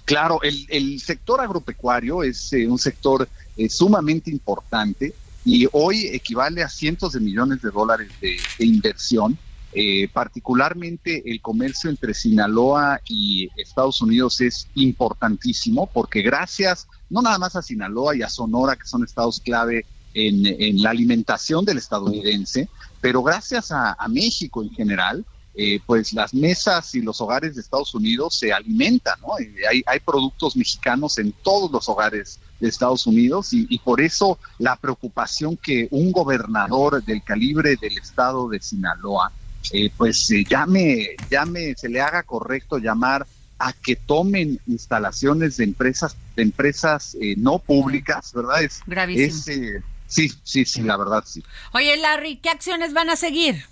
Claro, 0.04 0.42
el, 0.42 0.66
el 0.68 1.00
sector 1.00 1.40
agropecuario 1.40 2.22
es 2.22 2.52
eh, 2.52 2.66
un 2.66 2.78
sector 2.78 3.28
eh, 3.56 3.68
sumamente 3.68 4.30
importante 4.30 5.14
y 5.44 5.66
hoy 5.72 6.06
equivale 6.08 6.62
a 6.62 6.68
cientos 6.68 7.12
de 7.12 7.20
millones 7.20 7.62
de 7.62 7.70
dólares 7.70 8.10
de, 8.20 8.38
inversión. 8.58 9.38
Eh, 9.72 10.08
particularmente 10.12 11.22
el 11.30 11.40
comercio 11.40 11.90
entre 11.90 12.12
Sinaloa 12.12 13.00
y 13.08 13.48
Estados 13.56 14.02
Unidos 14.02 14.40
es 14.40 14.66
importantísimo 14.74 15.86
porque 15.86 16.22
gracias 16.22 16.88
no 17.08 17.22
nada 17.22 17.38
más 17.38 17.54
a 17.54 17.62
Sinaloa 17.62 18.16
y 18.16 18.22
a 18.22 18.28
Sonora, 18.28 18.74
que 18.74 18.86
son 18.86 19.04
estados 19.04 19.40
clave 19.40 19.86
en, 20.14 20.82
la 20.82 20.90
alimentación 20.90 21.64
del 21.64 21.78
estadounidense, 21.78 22.68
pero 23.00 23.22
gracias 23.22 23.70
a, 23.70 23.96
México 24.08 24.62
en 24.62 24.70
general, 24.70 25.24
eh, 25.54 25.80
pues 25.84 26.12
las 26.12 26.32
mesas 26.32 26.94
y 26.94 27.02
los 27.02 27.20
hogares 27.20 27.56
de 27.56 27.60
Estados 27.60 27.92
Unidos 27.94 28.38
se 28.38 28.52
alimentan, 28.52 29.20
¿no? 29.20 29.34
Hay, 29.68 29.82
hay, 29.84 30.00
productos 30.00 30.56
mexicanos 30.56 31.18
en 31.18 31.32
todos 31.32 31.72
los 31.72 31.88
hogares 31.88 32.38
de 32.60 32.68
Estados 32.68 33.06
Unidos 33.06 33.48
y, 33.52 33.78
por 33.80 34.00
eso 34.00 34.38
la 34.58 34.76
preocupación 34.76 35.56
que 35.56 35.88
un 35.90 36.12
gobernador 36.12 37.02
del 37.02 37.24
calibre 37.24 37.76
del 37.76 37.98
estado 37.98 38.48
de 38.48 38.60
Sinaloa, 38.60 39.32
eh, 39.72 39.90
pues 39.96 40.30
eh, 40.30 40.44
llame, 40.48 41.16
llame, 41.28 41.74
se 41.76 41.88
le 41.88 42.00
haga 42.00 42.22
correcto 42.22 42.78
llamar 42.78 43.26
a 43.58 43.72
que 43.72 43.96
tomen 43.96 44.60
instalaciones 44.68 45.56
de 45.56 45.64
empresas, 45.64 46.16
de 46.36 46.42
empresas 46.42 47.16
no 47.36 47.58
públicas, 47.58 48.32
¿verdad? 48.32 48.62
Es, 48.62 48.80
Gravísimo. 48.86 49.82
Sí, 50.06 50.28
sí, 50.42 50.64
sí, 50.64 50.82
la 50.82 50.96
verdad 50.96 51.22
sí. 51.24 51.42
Oye, 51.72 51.96
Larry, 51.96 52.36
¿qué 52.36 52.50
acciones 52.50 52.92
van 52.92 53.10
a 53.10 53.16
seguir? 53.16 53.64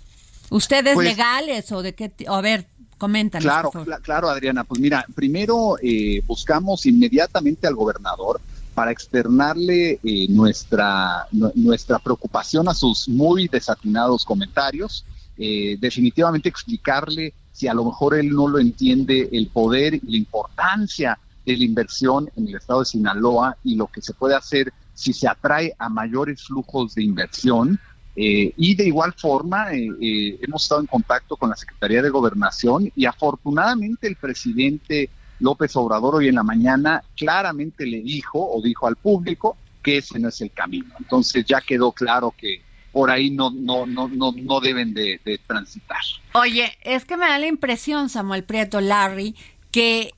¿Ustedes 0.49 0.93
pues 0.93 1.07
legales 1.07 1.71
o 1.71 1.81
de 1.81 1.93
qué? 1.93 2.11
A 2.27 2.41
ver, 2.41 2.67
coméntanos. 2.97 3.43
Claro, 3.43 3.71
claro, 4.01 4.29
Adriana. 4.29 4.63
Pues 4.63 4.79
mira, 4.79 5.05
primero 5.15 5.75
eh, 5.81 6.21
buscamos 6.25 6.85
inmediatamente 6.85 7.67
al 7.67 7.75
gobernador 7.75 8.41
para 8.73 8.91
externarle 8.91 9.99
eh, 10.03 10.27
nuestra, 10.29 11.27
nuestra 11.31 11.99
preocupación 11.99 12.67
a 12.69 12.73
sus 12.73 13.09
muy 13.09 13.47
desatinados 13.47 14.23
comentarios. 14.23 15.05
Eh, 15.37 15.77
definitivamente 15.79 16.49
explicarle 16.49 17.33
si 17.51 17.67
a 17.67 17.73
lo 17.73 17.85
mejor 17.85 18.15
él 18.15 18.29
no 18.29 18.47
lo 18.47 18.59
entiende 18.59 19.29
el 19.31 19.47
poder 19.47 19.95
y 19.95 20.11
la 20.11 20.17
importancia 20.17 21.19
de 21.45 21.57
la 21.57 21.63
inversión 21.63 22.29
en 22.35 22.47
el 22.47 22.55
estado 22.55 22.81
de 22.81 22.85
Sinaloa 22.85 23.57
y 23.63 23.75
lo 23.75 23.87
que 23.87 24.01
se 24.01 24.13
puede 24.13 24.35
hacer 24.35 24.71
si 24.93 25.13
se 25.13 25.27
atrae 25.27 25.73
a 25.79 25.89
mayores 25.89 26.43
flujos 26.43 26.95
de 26.95 27.03
inversión. 27.03 27.79
Eh, 28.21 28.51
y 28.57 28.75
de 28.75 28.85
igual 28.85 29.13
forma, 29.13 29.71
eh, 29.71 29.87
eh, 30.01 30.39
hemos 30.41 30.63
estado 30.63 30.81
en 30.81 30.87
contacto 30.87 31.37
con 31.37 31.51
la 31.51 31.55
Secretaría 31.55 32.01
de 32.01 32.09
Gobernación 32.09 32.91
y 32.93 33.05
afortunadamente 33.05 34.09
el 34.09 34.17
presidente 34.17 35.09
López 35.39 35.73
Obrador 35.77 36.15
hoy 36.15 36.27
en 36.27 36.35
la 36.35 36.43
mañana 36.43 37.01
claramente 37.15 37.85
le 37.85 38.01
dijo 38.01 38.45
o 38.45 38.61
dijo 38.61 38.87
al 38.87 38.97
público 38.97 39.55
que 39.81 39.99
ese 39.99 40.19
no 40.19 40.27
es 40.27 40.41
el 40.41 40.51
camino. 40.51 40.93
Entonces 40.99 41.45
ya 41.45 41.61
quedó 41.61 41.93
claro 41.93 42.35
que 42.37 42.61
por 42.91 43.09
ahí 43.09 43.29
no, 43.29 43.51
no, 43.51 43.85
no, 43.85 44.09
no, 44.09 44.33
no 44.33 44.59
deben 44.59 44.93
de, 44.93 45.21
de 45.23 45.37
transitar. 45.47 46.01
Oye, 46.33 46.77
es 46.81 47.05
que 47.05 47.15
me 47.15 47.25
da 47.25 47.39
la 47.39 47.47
impresión, 47.47 48.09
Samuel 48.09 48.43
Prieto, 48.43 48.81
Larry, 48.81 49.33
que 49.71 50.13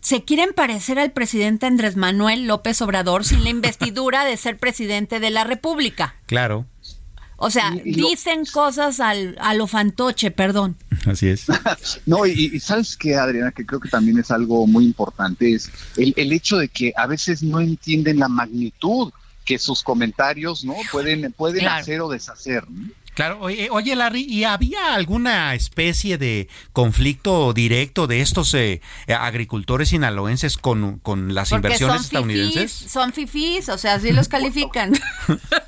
se 0.00 0.24
quieren 0.24 0.54
parecer 0.54 0.98
al 0.98 1.12
presidente 1.12 1.66
Andrés 1.66 1.94
Manuel 1.94 2.48
López 2.48 2.82
Obrador 2.82 3.24
sin 3.24 3.44
la 3.44 3.50
investidura 3.50 4.24
de 4.24 4.36
ser 4.36 4.58
presidente 4.58 5.20
de 5.20 5.30
la 5.30 5.44
República. 5.44 6.16
Claro. 6.26 6.66
O 7.44 7.50
sea, 7.50 7.72
dicen 7.84 8.44
cosas 8.44 9.00
al, 9.00 9.36
a 9.40 9.52
lo 9.54 9.66
fantoche, 9.66 10.30
perdón. 10.30 10.76
Así 11.06 11.26
es. 11.26 11.46
no, 12.06 12.24
y, 12.24 12.60
sabes 12.60 12.96
que, 12.96 13.16
Adriana, 13.16 13.50
que 13.50 13.66
creo 13.66 13.80
que 13.80 13.88
también 13.88 14.16
es 14.20 14.30
algo 14.30 14.64
muy 14.68 14.84
importante, 14.84 15.52
es 15.52 15.68
el, 15.96 16.14
el 16.16 16.32
hecho 16.32 16.56
de 16.56 16.68
que 16.68 16.92
a 16.96 17.08
veces 17.08 17.42
no 17.42 17.60
entienden 17.60 18.20
la 18.20 18.28
magnitud 18.28 19.12
que 19.44 19.58
sus 19.58 19.82
comentarios 19.82 20.64
no 20.64 20.76
pueden, 20.92 21.32
pueden 21.32 21.66
hacer 21.66 22.00
o 22.00 22.08
deshacer. 22.08 22.64
Claro, 23.14 23.40
oye, 23.40 23.68
oye, 23.70 23.94
Larry, 23.94 24.22
¿y 24.22 24.44
había 24.44 24.94
alguna 24.94 25.54
especie 25.54 26.16
de 26.16 26.48
conflicto 26.72 27.52
directo 27.52 28.06
de 28.06 28.22
estos 28.22 28.54
eh, 28.54 28.80
agricultores 29.06 29.90
sinaloenses 29.90 30.56
con, 30.56 30.98
con 30.98 31.34
las 31.34 31.52
inversiones 31.52 32.02
estadounidenses? 32.02 32.72
son 32.72 33.12
fifís, 33.12 33.68
o 33.68 33.76
sea, 33.76 33.94
así 33.94 34.12
los 34.12 34.28
califican. 34.32 34.92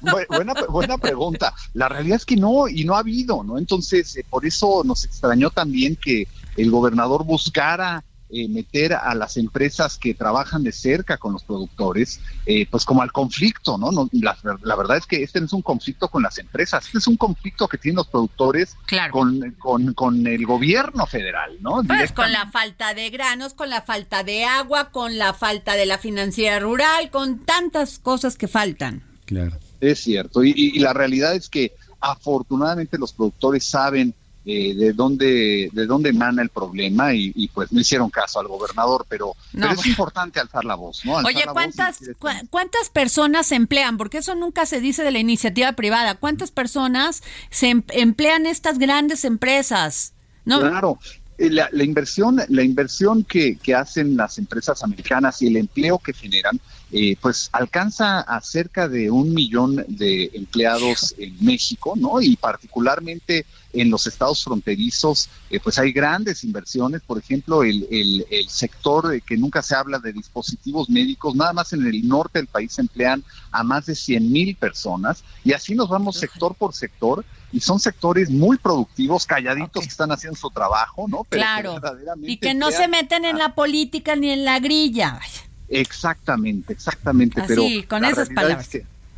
buena, 0.01 0.55
buena 0.71 0.97
pregunta. 0.97 1.55
La 1.75 1.89
realidad 1.89 2.17
es 2.17 2.25
que 2.25 2.37
no, 2.37 2.67
y 2.67 2.85
no 2.85 2.97
ha 2.97 3.01
habido, 3.01 3.45
¿no? 3.45 3.59
Entonces, 3.59 4.17
eh, 4.17 4.25
por 4.29 4.47
eso 4.47 4.83
nos 4.85 5.05
extrañó 5.05 5.51
también 5.51 5.97
que 5.97 6.27
el 6.57 6.71
gobernador 6.71 7.25
buscara 7.25 8.05
eh, 8.37 8.49
meter 8.49 8.95
a 8.95 9.15
las 9.15 9.37
empresas 9.37 9.97
que 9.97 10.13
trabajan 10.13 10.65
de 10.65 10.73
cerca 10.73 11.19
con 11.19 11.35
los 11.35 11.45
productores, 11.45 12.21
eh, 12.47 12.67
pues 12.69 12.85
como 12.85 13.01
al 13.01 13.13
conflicto, 13.13 13.79
¿no? 13.79 13.91
la, 14.11 14.77
verdad 14.77 14.97
es 14.97 15.07
que 15.07 15.23
este 15.23 15.39
no 15.39 15.47
es 15.47 15.53
un 15.53 15.63
conflicto 15.63 16.09
con 16.09 16.25
las 16.25 16.39
empresas, 16.39 16.85
este 16.87 16.99
es 16.99 17.07
un 17.07 17.17
conflicto 17.17 17.69
que 17.69 17.79
tienen 17.79 17.99
los 17.99 18.09
productores 18.09 18.77
con, 19.13 19.55
con, 19.95 20.27
el 20.27 20.47
gobierno 20.47 21.07
federal, 21.07 21.57
¿no? 21.61 21.85
Pues 21.85 22.11
con 22.11 22.33
la 22.33 22.51
falta 22.51 22.93
de 22.93 23.09
granos, 23.11 23.55
con 23.55 23.71
la 23.71 23.83
falta 23.83 24.25
de 24.25 24.45
agua, 24.45 24.91
con 24.91 25.17
la 25.17 25.33
falta 25.33 25.75
de 25.75 25.87
la 25.87 25.99
financiera 25.99 26.59
rural, 26.59 27.11
con 27.11 27.39
tantas 27.45 28.01
cosas 28.01 28.37
que 28.37 28.49
faltan. 28.49 29.05
Claro. 29.27 29.57
Es 29.81 30.01
cierto, 30.01 30.43
y 30.43 30.79
la 30.81 30.93
realidad 30.93 31.37
es 31.37 31.49
que 31.49 31.75
afortunadamente 32.01 32.99
los 32.99 33.13
productores 33.13 33.65
saben 33.65 34.13
eh, 34.47 34.75
de 34.75 34.93
dónde 34.93 35.71
de 35.73 35.87
dónde 35.87 36.11
emana 36.11 36.43
el 36.43 36.51
problema 36.51 37.15
y, 37.15 37.49
pues 37.55 37.73
no 37.73 37.81
hicieron 37.81 38.11
caso 38.11 38.41
al 38.41 38.47
gobernador, 38.47 39.07
pero, 39.09 39.35
es 39.55 39.87
importante 39.87 40.39
alzar 40.39 40.65
la 40.65 40.75
voz, 40.75 41.05
¿no? 41.05 41.15
Oye, 41.17 41.45
¿cuántas, 41.53 41.99
¿cuántas 42.51 42.91
personas 42.91 43.47
se 43.47 43.55
emplean? 43.55 43.97
Porque 43.97 44.19
eso 44.19 44.35
nunca 44.35 44.67
se 44.67 44.81
dice 44.81 45.03
de 45.03 45.13
la 45.13 45.19
iniciativa 45.19 45.73
privada. 45.73 46.17
¿Cuántas 46.17 46.51
personas 46.51 47.23
se 47.51 47.71
em, 47.71 47.83
emplean 47.89 48.47
estas 48.47 48.79
grandes 48.79 49.25
empresas? 49.25 50.13
¿No? 50.45 50.61
Claro, 50.61 50.99
eh, 51.39 51.51
la, 51.51 51.69
la, 51.73 51.83
inversión, 51.83 52.39
la 52.49 52.63
inversión 52.63 53.25
que, 53.25 53.57
que, 53.57 53.75
hacen 53.75 54.17
las 54.17 54.39
empresas 54.39 54.83
americanas 54.85 55.43
y 55.43 55.47
el 55.49 55.57
empleo 55.57 55.99
que 55.99 56.13
generan, 56.13 56.61
eh, 56.93 57.17
pues 57.21 57.49
alcanza 57.53 58.21
a 58.21 58.41
cerca 58.41 58.89
de 58.89 59.11
un 59.11 59.35
millón 59.35 59.85
de 59.89 60.31
empleados 60.35 61.15
en 61.19 61.37
México, 61.45 61.95
¿no? 61.97 62.21
Y 62.21 62.37
particularmente 62.37 63.47
en 63.73 63.91
los 63.91 64.07
estados 64.07 64.45
fronterizos, 64.45 65.29
eh, 65.51 65.59
pues 65.59 65.79
hay 65.79 65.93
grandes 65.93 66.45
inversiones, 66.45 67.03
por 67.03 67.19
ejemplo, 67.19 67.65
el, 67.65 67.89
el, 67.91 68.25
el 68.31 68.49
sector 68.49 69.21
que 69.23 69.37
nunca 69.37 69.63
se 69.63 69.75
habla 69.75 69.99
de 69.99 70.13
dispositivos 70.13 70.89
médicos, 70.89 71.35
nada 71.35 71.53
más 71.53 71.73
en 71.73 71.85
el 71.85 72.07
norte 72.07 72.39
del 72.39 72.47
país 72.47 72.79
emplean 72.79 73.25
a 73.51 73.65
más 73.65 73.87
de 73.87 73.95
100 73.95 74.31
mil 74.31 74.55
personas 74.55 75.25
y 75.45 75.53
así 75.53 75.75
nos 75.75 75.89
vamos 75.89 76.17
sector 76.17 76.55
por 76.55 76.75
sector 76.75 77.25
y 77.53 77.61
son 77.61 77.79
sectores 77.79 78.31
muy 78.31 78.57
productivos, 78.57 79.27
calladitos 79.27 79.85
que 79.85 79.91
están 79.91 80.11
haciendo 80.11 80.39
su 80.39 80.51
trabajo, 80.51 81.07
¿no? 81.09 81.25
claro. 81.25 81.81
Y 82.23 82.39
que 82.39 82.55
no 82.55 82.71
se 82.71 82.89
meten 82.89 83.25
en 83.25 83.39
la 83.39 83.55
política 83.55 84.17
ni 84.17 84.31
en 84.31 84.45
la 84.45 84.59
grilla. 84.59 85.21
Exactamente, 85.69 86.73
exactamente. 86.73 87.41
Así, 87.41 87.49
pero 87.49 87.89
con 87.89 88.05
esas 88.05 88.29
palabras. 88.31 88.69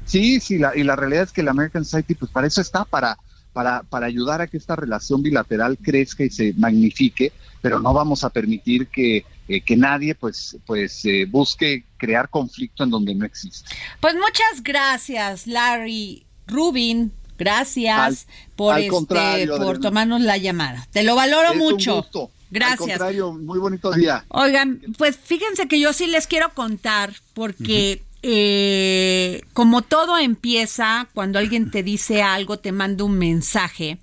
sí, 0.05 0.40
sí, 0.40 0.59
la, 0.59 0.76
y 0.76 0.82
la 0.82 0.97
realidad 0.97 1.24
es 1.24 1.32
que 1.32 1.42
la 1.42 1.51
American 1.51 1.84
Society, 1.84 2.14
pues 2.14 2.30
para 2.30 2.47
eso 2.47 2.61
está, 2.61 2.84
para, 2.84 3.18
para, 3.53 3.82
para 3.82 4.07
ayudar 4.07 4.40
a 4.40 4.47
que 4.47 4.57
esta 4.57 4.76
relación 4.76 5.22
bilateral 5.22 5.78
crezca 5.78 6.24
y 6.24 6.30
se 6.30 6.53
magnifique, 6.55 7.32
pero 7.62 7.80
no 7.80 7.92
vamos 7.92 8.24
a 8.24 8.30
permitir 8.30 8.88
que, 8.88 9.24
eh, 9.49 9.61
que 9.61 9.76
nadie 9.76 10.14
pues, 10.14 10.57
pues 10.66 11.05
eh, 11.05 11.26
busque 11.28 11.84
crear 11.97 12.28
conflicto 12.28 12.84
en 12.84 12.90
donde 12.90 13.14
no 13.14 13.24
existe. 13.24 13.74
Pues 14.01 14.14
muchas 14.14 14.62
gracias, 14.62 15.47
Larry 15.47 16.26
Rubin, 16.47 17.12
Gracias 17.38 18.26
por 18.55 18.78
este, 18.78 19.47
por 19.59 19.78
tomarnos 19.78 20.20
la 20.20 20.36
llamada. 20.36 20.86
Te 20.90 21.03
lo 21.03 21.14
valoro 21.14 21.55
mucho. 21.55 22.07
Gracias. 22.51 22.80
Al 22.80 22.88
contrario, 22.88 23.32
muy 23.32 23.59
bonito 23.59 23.92
día. 23.92 24.24
Oigan, 24.28 24.80
pues 24.99 25.16
fíjense 25.16 25.68
que 25.68 25.80
yo 25.80 25.92
sí 25.92 26.07
les 26.07 26.26
quiero 26.26 26.51
contar 26.55 27.12
porque 27.34 28.03
eh, 28.22 29.42
como 29.53 29.82
todo 29.82 30.18
empieza 30.18 31.09
cuando 31.14 31.38
alguien 31.38 31.70
te 31.70 31.82
dice 31.82 32.22
algo, 32.22 32.59
te 32.59 32.72
manda 32.72 33.05
un 33.05 33.18
mensaje 33.18 33.99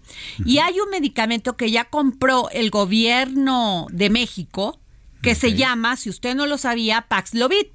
y 0.46 0.60
hay 0.60 0.80
un 0.80 0.90
medicamento 0.90 1.58
que 1.58 1.72
ya 1.72 1.86
compró 1.86 2.50
el 2.52 2.70
gobierno 2.70 3.88
de 3.92 4.10
México 4.10 4.80
que 5.22 5.36
se 5.36 5.54
llama, 5.54 5.96
si 5.96 6.10
usted 6.10 6.36
no 6.36 6.46
lo 6.48 6.58
sabía, 6.58 7.06
Paxlovid. 7.08 7.68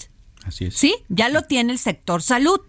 Así 0.44 0.66
es. 0.66 0.74
Sí, 0.74 0.94
ya 1.08 1.30
lo 1.30 1.42
tiene 1.42 1.72
el 1.72 1.78
sector 1.78 2.22
salud. 2.22 2.60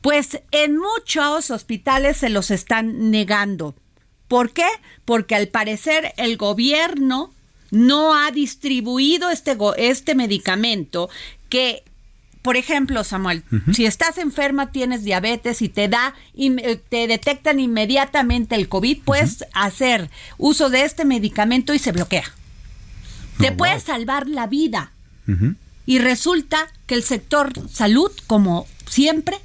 Pues 0.00 0.40
en 0.52 0.78
muchos 0.78 1.50
hospitales 1.50 2.16
se 2.16 2.30
los 2.30 2.52
están 2.52 3.10
negando. 3.10 3.74
¿Por 4.28 4.52
qué? 4.52 4.68
Porque 5.04 5.34
al 5.34 5.48
parecer 5.48 6.12
el 6.16 6.36
gobierno 6.36 7.32
no 7.70 8.14
ha 8.14 8.30
distribuido 8.30 9.30
este, 9.30 9.56
este 9.76 10.14
medicamento 10.14 11.08
que 11.48 11.84
por 12.46 12.56
ejemplo, 12.56 13.02
Samuel, 13.02 13.42
si 13.72 13.86
estás 13.86 14.18
enferma, 14.18 14.70
tienes 14.70 15.02
diabetes 15.02 15.62
y 15.62 15.68
te 15.68 15.88
da 15.88 16.14
eh, 16.36 16.80
te 16.88 17.08
detectan 17.08 17.58
inmediatamente 17.58 18.54
el 18.54 18.68
COVID, 18.68 19.02
puedes 19.02 19.44
hacer 19.52 20.10
uso 20.38 20.70
de 20.70 20.84
este 20.84 21.04
medicamento 21.04 21.74
y 21.74 21.80
se 21.80 21.90
bloquea. 21.90 22.22
te 23.38 23.48
oh, 23.48 23.56
puede 23.56 23.80
salvar 23.80 24.28
la 24.28 24.46
vida. 24.46 24.92
Y 25.86 25.98
resulta 25.98 26.68
que 26.86 26.94
el 26.94 27.02
sector 27.02 27.52
salud, 27.68 28.12
como 28.28 28.68
siempre, 28.88 29.38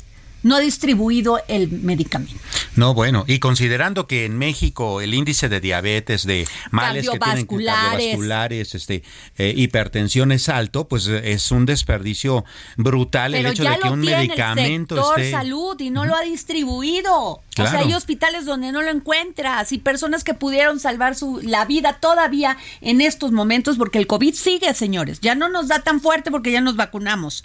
no 0.43 0.57
ha 0.57 0.59
distribuido 0.59 1.39
el 1.47 1.71
medicamento. 1.71 2.39
No, 2.75 2.93
bueno, 2.93 3.25
y 3.27 3.39
considerando 3.39 4.07
que 4.07 4.25
en 4.25 4.37
México 4.37 5.01
el 5.01 5.13
índice 5.13 5.49
de 5.49 5.59
diabetes, 5.59 6.25
de 6.25 6.47
males 6.71 7.09
que 7.09 7.19
tienen 7.19 7.45
cardiovasculares, 7.45 8.75
este, 8.75 9.03
eh, 9.37 9.53
hipertensión 9.55 10.31
es 10.31 10.47
alto, 10.47 10.87
pues 10.87 11.07
eh, 11.07 11.33
es 11.33 11.51
un 11.51 11.65
desperdicio 11.65 12.45
brutal 12.77 13.35
el 13.35 13.45
hecho 13.45 13.63
de 13.63 13.77
que 13.77 13.89
un 13.89 13.99
medicamento 13.99 14.95
el 14.95 15.23
sector 15.23 15.41
salud 15.41 15.79
y 15.81 15.89
no 15.89 16.05
lo 16.05 16.15
ha 16.15 16.21
distribuido. 16.21 17.13
O 17.13 17.43
sea, 17.55 17.79
hay 17.79 17.93
hospitales 17.93 18.45
donde 18.45 18.71
no 18.71 18.81
lo 18.81 18.89
encuentras 18.89 19.71
y 19.71 19.77
personas 19.77 20.23
que 20.23 20.33
pudieron 20.33 20.79
salvar 20.79 21.15
su 21.15 21.41
la 21.43 21.65
vida 21.65 21.97
todavía 21.99 22.57
en 22.79 23.01
estos 23.01 23.31
momentos 23.31 23.77
porque 23.77 23.99
el 23.99 24.07
COVID 24.07 24.33
sigue, 24.33 24.73
señores. 24.73 25.19
Ya 25.19 25.35
no 25.35 25.49
nos 25.49 25.67
da 25.67 25.79
tan 25.79 25.99
fuerte 25.99 26.31
porque 26.31 26.51
ya 26.51 26.61
nos 26.61 26.75
vacunamos. 26.75 27.43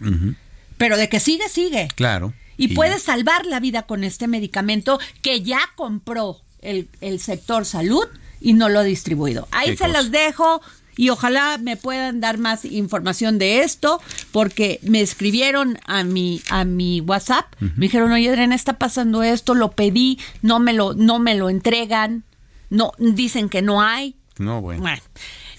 Pero 0.77 0.97
de 0.97 1.09
que 1.09 1.21
sigue, 1.21 1.49
sigue. 1.49 1.89
Claro. 1.97 2.33
Y, 2.57 2.69
puede 2.75 2.99
salvar 2.99 3.47
la 3.47 3.61
vida 3.61 3.83
con 3.83 4.05
este 4.05 4.29
medicamento 4.29 4.99
que 5.23 5.43
ya 5.43 5.61
compró 5.75 6.41
el, 6.63 6.89
sector 7.21 7.65
salud 7.65 8.07
y 8.41 8.55
no 8.55 8.69
lo 8.69 8.81
ha 8.81 8.83
distribuido. 8.83 9.49
Ahí 9.51 9.77
se 9.77 9.89
los 9.89 10.11
dejo 10.11 10.61
y 10.97 11.11
ojalá 11.11 11.59
me 11.59 11.77
puedan 11.77 12.21
dar 12.21 12.39
más 12.39 12.65
información 12.65 13.39
de 13.39 13.61
esto 13.61 14.01
porque 14.33 14.81
me 14.83 15.01
escribieron 15.01 15.79
a 15.87 16.05
mi 16.05 16.41
a 16.49 16.65
mi 16.65 17.01
WhatsApp, 17.01 17.47
me 17.61 17.73
dijeron, 17.77 18.13
"Oye, 18.13 18.31
Adriana, 18.31 18.55
está 18.55 18.79
pasando 18.79 19.23
esto, 19.23 19.55
lo 19.55 19.73
pedí, 19.73 20.19
no 20.43 20.59
me 20.59 20.73
lo 20.73 20.95
no 20.95 21.19
me 21.19 21.35
lo 21.35 21.51
entregan." 21.51 22.25
No 22.69 22.93
dicen 22.99 23.49
que 23.49 23.63
no 23.63 23.81
hay. 23.81 24.17
No, 24.39 24.61
bueno. 24.61 24.83
Bueno. 24.83 25.03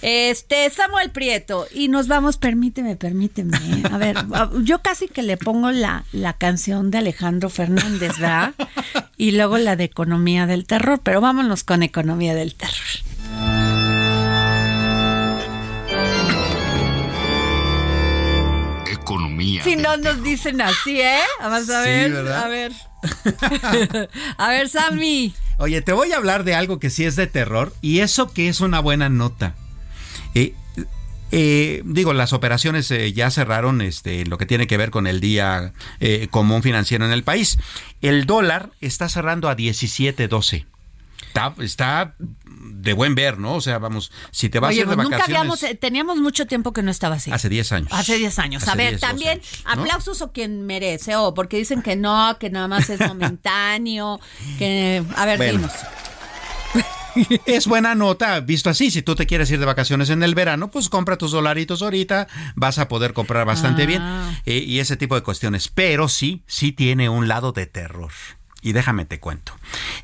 Este, 0.01 0.69
Samuel 0.69 1.09
Prieto, 1.09 1.67
y 1.73 1.87
nos 1.87 2.07
vamos, 2.07 2.37
permíteme, 2.37 2.95
permíteme. 2.95 3.57
A 3.91 3.97
ver, 3.97 4.17
yo 4.63 4.81
casi 4.81 5.07
que 5.07 5.23
le 5.23 5.37
pongo 5.37 5.71
la, 5.71 6.05
la 6.11 6.33
canción 6.33 6.91
de 6.91 6.99
Alejandro 6.99 7.49
Fernández, 7.49 8.17
¿verdad? 8.19 8.53
Y 9.19 9.31
luego 9.31 9.57
la 9.57 9.75
de 9.75 9.85
Economía 9.85 10.45
del 10.45 10.67
Terror, 10.67 10.99
pero 11.01 11.21
vámonos 11.21 11.63
con 11.63 11.81
Economía 11.81 12.35
del 12.35 12.53
Terror. 12.53 12.77
Economía. 18.91 19.63
Si 19.63 19.75
no 19.75 19.97
nos 19.97 20.21
dicen 20.21 20.61
así, 20.61 21.01
¿eh? 21.01 21.17
Vamos 21.39 21.67
a 21.71 21.81
ver, 21.81 22.15
a 22.15 22.47
ver. 22.47 22.71
a 24.37 24.49
ver, 24.49 24.69
Sammy. 24.69 25.33
Oye, 25.57 25.81
te 25.81 25.93
voy 25.93 26.11
a 26.11 26.17
hablar 26.17 26.43
de 26.43 26.53
algo 26.53 26.79
que 26.79 26.91
sí 26.91 27.03
es 27.03 27.15
de 27.15 27.25
terror 27.25 27.73
y 27.81 27.99
eso 27.99 28.31
que 28.31 28.49
es 28.49 28.61
una 28.61 28.79
buena 28.79 29.09
nota. 29.09 29.55
Eh, 30.33 30.53
eh, 31.31 31.81
digo, 31.85 32.13
las 32.13 32.31
operaciones 32.31 32.89
eh, 32.91 33.11
ya 33.11 33.29
cerraron 33.31 33.81
este, 33.81 34.25
lo 34.25 34.37
que 34.37 34.45
tiene 34.45 34.67
que 34.67 34.77
ver 34.77 34.91
con 34.91 35.07
el 35.07 35.19
día 35.19 35.73
común 36.31 36.63
financiero 36.63 37.05
en 37.05 37.11
el 37.11 37.23
país. 37.23 37.57
El 38.01 38.25
dólar 38.25 38.71
está 38.81 39.09
cerrando 39.09 39.49
a 39.49 39.55
17.12. 39.55 40.65
Está, 41.27 41.53
está 41.59 42.15
de 42.17 42.93
buen 42.93 43.13
ver, 43.13 43.37
¿no? 43.37 43.55
O 43.55 43.61
sea, 43.61 43.77
vamos, 43.77 44.11
si 44.31 44.49
te 44.49 44.59
vas 44.59 44.71
a 44.71 44.73
ir 44.73 44.87
de 44.87 44.95
pues 44.95 45.09
nunca 45.09 45.23
habíamos, 45.23 45.63
teníamos 45.79 46.17
mucho 46.17 46.47
tiempo 46.47 46.73
que 46.73 46.81
no 46.81 46.89
estaba 46.89 47.15
así. 47.15 47.31
Hace 47.31 47.49
10 47.49 47.71
años. 47.73 47.89
Hace 47.91 48.17
10 48.17 48.39
años. 48.39 48.67
a 48.67 48.75
ver, 48.75 48.99
también 48.99 49.41
aplausos 49.65 50.21
o 50.21 50.31
quien 50.31 50.65
merece, 50.65 51.15
o 51.15 51.33
porque 51.33 51.57
dicen 51.57 51.81
que 51.81 51.95
no, 51.95 52.37
que 52.39 52.49
nada 52.49 52.67
más 52.67 52.89
es 52.89 52.99
momentáneo, 53.07 54.19
que... 54.57 55.03
A 55.15 55.25
ver, 55.25 55.39
dinos. 55.51 55.71
Es 57.45 57.67
buena 57.67 57.95
nota, 57.95 58.39
visto 58.39 58.69
así, 58.69 58.91
si 58.91 59.01
tú 59.01 59.15
te 59.15 59.25
quieres 59.25 59.49
ir 59.51 59.59
de 59.59 59.65
vacaciones 59.65 60.09
en 60.09 60.23
el 60.23 60.35
verano, 60.35 60.71
pues 60.71 60.89
compra 60.89 61.17
tus 61.17 61.31
dolaritos 61.31 61.81
ahorita, 61.81 62.27
vas 62.55 62.79
a 62.79 62.87
poder 62.87 63.13
comprar 63.13 63.45
bastante 63.45 63.85
bien 63.85 64.01
ah. 64.01 64.39
eh, 64.45 64.57
y 64.57 64.79
ese 64.79 64.97
tipo 64.97 65.15
de 65.15 65.23
cuestiones. 65.23 65.67
Pero 65.67 66.07
sí, 66.07 66.43
sí 66.47 66.71
tiene 66.71 67.09
un 67.09 67.27
lado 67.27 67.51
de 67.51 67.65
terror. 67.65 68.11
Y 68.61 68.73
déjame 68.73 69.05
te 69.05 69.19
cuento. 69.19 69.53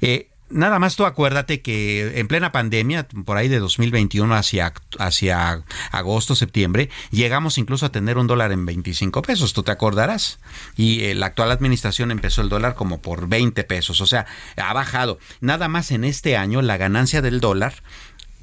Eh, 0.01 0.29
nada 0.53 0.79
más 0.79 0.95
tú 0.95 1.05
acuérdate 1.05 1.61
que 1.61 2.19
en 2.19 2.27
plena 2.27 2.51
pandemia, 2.51 3.07
por 3.25 3.37
ahí 3.37 3.47
de 3.47 3.59
2021 3.59 4.33
hacia, 4.35 4.73
hacia 4.99 5.63
agosto, 5.91 6.35
septiembre, 6.35 6.89
llegamos 7.11 7.57
incluso 7.57 7.85
a 7.85 7.91
tener 7.91 8.17
un 8.17 8.27
dólar 8.27 8.51
en 8.51 8.65
25 8.65 9.21
pesos, 9.21 9.53
tú 9.53 9.63
te 9.63 9.71
acordarás. 9.71 10.39
Y 10.77 11.03
eh, 11.03 11.15
la 11.15 11.27
actual 11.27 11.51
administración 11.51 12.11
empezó 12.11 12.41
el 12.41 12.49
dólar 12.49 12.75
como 12.75 13.01
por 13.01 13.27
20 13.27 13.63
pesos, 13.63 13.99
o 14.01 14.05
sea, 14.05 14.25
ha 14.55 14.73
bajado. 14.73 15.19
Nada 15.41 15.67
más 15.67 15.91
en 15.91 16.03
este 16.03 16.37
año 16.37 16.61
la 16.61 16.77
ganancia 16.77 17.21
del 17.21 17.39
dólar 17.39 17.73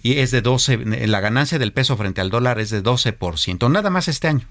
y 0.02 0.18
es 0.18 0.30
de 0.30 0.42
12, 0.42 1.06
la 1.06 1.20
ganancia 1.20 1.58
del 1.58 1.72
peso 1.72 1.96
frente 1.96 2.20
al 2.20 2.30
dólar 2.30 2.58
es 2.58 2.70
de 2.70 2.82
12%, 2.82 3.70
nada 3.70 3.90
más 3.90 4.08
este 4.08 4.28
año. 4.28 4.46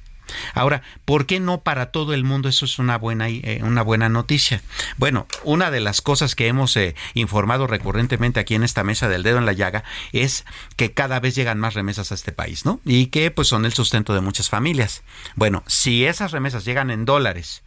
Ahora, 0.54 0.82
¿por 1.06 1.26
qué 1.26 1.40
no 1.40 1.62
para 1.62 1.92
todo 1.92 2.14
el 2.14 2.24
mundo 2.24 2.50
eso 2.50 2.66
es 2.66 2.80
una 2.80 2.98
buena, 2.98 3.30
eh, 3.30 3.62
una 3.64 3.82
buena 3.82 4.10
noticia? 4.10 4.62
Bueno, 4.98 5.28
una 5.44 5.72
de 5.72 5.80
las 5.80 6.02
cosas 6.02 6.36
que 6.36 6.48
hemos 6.48 6.76
eh, 6.78 6.96
informado 7.14 7.68
recurrentemente 7.68 8.40
aquí 8.40 8.56
en 8.56 8.64
esta 8.64 8.84
mesa 8.84 9.10
del 9.10 9.24
dedo 9.24 9.38
en 9.38 9.46
la 9.46 9.54
llaga 9.54 9.84
es 10.12 10.46
que 10.76 10.92
cada 10.92 11.20
vez 11.20 11.36
llegan 11.36 11.60
más 11.60 11.74
remesas 11.74 12.12
a 12.12 12.16
este 12.16 12.32
país, 12.32 12.66
¿no? 12.66 12.80
Y 12.86 13.08
que 13.08 13.32
pues 13.32 13.48
son 13.48 13.66
el 13.66 13.74
sustento 13.74 14.14
de 14.14 14.22
muchas 14.22 14.50
familias. 14.50 15.04
Bueno, 15.36 15.64
si 15.68 16.06
esas 16.06 16.32
remesas 16.32 16.66
llegan 16.66 16.92
en 16.92 17.06
dólares, 17.06 17.64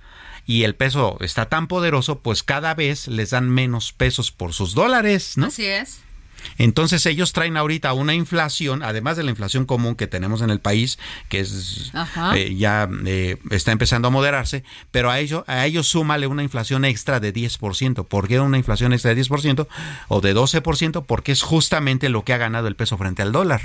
y 0.46 0.64
el 0.64 0.74
peso 0.74 1.18
está 1.20 1.48
tan 1.48 1.68
poderoso, 1.68 2.18
pues 2.20 2.42
cada 2.42 2.74
vez 2.74 3.06
les 3.06 3.30
dan 3.30 3.48
menos 3.48 3.92
pesos 3.92 4.32
por 4.32 4.52
sus 4.52 4.74
dólares, 4.74 5.36
¿no? 5.36 5.46
Así 5.46 5.66
es. 5.66 6.00
Entonces 6.58 7.04
ellos 7.06 7.32
traen 7.32 7.56
ahorita 7.56 7.92
una 7.92 8.14
inflación, 8.14 8.82
además 8.82 9.16
de 9.16 9.22
la 9.22 9.30
inflación 9.30 9.66
común 9.66 9.94
que 9.94 10.06
tenemos 10.06 10.42
en 10.42 10.50
el 10.50 10.60
país, 10.60 10.98
que 11.28 11.40
es 11.40 11.92
eh, 12.34 12.54
ya 12.56 12.88
eh, 13.06 13.38
está 13.50 13.72
empezando 13.72 14.08
a 14.08 14.10
moderarse, 14.10 14.64
pero 14.90 15.10
a 15.10 15.18
ellos, 15.18 15.44
a 15.46 15.66
ellos 15.66 15.88
súmale 15.88 16.26
una 16.26 16.42
inflación 16.42 16.84
extra 16.84 17.20
de 17.20 17.32
10%. 17.32 18.06
¿Por 18.06 18.28
qué 18.28 18.40
una 18.40 18.58
inflación 18.58 18.92
extra 18.92 19.14
de 19.14 19.22
10% 19.22 19.66
o 20.08 20.20
de 20.20 20.34
12%? 20.34 21.04
Porque 21.06 21.32
es 21.32 21.42
justamente 21.42 22.08
lo 22.08 22.24
que 22.24 22.32
ha 22.32 22.38
ganado 22.38 22.68
el 22.68 22.76
peso 22.76 22.96
frente 22.96 23.22
al 23.22 23.32
dólar. 23.32 23.62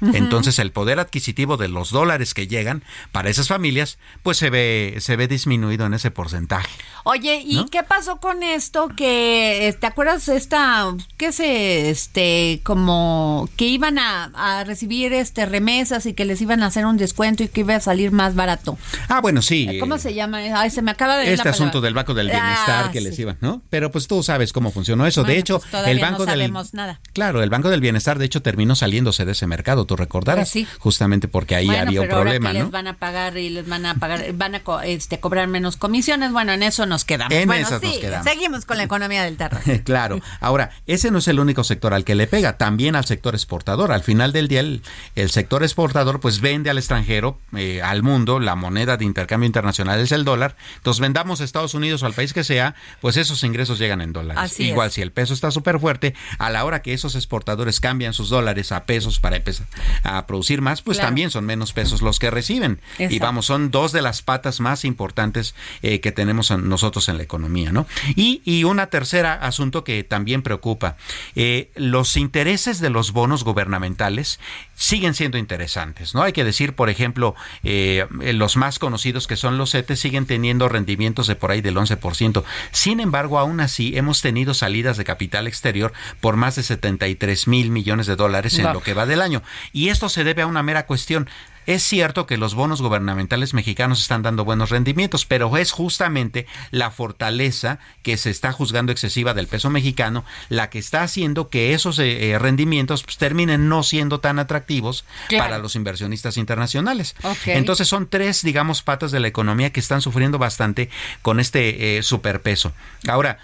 Entonces 0.00 0.58
el 0.58 0.72
poder 0.72 1.00
adquisitivo 1.00 1.56
de 1.56 1.68
los 1.68 1.90
dólares 1.90 2.34
que 2.34 2.46
llegan 2.46 2.82
para 3.12 3.30
esas 3.30 3.48
familias, 3.48 3.98
pues 4.22 4.36
se 4.36 4.50
ve, 4.50 4.96
se 5.00 5.16
ve 5.16 5.28
disminuido 5.28 5.86
en 5.86 5.94
ese 5.94 6.10
porcentaje. 6.10 6.68
Oye, 7.04 7.42
¿y 7.44 7.64
qué 7.70 7.82
pasó 7.82 8.16
con 8.18 8.42
esto? 8.42 8.88
Que, 8.88 9.76
¿te 9.80 9.86
acuerdas 9.86 10.28
esta, 10.28 10.94
qué 11.16 11.32
sé, 11.32 11.90
este, 11.90 12.60
como 12.64 13.48
que 13.56 13.66
iban 13.66 13.98
a, 13.98 14.64
recibir 14.64 15.12
este 15.12 15.46
remesas 15.46 16.06
y 16.06 16.14
que 16.14 16.24
les 16.24 16.40
iban 16.42 16.62
a 16.62 16.66
hacer 16.66 16.84
un 16.84 16.96
descuento 16.96 17.42
y 17.42 17.48
que 17.48 17.60
iba 17.60 17.74
a 17.74 17.80
salir 17.80 18.12
más 18.12 18.34
barato? 18.34 18.78
Ah, 19.08 19.20
bueno, 19.20 19.42
sí. 19.42 19.78
¿Cómo 19.80 19.98
se 19.98 20.14
llama? 20.14 20.38
Ay, 20.38 20.70
se 20.70 20.82
me 20.82 20.90
acaba 20.90 21.16
de 21.16 21.32
Este 21.32 21.48
asunto 21.48 21.80
del 21.80 21.94
Banco 21.94 22.14
del 22.14 22.28
Bienestar 22.28 22.86
ah, 22.86 22.90
que 22.92 23.00
les 23.00 23.18
iban, 23.18 23.38
¿no? 23.40 23.62
Pero 23.70 23.90
pues 23.90 24.06
tú 24.06 24.22
sabes 24.22 24.52
cómo 24.52 24.70
funcionó 24.70 25.06
eso. 25.06 25.24
de 25.24 25.38
hecho, 25.38 25.60
pues 25.70 25.86
el 25.86 25.98
Banco 25.98 26.24
no 26.24 26.32
sabemos 26.32 26.74
nada. 26.74 27.00
Claro, 27.12 27.42
el 27.42 27.50
Banco 27.50 27.70
del 27.70 27.80
Bienestar 27.80 28.18
de 28.18 28.26
hecho 28.26 28.42
terminó 28.42 28.74
saliéndose 28.74 29.24
de 29.24 29.32
ese 29.32 29.46
mercado 29.46 29.86
tú 29.88 29.96
recordarás, 29.96 30.52
pues 30.52 30.68
justamente 30.78 31.26
porque 31.26 31.56
ahí 31.56 31.68
había 31.68 32.02
un 32.02 32.08
problema, 32.08 32.52
¿no? 32.52 32.60
Les 32.60 32.70
van 32.70 32.86
a 32.86 32.96
pagar 32.96 33.36
y 33.36 33.50
les 33.50 33.68
van 33.68 33.84
a 33.86 33.96
pagar, 33.96 34.32
van 34.34 34.54
a 34.54 34.62
este, 34.84 35.18
cobrar 35.18 35.48
menos 35.48 35.76
comisiones. 35.76 36.30
Bueno, 36.30 36.52
en 36.52 36.62
eso 36.62 36.86
nos 36.86 37.04
quedamos. 37.04 37.34
En 37.34 37.48
bueno, 37.48 37.66
sí, 37.80 38.00
seguimos 38.22 38.64
con 38.64 38.76
la 38.76 38.84
economía 38.84 39.24
del 39.24 39.36
terror. 39.36 39.60
claro. 39.84 40.20
Ahora, 40.40 40.70
ese 40.86 41.10
no 41.10 41.18
es 41.18 41.26
el 41.26 41.40
único 41.40 41.64
sector 41.64 41.92
al 41.92 42.04
que 42.04 42.14
le 42.14 42.28
pega, 42.28 42.56
también 42.56 42.94
al 42.94 43.04
sector 43.04 43.34
exportador. 43.34 43.90
Al 43.90 44.04
final 44.04 44.32
del 44.32 44.46
día, 44.46 44.60
el, 44.60 44.82
sector 45.30 45.64
exportador 45.64 46.20
pues 46.20 46.40
vende 46.40 46.70
al 46.70 46.78
extranjero, 46.78 47.38
eh, 47.56 47.82
al 47.82 48.04
mundo, 48.04 48.38
la 48.38 48.54
moneda 48.54 48.96
de 48.96 49.04
intercambio 49.04 49.48
internacional 49.48 49.98
es 49.98 50.12
el 50.12 50.24
dólar. 50.24 50.54
Entonces 50.76 51.00
vendamos 51.00 51.40
a 51.40 51.44
Estados 51.44 51.74
Unidos 51.74 52.02
o 52.04 52.06
al 52.06 52.12
país 52.12 52.32
que 52.32 52.44
sea, 52.44 52.76
pues 53.00 53.16
esos 53.16 53.42
ingresos 53.42 53.78
llegan 53.80 54.00
en 54.00 54.12
dólares. 54.12 54.60
Igual 54.60 54.92
si 54.92 55.02
el 55.02 55.10
peso 55.10 55.34
está 55.34 55.50
súper 55.50 55.80
fuerte, 55.80 56.14
a 56.38 56.50
la 56.50 56.64
hora 56.64 56.82
que 56.82 56.92
esos 56.92 57.16
exportadores 57.16 57.80
cambian 57.80 58.12
sus 58.12 58.28
dólares 58.28 58.70
a 58.70 58.84
pesos 58.84 59.18
para 59.18 59.36
empezar 59.36 59.66
a 60.02 60.26
producir 60.26 60.60
más, 60.60 60.82
pues 60.82 60.98
también 60.98 61.30
son 61.30 61.44
menos 61.44 61.72
pesos 61.72 62.02
los 62.02 62.18
que 62.18 62.30
reciben. 62.30 62.80
Y 62.98 63.18
vamos, 63.18 63.46
son 63.46 63.70
dos 63.70 63.92
de 63.92 64.02
las 64.02 64.22
patas 64.22 64.60
más 64.60 64.84
importantes 64.84 65.54
eh, 65.82 66.00
que 66.00 66.12
tenemos 66.12 66.50
nosotros 66.50 67.08
en 67.08 67.16
la 67.16 67.22
economía, 67.22 67.72
¿no? 67.72 67.86
Y, 68.14 68.42
y 68.44 68.64
una 68.64 68.88
tercera 68.88 69.34
asunto 69.34 69.84
que 69.84 70.04
también 70.04 70.42
preocupa, 70.42 70.96
eh, 71.34 71.70
los 71.74 72.16
intereses 72.16 72.80
de 72.80 72.90
los 72.90 73.12
bonos 73.12 73.44
gubernamentales 73.44 74.40
siguen 74.78 75.14
siendo 75.14 75.38
interesantes, 75.38 76.14
¿no? 76.14 76.22
Hay 76.22 76.32
que 76.32 76.44
decir, 76.44 76.72
por 76.72 76.88
ejemplo, 76.88 77.34
eh, 77.64 78.06
los 78.10 78.56
más 78.56 78.78
conocidos 78.78 79.26
que 79.26 79.34
son 79.34 79.58
los 79.58 79.72
CETES 79.72 79.98
siguen 79.98 80.24
teniendo 80.24 80.68
rendimientos 80.68 81.26
de 81.26 81.34
por 81.34 81.50
ahí 81.50 81.60
del 81.60 81.76
11%. 81.76 82.44
Sin 82.70 83.00
embargo, 83.00 83.40
aún 83.40 83.60
así, 83.60 83.98
hemos 83.98 84.22
tenido 84.22 84.54
salidas 84.54 84.96
de 84.96 85.04
capital 85.04 85.48
exterior 85.48 85.92
por 86.20 86.36
más 86.36 86.54
de 86.54 86.62
73 86.62 87.48
mil 87.48 87.70
millones 87.70 88.06
de 88.06 88.14
dólares 88.14 88.56
en 88.60 88.72
lo 88.72 88.80
que 88.80 88.94
va 88.94 89.04
del 89.04 89.20
año. 89.20 89.42
Y 89.72 89.88
esto 89.88 90.08
se 90.08 90.22
debe 90.22 90.42
a 90.42 90.46
una 90.46 90.62
mera 90.62 90.86
cuestión. 90.86 91.28
Es 91.68 91.82
cierto 91.82 92.24
que 92.24 92.38
los 92.38 92.54
bonos 92.54 92.80
gubernamentales 92.80 93.52
mexicanos 93.52 94.00
están 94.00 94.22
dando 94.22 94.46
buenos 94.46 94.70
rendimientos, 94.70 95.26
pero 95.26 95.54
es 95.58 95.70
justamente 95.70 96.46
la 96.70 96.90
fortaleza 96.90 97.78
que 98.02 98.16
se 98.16 98.30
está 98.30 98.52
juzgando 98.52 98.90
excesiva 98.90 99.34
del 99.34 99.48
peso 99.48 99.68
mexicano 99.68 100.24
la 100.48 100.70
que 100.70 100.78
está 100.78 101.02
haciendo 101.02 101.50
que 101.50 101.74
esos 101.74 101.98
eh, 101.98 102.30
eh, 102.30 102.38
rendimientos 102.38 103.02
pues, 103.02 103.18
terminen 103.18 103.68
no 103.68 103.82
siendo 103.82 104.18
tan 104.18 104.38
atractivos 104.38 105.04
para 105.36 105.58
los 105.58 105.76
inversionistas 105.76 106.38
internacionales. 106.38 107.14
Entonces 107.44 107.86
son 107.86 108.08
tres, 108.08 108.42
digamos, 108.42 108.80
patas 108.80 109.12
de 109.12 109.20
la 109.20 109.28
economía 109.28 109.70
que 109.70 109.80
están 109.80 110.00
sufriendo 110.00 110.38
bastante 110.38 110.88
con 111.20 111.38
este 111.38 111.98
eh, 111.98 112.02
superpeso. 112.02 112.72
Ahora, 113.06 113.40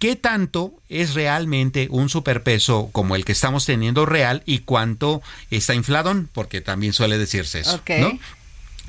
¿qué 0.00 0.16
tanto 0.16 0.74
es 0.88 1.14
realmente 1.14 1.86
un 1.90 2.08
superpeso 2.08 2.88
como 2.90 3.14
el 3.14 3.24
que 3.24 3.32
estamos 3.32 3.66
teniendo 3.66 4.06
real 4.06 4.42
y 4.46 4.60
cuánto 4.60 5.22
está 5.52 5.74
infladón? 5.74 6.28
Porque 6.32 6.60
también 6.60 6.92
suele 6.92 7.18
decirse 7.18 7.60
eso, 7.60 7.80
¿no? 8.00 8.18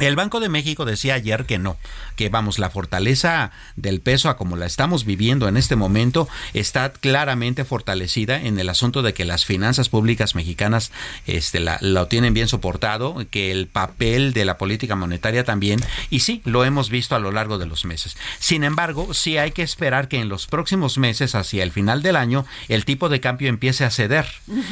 El 0.02 0.16
Banco 0.16 0.40
de 0.40 0.50
México 0.50 0.84
decía 0.84 1.14
ayer 1.14 1.46
que 1.46 1.60
no, 1.60 1.78
que 2.16 2.30
vamos, 2.30 2.58
la 2.58 2.72
fortaleza 2.72 3.52
del 3.76 4.02
peso 4.02 4.30
a 4.30 4.36
como 4.36 4.58
la 4.58 4.66
estamos 4.66 5.06
viviendo 5.06 5.48
en 5.48 5.58
este 5.58 5.76
momento 5.76 6.28
está 6.56 6.92
claramente 6.92 7.66
fortalecida 7.66 8.42
en 8.42 8.58
el 8.60 8.70
asunto 8.70 9.04
de 9.04 9.14
que 9.14 9.26
las 9.26 9.46
finanzas 9.46 9.90
públicas 9.90 10.34
mexicanas 10.34 10.92
este, 11.28 11.60
la, 11.60 11.78
lo 11.82 12.08
tienen 12.08 12.34
bien 12.34 12.48
soportado, 12.48 13.24
que 13.30 13.52
el 13.52 13.68
papel 13.68 14.34
de 14.34 14.44
la 14.44 14.58
política 14.58 14.96
monetaria 14.96 15.44
también, 15.44 15.80
y 16.10 16.22
sí, 16.22 16.42
lo 16.46 16.66
hemos 16.66 16.90
visto 16.90 17.16
a 17.16 17.20
lo 17.20 17.32
largo 17.32 17.60
de 17.60 17.68
los 17.68 17.86
meses. 17.86 18.18
Sin 18.40 18.64
embargo, 18.64 19.14
sí 19.14 19.38
hay 19.38 19.52
que 19.52 19.62
esperar 19.62 20.08
que 20.08 20.20
en 20.20 20.30
los 20.30 20.48
próximos 20.48 20.98
meses, 20.98 21.36
hacia 21.36 21.62
el 21.62 21.72
final 21.72 22.02
del 22.02 22.16
año, 22.16 22.44
el 22.70 22.86
tipo 22.86 23.08
de 23.08 23.20
cambio 23.20 23.50
empiece 23.50 23.86
a 23.86 23.92
ceder. 23.92 24.26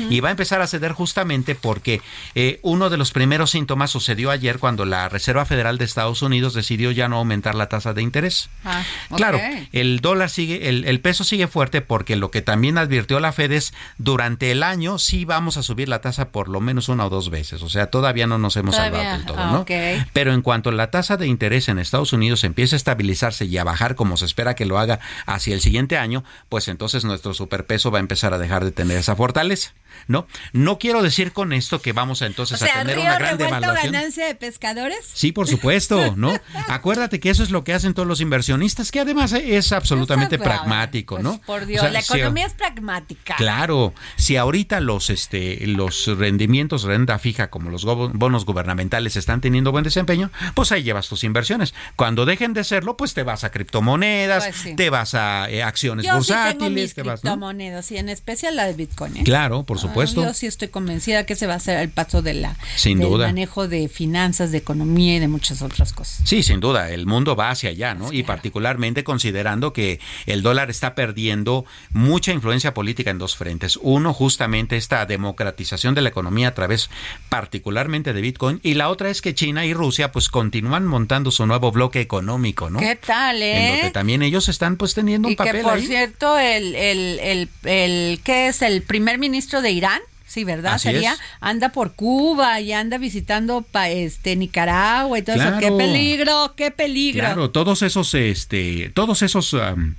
Y 0.09 0.21
va 0.21 0.30
a 0.30 0.32
empezar 0.32 0.61
a 0.61 0.67
ceder 0.67 0.93
justamente 0.93 1.53
porque 1.53 2.01
eh, 2.34 2.59
uno 2.63 2.89
de 2.89 2.97
los 2.97 3.11
primeros 3.11 3.51
síntomas 3.51 3.91
sucedió 3.91 4.32
ayer 4.32 4.57
cuando 4.57 4.86
la 4.86 5.07
Reserva 5.20 5.45
Federal 5.45 5.78
de 5.78 5.86
Estados 5.86 6.22
Unidos 6.22 6.53
decidió 6.53 6.91
ya 6.91 7.09
no 7.09 7.17
aumentar 7.17 7.53
la 7.53 7.67
tasa 7.67 7.93
de 7.93 8.01
interés. 8.01 8.49
Ah, 8.63 8.84
Claro, 9.15 9.39
el 9.74 9.99
dólar 9.99 10.30
sigue, 10.30 10.70
el, 10.70 10.86
el 10.86 11.01
peso 11.01 11.24
sigue 11.26 11.47
fuerte 11.47 11.82
porque 11.82 12.15
lo 12.15 12.32
que 12.32 12.41
también 12.41 12.78
advirtió 12.78 13.20
la 13.20 13.34
Fed 13.34 13.51
es 13.51 13.74
durante 13.97 14.51
el 14.51 14.63
año 14.63 14.97
sí 14.97 15.26
vamos 15.26 15.57
a 15.57 15.63
subir 15.63 15.89
la 15.89 15.99
tasa 15.99 16.30
por 16.30 16.47
lo 16.47 16.61
menos 16.61 16.88
una 16.88 17.05
o 17.05 17.09
dos 17.09 17.30
veces. 17.30 17.61
O 17.63 17.70
sea, 17.70 17.88
todavía 17.88 18.28
no 18.28 18.38
nos 18.38 18.55
hemos 18.55 18.76
Todavía, 18.76 18.99
salvado 18.99 19.17
del 19.17 19.26
todo, 19.26 19.45
¿no? 19.51 19.65
Pero 20.13 20.34
en 20.34 20.41
cuanto 20.41 20.72
la 20.72 20.89
tasa 20.89 21.17
de 21.17 21.28
interés 21.28 21.67
en 21.67 21.80
Estados 21.80 22.13
Unidos 22.13 22.43
empiece 22.45 22.76
a 22.76 22.78
estabilizarse 22.78 23.43
y 23.45 23.57
a 23.57 23.63
bajar 23.65 23.95
como 23.95 24.15
se 24.15 24.26
espera 24.26 24.55
que 24.55 24.65
lo 24.65 24.80
haga 24.80 24.99
hacia 25.26 25.53
el 25.53 25.61
siguiente 25.61 25.97
año, 25.97 26.24
pues 26.47 26.70
entonces 26.70 27.03
nuestro 27.03 27.34
superpeso 27.34 27.91
va 27.91 27.97
a 27.97 28.01
empezar 28.01 28.34
a 28.34 28.38
dejar 28.38 28.63
de 28.63 28.72
tener 28.72 28.97
esa 28.97 29.15
fortaleza, 29.17 29.74
¿no? 30.07 30.28
No 30.53 30.80
quiero 30.80 31.03
decir 31.03 31.34
con 31.34 31.51
esto 31.51 31.82
que 31.82 31.91
vamos 31.93 32.22
a 32.22 32.26
O 32.26 32.28
entonces 32.28 32.59
sea, 32.59 32.76
a 32.76 32.78
tener 32.80 32.95
río 32.95 33.05
una 33.05 33.20
gran 33.20 33.38
devaluación. 33.38 33.91
ganancia 33.91 34.26
de 34.28 34.36
pescadores. 34.36 34.99
Sí, 35.14 35.32
por 35.32 35.47
supuesto, 35.47 36.16
¿no? 36.16 36.34
Acuérdate 36.68 37.20
que 37.20 37.30
eso 37.30 37.43
es 37.43 37.52
lo 37.52 37.64
que 37.64 37.74
hacen 37.74 37.93
todos 37.93 38.08
los 38.08 38.22
inversionistas, 38.22 38.91
que 38.91 39.00
además 39.00 39.34
es 39.34 39.72
absolutamente 39.72 40.38
Pues, 40.38 40.47
pragmático, 40.50 41.20
¿no? 41.20 41.39
Por 41.45 41.66
Dios, 41.66 41.80
O 41.82 41.84
sea, 41.86 41.91
la 41.91 42.02
si- 42.02 42.14
economía 42.18 42.45
es 42.45 42.54
pragmática. 42.54 43.36
Claro, 43.38 43.93
si 44.18 44.38
ahorita 44.38 44.80
los 44.80 45.10
este 45.10 45.66
los 45.68 46.08
rendimientos 46.08 46.84
renta 46.84 47.20
fija 47.20 47.50
como 47.50 47.70
los 47.70 47.86
go- 47.86 48.10
bonos 48.14 48.45
gubernamentales 48.45 49.16
están 49.16 49.41
teniendo 49.41 49.72
buen 49.72 49.84
desempeño, 49.84 50.32
pues 50.54 50.72
ahí 50.72 50.84
llevas 50.84 51.08
tus 51.10 51.24
inversiones. 51.24 51.74
Cuando 51.95 52.26
dejen 52.26 52.54
de 52.54 52.64
serlo, 52.64 52.97
pues 52.97 53.14
te 53.14 53.24
vas 53.24 53.43
a 53.43 53.52
criptomonedas, 53.52 54.43
Pues 54.45 54.56
sí. 54.56 54.76
te 54.76 54.89
vas 54.89 55.14
a 55.16 55.50
eh, 55.50 55.64
acciones 55.64 56.06
Yo 56.06 56.22
sí 56.22 56.28
tengo 56.34 56.39
bursátiles, 56.43 56.72
mis 56.84 56.93
te 56.93 57.04
vas, 57.04 57.22
y 57.91 57.97
en 57.97 58.10
especial 58.10 58.56
la 58.56 58.66
de 58.66 58.74
Bitcoin. 58.74 59.18
¿eh? 59.18 59.24
Claro, 59.24 59.64
por 59.64 59.78
Ah, 59.78 59.82
supuesto. 59.82 60.24
Yo 60.24 60.34
sí 60.34 60.45
estoy 60.47 60.68
convencida 60.70 61.26
que 61.26 61.34
ese 61.34 61.47
va 61.47 61.56
a 61.56 61.60
ser 61.60 61.80
el 61.80 61.89
paso 61.89 62.22
de 62.22 62.34
la 62.34 62.58
Sin 62.76 63.00
del 63.00 63.10
duda. 63.10 63.28
manejo 63.28 63.68
de 63.68 63.88
finanzas, 63.89 64.52
de 64.52 64.58
economía 64.58 64.89
y 64.98 65.20
de 65.20 65.28
muchas 65.28 65.62
otras 65.62 65.94
cosas. 65.94 66.22
Sí, 66.24 66.44
sin 66.44 66.60
duda, 66.60 66.90
el 66.92 67.06
mundo 67.06 67.36
va 67.36 67.50
hacia 67.50 67.70
allá, 67.70 67.94
¿no? 67.94 68.12
Y 68.12 68.24
particularmente 68.24 69.04
considerando 69.04 69.74
que 69.74 70.00
el 70.26 70.42
dólar 70.42 70.70
está 70.70 70.96
perdiendo 70.96 71.66
mucha 71.92 72.32
influencia 72.34 72.74
política 72.74 73.12
en 73.12 73.18
dos 73.18 73.36
frentes. 73.36 73.78
Uno, 73.82 74.14
justamente 74.14 74.78
esta 74.78 75.06
democratización 75.06 75.96
de 75.96 76.02
la 76.02 76.10
economía 76.10 76.50
a 76.50 76.54
través 76.54 76.90
particularmente 77.30 78.14
de 78.14 78.22
Bitcoin, 78.22 78.60
y 78.64 78.74
la 78.74 78.90
otra 78.90 79.10
es 79.10 79.22
que 79.22 79.34
China 79.34 79.66
y 79.66 79.74
Rusia 79.74 80.12
pues 80.12 80.30
continúan 80.30 80.86
montando 80.86 81.32
su 81.32 81.46
nuevo 81.46 81.72
bloque 81.72 82.02
económico, 82.02 82.70
¿no? 82.70 82.80
¿Qué 82.80 82.96
tal, 82.96 83.42
En 83.42 83.58
eh? 83.58 83.72
donde 83.78 83.92
también 83.92 84.22
ellos 84.24 84.50
están 84.50 84.76
pues 84.78 84.94
teniendo 84.94 85.28
un 85.28 85.34
Y 85.34 85.36
que 85.36 85.44
papel 85.44 85.62
por 85.62 85.74
ahí. 85.74 85.86
cierto, 85.86 86.38
el, 86.38 86.76
el, 86.76 87.20
el, 87.20 87.50
el, 87.64 88.20
¿qué 88.24 88.48
es? 88.48 88.62
El 88.62 88.82
primer 88.82 89.18
ministro 89.20 89.62
de 89.62 89.72
Irán. 89.72 90.02
Sí, 90.30 90.43
¿verdad? 90.43 90.75
Así 90.75 90.89
Sería, 90.89 91.13
es. 91.13 91.19
anda 91.41 91.69
por 91.69 91.93
Cuba 91.95 92.61
y 92.61 92.71
anda 92.71 92.99
visitando 92.99 93.63
pa- 93.63 93.89
este 93.89 94.36
Nicaragua 94.36 95.17
y 95.17 95.23
todo 95.23 95.36
eso. 95.38 95.57
¡Qué 95.59 95.71
peligro! 95.71 96.53
¡Qué 96.55 96.69
peligro! 96.69 97.21
Claro, 97.21 97.49
todos 97.49 97.82
esos, 97.82 98.13
este, 98.13 98.91
todos 98.93 99.23
esos 99.23 99.55
am, 99.55 99.95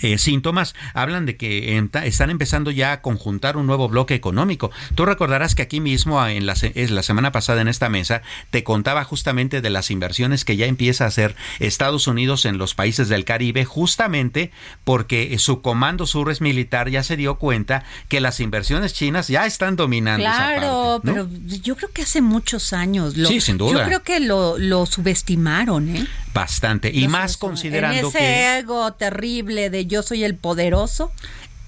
eh, 0.00 0.18
síntomas 0.18 0.74
hablan 0.94 1.26
de 1.26 1.36
que 1.36 1.78
están 2.04 2.30
empezando 2.30 2.70
ya 2.70 2.92
a 2.92 3.02
conjuntar 3.02 3.56
un 3.56 3.66
nuevo 3.66 3.88
bloque 3.88 4.14
económico. 4.14 4.70
Tú 4.94 5.04
recordarás 5.04 5.54
que 5.54 5.62
aquí 5.62 5.80
mismo, 5.80 6.20
ah, 6.20 6.32
en 6.32 6.46
la, 6.46 6.54
la 6.74 7.02
semana 7.02 7.32
pasada 7.32 7.60
en 7.60 7.68
esta 7.68 7.88
mesa, 7.88 8.22
te 8.50 8.64
contaba 8.64 9.04
justamente 9.04 9.60
de 9.60 9.70
las 9.70 9.90
inversiones 9.90 10.44
que 10.44 10.56
ya 10.56 10.66
empieza 10.66 11.04
a 11.04 11.08
hacer 11.08 11.36
Estados 11.58 12.06
Unidos 12.06 12.44
en 12.44 12.58
los 12.58 12.74
países 12.74 13.08
del 13.08 13.24
Caribe, 13.24 13.64
justamente 13.64 14.50
porque 14.84 15.36
su 15.38 15.62
comando 15.62 16.06
sur 16.06 16.30
es 16.30 16.40
militar 16.40 16.88
ya 16.88 17.02
se 17.02 17.16
dio 17.16 17.36
cuenta 17.36 17.84
que 18.08 18.20
las 18.20 18.40
inversiones 18.40 18.94
chinas 18.94 19.28
ya 19.28 19.46
están 19.46 19.76
dominando. 19.76 20.24
esa 20.24 20.36
Claro, 20.36 21.00
parte, 21.02 21.20
¿no? 21.20 21.28
pero 21.28 21.58
yo 21.62 21.76
creo 21.76 21.90
que 21.92 22.02
hace 22.02 22.20
muchos 22.20 22.72
años. 22.72 23.16
Lo, 23.16 23.28
Sí, 23.28 23.40
sin 23.40 23.58
duda. 23.58 23.80
Yo 23.80 23.84
creo 23.84 24.02
que 24.02 24.20
lo, 24.20 24.58
lo 24.58 24.86
subestimaron, 24.86 25.96
¿eh? 25.96 26.06
Bastante. 26.34 26.90
Y 26.92 27.08
más 27.08 27.36
considerando 27.36 27.98
en 27.98 28.06
ese 28.06 28.18
que... 28.18 28.58
ego 28.58 28.92
terrible 28.94 29.70
de 29.70 29.81
yo 29.86 30.02
soy 30.02 30.24
el 30.24 30.34
poderoso. 30.36 31.10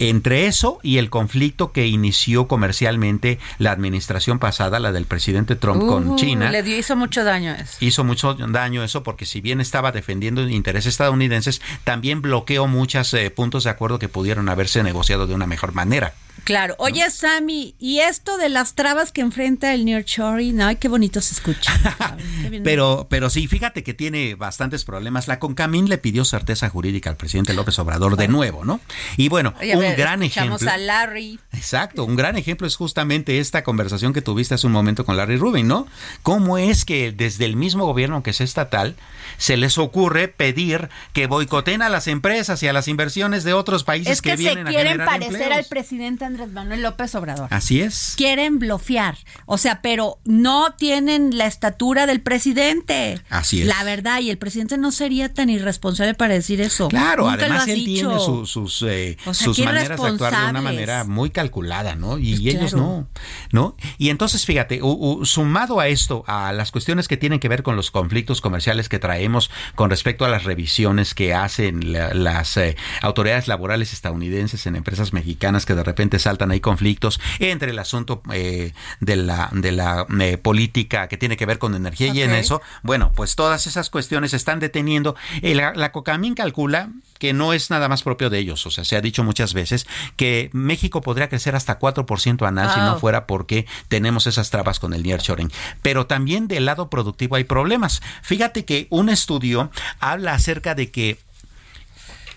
Entre 0.01 0.49
eso 0.49 0.81
y 0.83 0.99
el 0.99 1.09
conflicto 1.09 1.71
que 1.71 1.87
inició 1.87 2.49
comercialmente 2.49 3.39
la 3.59 3.71
administración 3.71 4.41
pasada, 4.41 4.81
la 4.81 4.91
del 4.91 5.05
presidente 5.07 5.55
Trump 5.55 5.87
con 5.87 6.11
Uh, 6.11 6.17
China, 6.17 6.51
Le 6.51 6.65
dio, 6.65 6.77
hizo 6.77 6.97
mucho 6.97 7.23
daño 7.23 7.53
eso. 7.55 7.77
hizo 7.79 8.03
mucho 8.03 8.35
daño 8.35 8.83
eso 8.83 9.05
porque 9.05 9.25
si 9.25 9.41
bien 9.41 9.61
estaba 9.61 9.93
defendiendo 9.93 10.49
intereses 10.49 10.95
estadounidenses, 10.95 11.63
también 11.85 12.23
bloqueó 12.23 12.67
muchos 12.67 13.15
eh, 13.15 13.31
puntos 13.31 13.63
de 13.65 13.71
acuerdo 13.71 14.01
que 14.01 14.09
pudieron 14.09 14.49
haberse 14.49 14.83
negociado 14.83 15.29
de 15.29 15.35
una 15.35 15.47
mejor 15.47 15.75
manera. 15.75 16.13
Claro. 16.45 16.75
Oye, 16.79 17.09
Sammy, 17.11 17.75
¿y 17.79 18.01
esto 18.01 18.37
de 18.37 18.49
las 18.49 18.75
trabas 18.75 19.13
que 19.13 19.23
enfrenta 19.23 19.73
el 19.73 19.85
nearshoring? 19.85 20.61
Ay, 20.61 20.77
qué 20.77 20.89
bonito 20.89 21.21
se 21.21 21.35
escucha. 21.35 21.73
Pero, 22.63 23.07
pero 23.09 23.31
sí, 23.31 23.47
fíjate 23.49 23.83
que 23.83 23.95
tiene 23.95 24.35
bastantes 24.35 24.85
problemas. 24.85 25.29
La 25.29 25.39
CONCAMIN 25.39 25.89
le 25.89 25.99
pidió 25.99 26.25
certeza 26.25 26.69
jurídica 26.69 27.11
al 27.11 27.17
presidente 27.17 27.55
López 27.55 27.79
Obrador 27.79 28.17
de 28.17 28.29
nuevo, 28.29 28.65
¿no? 28.65 28.81
Y 29.17 29.29
bueno, 29.29 29.55
Oye, 29.61 29.75
un 29.75 29.81
ver, 29.81 29.97
gran 29.97 30.23
ejemplo. 30.23 30.71
a 30.71 30.77
Larry. 30.77 31.39
Exacto, 31.53 32.05
un 32.05 32.17
gran 32.17 32.37
ejemplo 32.37 32.67
es 32.67 32.77
justamente 32.77 33.39
esta 33.39 33.65
conversación 33.65 34.13
que 34.13 34.23
tuviste 34.23 34.55
hace 34.55 34.67
un 34.67 34.73
momento 34.73 35.05
con 35.05 35.17
Larry 35.17 35.37
Rubin, 35.37 35.67
¿no? 35.67 35.87
¿Cómo 36.23 36.59
es 36.59 36.85
que 36.85 37.13
desde 37.13 37.45
el 37.45 37.57
mismo 37.57 37.87
gobierno 37.87 38.23
que 38.23 38.31
es 38.31 38.41
estatal 38.41 38.95
se 39.39 39.57
les 39.57 39.79
ocurre 39.79 40.29
pedir 40.29 40.89
que 41.13 41.27
boicoten 41.27 41.83
a 41.83 41.89
las 41.89 42.07
empresas 42.07 42.63
y 42.63 42.69
a 42.69 42.73
las 42.73 42.89
inversiones 42.89 43.45
de 43.45 43.53
otros 43.53 43.85
países 43.85 44.13
Es 44.15 44.23
que, 44.23 44.31
se 44.31 44.37
vienen 44.37 44.67
a 44.69 44.71
quieren 44.71 44.93
generar 44.93 45.09
parecer 45.09 45.35
empleos? 45.35 45.59
al 45.59 45.65
presidente 45.65 46.25
Andrés 46.35 46.53
Manuel 46.53 46.83
López 46.83 47.15
Obrador. 47.15 47.47
Así 47.51 47.81
es. 47.81 48.15
Quieren 48.17 48.59
bloquear. 48.59 49.17
O 49.47 49.57
sea, 49.57 49.81
pero 49.83 50.19
no 50.25 50.75
tienen 50.77 51.39
la 51.39 51.47
estatura 51.47 52.07
del 52.07 52.21
presidente. 52.23 53.21
Así 53.31 53.61
es. 53.61 53.69
La 53.69 53.85
verdad, 53.85 54.19
y 54.21 54.31
el 54.31 54.39
presidente 54.39 54.77
no 54.77 54.91
sería 54.91 55.33
tan 55.33 55.49
irresponsable 55.49 56.15
para 56.15 56.35
decir 56.35 56.61
eso. 56.61 56.89
Claro, 56.89 57.31
Nunca 57.31 57.45
además 57.45 57.69
él 57.69 57.85
dicho. 57.85 58.09
tiene 58.09 58.25
su- 58.25 58.47
sus, 58.47 58.83
eh, 58.83 59.17
O 59.27 59.33
sea, 59.33 59.45
sus 59.45 59.61
maneras 59.61 60.01
de 60.01 60.07
actuar 60.09 60.37
de 60.45 60.51
una 60.51 60.61
manera 60.61 61.05
muy 61.05 61.31
calculada, 61.31 61.95
¿no? 61.95 62.19
Y, 62.19 62.31
Pues 62.31 62.41
y 62.41 62.49
ellos 62.51 62.71
claro. 62.73 62.85
no, 62.85 63.09
¿no? 63.53 63.77
Y 63.99 64.09
entonces, 64.11 64.45
fíjate, 64.45 64.83
u- 64.83 64.89
u- 65.21 65.25
sumado 65.25 65.79
a 65.79 65.87
esto, 65.87 66.25
a 66.27 66.53
las 66.53 66.73
cuestiones 66.73 67.07
que 67.07 67.17
tienen 67.17 67.39
que 67.39 67.49
ver 67.49 67.63
con 67.63 67.77
los 67.77 67.93
conflictos 67.93 68.41
comerciales 68.41 68.89
que 68.89 68.99
traemos 68.99 69.51
con 69.77 69.89
respecto 69.89 70.25
a 70.25 70.29
las 70.29 70.43
revisiones 70.43 71.15
que 71.15 71.33
hacen 71.33 71.93
la- 71.93 72.13
las 72.13 72.57
eh, 72.57 72.77
autoridades 73.03 73.47
laborales 73.47 73.93
estadounidenses 73.93 74.67
en 74.67 74.75
empresas 74.75 75.13
mexicanas 75.13 75.65
que 75.65 75.75
de 75.77 75.85
repente 75.85 76.19
saltan 76.25 76.51
ahí 76.51 76.61
conflictos 76.61 77.21
entre 77.39 77.71
el 77.71 77.79
asunto 77.79 78.23
eh, 78.33 78.73
de 79.01 79.17
la, 79.17 79.51
de 79.53 79.73
la 79.73 80.07
eh, 80.21 80.39
política 80.39 81.09
que 81.09 81.17
tiene 81.17 81.37
que 81.37 81.47
ver 81.47 81.59
con 81.59 81.75
energía 81.75 82.09
y 82.09 82.23
en 82.23 82.35
eso, 82.35 82.61
bueno, 82.83 83.13
pues 83.15 83.37
todas 83.37 83.67
esas 83.67 83.91
cuestiones 83.91 84.35
están 84.35 84.59
deteniendo. 84.61 85.15
La, 85.43 85.73
la 85.75 85.93
COCAMIN 85.93 86.35
calcula 86.35 86.91
que 87.19 87.33
no 87.33 87.53
es 87.53 87.71
nada 87.71 87.89
más 87.89 88.03
propio 88.03 88.31
de 88.31 88.39
ellos. 88.39 88.67
O 88.67 88.71
sea, 88.71 88.85
se 88.85 88.97
ha 88.97 89.01
dicho 89.01 89.25
muchas 89.25 89.55
veces 89.55 89.87
que 90.17 90.51
México 90.53 91.01
podría 91.01 91.29
crecer 91.29 91.57
hasta 91.57 91.79
4% 91.79 92.47
anual 92.47 92.71
si 92.75 92.81
no 92.81 92.99
fuera 92.99 93.27
porque 93.27 93.67
tenemos 93.89 94.27
esas 94.27 94.51
trabas 94.51 94.79
con 94.79 94.95
el 94.95 95.03
nearshoring. 95.03 95.51
Pero 95.83 96.07
también 96.07 96.49
del 96.49 96.67
lado 96.67 96.91
productivo 96.91 97.37
hay 97.37 97.45
problemas. 97.45 98.03
Fíjate 98.23 98.65
que 98.65 98.87
un 98.91 99.09
estudio 99.09 99.71
habla 100.01 100.35
acerca 100.35 100.75
de 100.75 100.91
que 100.91 101.19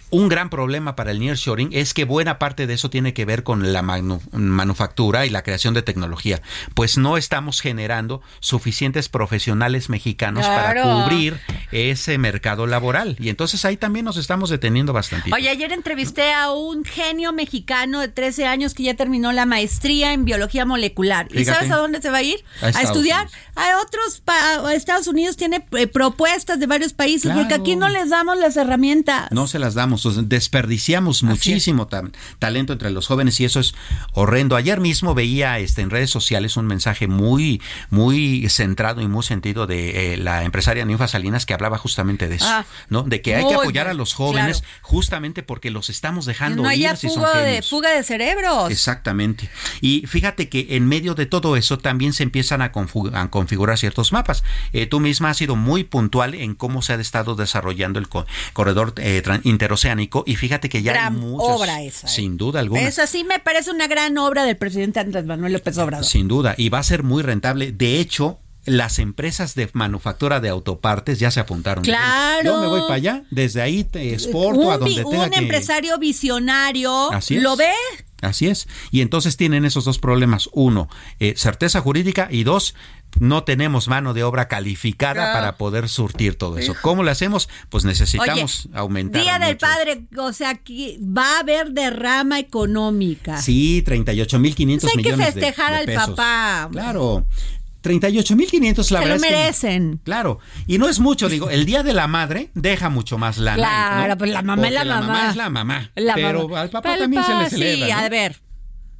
un 0.10 0.30
gran 0.30 0.49
problema 0.49 0.95
para 0.95 1.12
el 1.12 1.20
nearshoring 1.20 1.70
es 1.74 1.93
que 1.93 2.05
buena 2.05 2.39
parte 2.39 2.66
de 2.68 2.74
eso 2.76 2.89
tiene 2.89 3.14
que 3.14 3.26
ver 3.26 3.43
con 3.43 3.74
la 3.74 3.82
manu- 3.82 4.22
manufactura 4.32 5.26
y 5.26 5.30
la 5.30 5.43
creación 5.43 5.74
de 5.74 5.82
tecnología, 5.82 6.41
pues 6.76 6.97
no 6.97 7.18
estamos 7.18 7.60
generando 7.62 8.22
suficientes 8.39 9.10
profesionales 9.10 9.89
mexicanos 9.89 10.45
para 10.47 10.82
cubrir 10.82 11.39
ese 11.72 12.18
mercado 12.18 12.68
laboral 12.68 13.16
y 13.20 13.30
entonces 13.30 13.66
ahí 13.66 13.76
también 13.78 14.05
nos 14.05 14.18
estamos 14.18 14.49
deteniendo 14.49 14.93
bastante. 14.93 15.30
Oye, 15.34 15.49
ayer 15.49 15.72
entrevisté 15.74 16.34
a 16.34 16.51
un 16.51 16.86
genio 16.86 17.34
mexicano 17.34 17.99
de 17.99 18.08
13 18.08 18.45
años 18.45 18.74
que 18.74 18.84
ya 18.84 18.93
terminó 18.95 19.32
la 19.34 19.45
maestría 19.45 20.14
en 20.14 20.24
biología 20.26 20.66
molecular. 20.66 21.28
¿Y 21.34 21.43
sabes 21.45 21.70
a 21.72 21.76
dónde 21.78 22.01
se 22.01 22.10
va 22.12 22.20
a 22.20 22.24
ir? 22.24 22.43
A 22.62 22.70
estudiar. 22.70 23.28
A 23.55 23.82
otros, 23.82 24.22
pa- 24.24 24.66
a 24.68 24.74
Estados 24.74 25.08
Unidos 25.08 25.36
tiene 25.36 25.66
eh, 25.78 25.88
propuestas 25.88 26.60
de 26.60 26.68
varios 26.68 26.93
pases, 26.93 27.24
Claro. 27.24 27.39
porque 27.39 27.55
aquí 27.55 27.76
no 27.76 27.89
les 27.89 28.10
damos 28.10 28.38
las 28.38 28.55
herramientas. 28.58 29.32
No 29.32 29.47
se 29.47 29.60
las 29.60 29.74
damos. 29.74 29.96
Aprovechamos, 29.97 30.29
desperdiciamos 30.29 31.23
muchísimo 31.23 31.87
talento 32.39 32.73
entre 32.73 32.91
los 32.91 33.07
jóvenes 33.07 33.39
y 33.39 33.45
eso 33.45 33.59
es 33.59 33.73
horrendo. 34.13 34.55
Ayer 34.55 34.79
mismo 34.79 35.13
veía 35.13 35.59
este, 35.59 35.81
en 35.81 35.89
redes 35.89 36.09
sociales 36.09 36.57
un 36.57 36.67
mensaje 36.67 37.07
muy, 37.07 37.61
muy 37.89 38.47
centrado 38.49 39.01
y 39.01 39.07
muy 39.07 39.23
sentido 39.23 39.67
de 39.67 40.13
eh, 40.13 40.17
la 40.17 40.43
empresaria 40.43 40.85
Ninfa 40.85 41.07
Salinas 41.07 41.45
que 41.45 41.53
hablaba 41.53 41.77
justamente 41.77 42.27
de 42.27 42.35
eso, 42.35 42.45
ah, 42.47 42.65
¿no? 42.89 43.03
De 43.03 43.21
que 43.21 43.35
hay 43.35 43.47
que 43.47 43.55
apoyar 43.55 43.87
a 43.87 43.93
los 43.93 44.13
jóvenes 44.13 44.63
justamente 44.81 45.43
porque 45.43 45.71
los 45.71 45.89
estamos 45.89 46.25
dejando 46.25 46.63
no 46.63 46.71
ir 46.71 46.95
si 46.97 47.07
fuga 47.09 47.41
de, 47.41 47.61
fuga 47.61 47.91
de 47.91 48.03
cerebros. 48.03 48.71
Exactamente. 48.71 49.49
Y 49.81 50.05
fíjate 50.07 50.49
que 50.49 50.67
en 50.71 50.87
medio 50.87 51.15
de 51.15 51.25
todo 51.25 51.55
eso 51.55 51.77
también 51.77 52.13
se 52.13 52.23
empiezan 52.23 52.61
a, 52.61 52.71
configurar 52.71 53.77
ciertos 53.77 54.11
mapas. 54.11 54.43
Eh, 54.73 54.85
tú 54.85 54.99
misma 54.99 55.29
has 55.29 55.37
sido 55.37 55.55
muy 55.55 55.83
puntual 55.83 56.35
en 56.35 56.55
cómo 56.55 56.81
se 56.81 56.93
ha 56.93 56.95
estado 56.95 57.35
desarrollando 57.35 57.99
el 57.99 58.07
corredor 58.53 58.93
eh, 58.97 59.21
interoceánico 59.43 59.86
y 60.25 60.35
fíjate 60.35 60.69
que 60.69 60.81
ya 60.81 61.07
hay 61.07 61.13
muchas, 61.13 61.55
obra 61.55 61.81
esa. 61.81 62.07
¿eh? 62.07 62.09
Sin 62.09 62.38
duda 62.38 62.59
alguna. 62.59 62.81
Eso 62.81 63.05
sí 63.07 63.23
me 63.23 63.39
parece 63.39 63.71
una 63.71 63.88
gran 63.88 64.17
obra 64.17 64.43
del 64.43 64.57
presidente 64.57 64.99
Andrés 64.99 65.25
Manuel 65.25 65.53
López 65.53 65.77
Obrador. 65.77 66.05
Sin 66.05 66.27
duda, 66.27 66.55
y 66.57 66.69
va 66.69 66.79
a 66.79 66.83
ser 66.83 67.03
muy 67.03 67.23
rentable. 67.23 67.71
De 67.71 67.99
hecho, 67.99 68.39
las 68.65 68.99
empresas 68.99 69.55
de 69.55 69.69
manufactura 69.73 70.39
de 70.39 70.49
autopartes 70.49 71.19
ya 71.19 71.31
se 71.31 71.39
apuntaron. 71.39 71.83
Claro. 71.83 72.43
Yo 72.43 72.61
me 72.61 72.67
voy 72.67 72.81
para 72.81 72.95
allá, 72.95 73.23
desde 73.31 73.61
ahí 73.61 73.83
te 73.83 74.13
exporto 74.13 74.71
a 74.71 74.77
donde 74.77 75.03
tenga 75.03 75.27
Un 75.27 75.33
empresario 75.33 75.97
visionario 75.97 77.11
Así 77.11 77.39
lo 77.39 77.55
ve. 77.55 77.71
Así 78.21 78.47
es. 78.47 78.67
Y 78.91 79.01
entonces 79.01 79.38
tienen 79.38 79.63
esos 79.63 79.85
dos 79.85 79.99
problemas. 79.99 80.49
Uno, 80.51 80.89
eh, 81.19 81.35
certeza 81.38 81.81
jurídica 81.81 82.27
y 82.31 82.43
dos, 82.43 82.75
no 83.20 83.43
tenemos 83.43 83.88
mano 83.88 84.14
de 84.14 84.24
obra 84.24 84.47
calificada 84.47 85.34
para 85.34 85.58
poder 85.58 85.89
surtir 85.89 86.38
todo 86.38 86.58
eso. 86.58 86.76
¿Cómo 86.82 87.03
lo 87.03 87.12
hacemos? 87.12 87.49
Pues 87.70 87.84
necesitamos 87.86 88.70
aumentar. 88.74 89.22
Día 89.22 89.39
del 89.39 89.58
Padre, 89.58 90.03
o 90.18 90.34
sea, 90.34 90.55
que 90.55 90.99
va 91.01 91.38
a 91.38 91.39
haber 91.39 91.72
derrama 91.72 92.39
económica. 92.39 93.41
Sí, 93.41 93.82
38 93.84 94.39
mil 94.39 94.55
500 94.55 94.91
pues 94.91 94.97
millones 94.97 95.20
Hay 95.28 95.34
que 95.34 95.39
festejar 95.41 95.74
al 95.74 95.86
papá. 95.86 96.70
Claro. 96.72 97.26
38.500 97.84 98.78
la 98.91 98.99
Se 98.99 99.05
verdad 99.05 99.16
lo 99.16 99.20
merecen. 99.22 100.01
claro, 100.03 100.39
y 100.66 100.78
no 100.78 100.89
es 100.89 100.99
mucho, 100.99 101.30
digo, 101.30 101.49
el 101.49 101.66
Día 101.66 101.84
de 101.84 101.93
la 101.93 102.08
Madre 102.08 102.49
deja 102.53 102.89
mucho 102.89 103.18
más 103.18 103.38
lana. 103.38 103.58
Claro, 103.58 104.18
pues 104.18 104.32
la 104.32 104.41
mamá 104.41 104.68
es 104.68 104.74
la, 104.74 104.84
la 104.84 104.99
mamá. 105.01 105.30
es 105.30 105.36
la 105.36 105.49
mamá. 105.49 105.91
pero 106.16 106.58
al 106.58 106.70
papá 106.70 106.97
también 106.97 107.24
se 107.24 107.34
le 107.34 107.49
celebra. 107.49 107.86
Sí, 107.86 107.91
a 107.91 108.10
ver, 108.10 108.41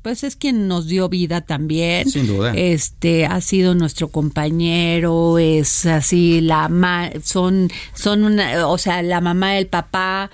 pues 0.08 0.24
es 0.24 0.38
quien 0.38 0.70
nos 0.70 0.88
dio 0.88 1.10
vida 1.10 1.42
también. 1.42 2.10
Sin 2.10 2.28
duda. 2.28 2.54
Este 2.56 3.26
ha 3.26 3.42
sido 3.42 3.76
nuestro 3.76 4.08
compañero, 4.08 5.38
es 5.38 5.86
así 5.86 6.40
la 6.40 6.70
ma 6.70 7.10
son 7.22 7.70
son 7.94 8.24
una, 8.24 8.70
o 8.70 8.78
sea, 8.78 9.02
la 9.02 9.20
mamá, 9.20 9.58
el 9.58 9.68
papá, 9.68 10.32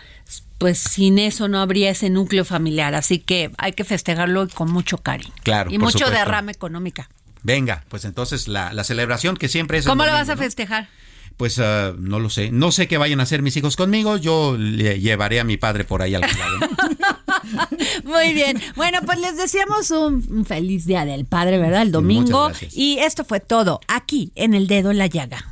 pues 0.59 0.77
sin 0.77 1.17
eso 1.17 1.47
no 1.47 1.59
habría 1.59 1.89
ese 1.89 2.11
núcleo 2.11 2.45
familiar, 2.45 2.93
así 2.93 3.17
que 3.17 3.49
hay 3.57 3.73
que 3.73 3.83
festejarlo 3.83 4.47
con 4.47 4.71
mucho 4.71 4.99
cariño. 4.99 5.33
Claro, 5.41 5.71
y 5.71 5.79
mucho 5.79 6.07
derrama 6.11 6.51
económica. 6.51 7.09
Venga, 7.41 7.83
pues 7.89 8.05
entonces 8.05 8.47
la, 8.47 8.73
la 8.73 8.83
celebración 8.83 9.37
que 9.37 9.47
siempre 9.47 9.79
es. 9.79 9.87
¿Cómo 9.87 10.05
lo 10.05 10.11
vas 10.11 10.29
a 10.29 10.37
festejar? 10.37 10.87
Pues 11.35 11.57
uh, 11.57 11.95
no 11.97 12.19
lo 12.19 12.29
sé. 12.29 12.51
No 12.51 12.71
sé 12.71 12.87
qué 12.87 12.99
vayan 12.99 13.21
a 13.21 13.23
hacer 13.23 13.41
mis 13.41 13.57
hijos 13.57 13.75
conmigo. 13.75 14.17
Yo 14.17 14.55
le 14.55 14.99
llevaré 14.99 15.39
a 15.39 15.43
mi 15.43 15.57
padre 15.57 15.83
por 15.83 16.03
ahí 16.03 16.13
al 16.13 16.21
lado. 16.21 16.59
Muy 18.03 18.33
bien. 18.33 18.59
Bueno, 18.75 18.99
pues 19.05 19.19
les 19.19 19.37
deseamos 19.37 19.91
un, 19.91 20.45
feliz 20.45 20.85
día 20.85 21.05
del 21.05 21.25
padre, 21.25 21.57
¿verdad? 21.57 21.81
El 21.81 21.91
domingo. 21.91 22.51
Y 22.71 22.97
esto 22.99 23.23
fue 23.23 23.39
todo 23.39 23.79
aquí 23.87 24.31
en 24.35 24.53
El 24.53 24.67
Dedo 24.67 24.91
en 24.91 24.97
la 24.97 25.07
Llaga. 25.07 25.45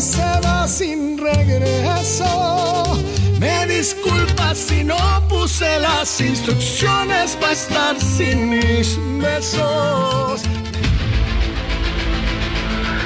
se 0.00 0.40
va 0.44 0.66
sin 0.68 1.18
regreso. 1.18 3.00
Me 3.38 3.66
disculpa 3.66 4.54
si 4.54 4.84
no 4.84 4.96
puse 5.28 5.78
las 5.80 6.20
instrucciones 6.20 7.36
para 7.36 7.52
estar 7.52 8.00
sin 8.00 8.50
mis 8.50 8.98
besos. 9.20 10.42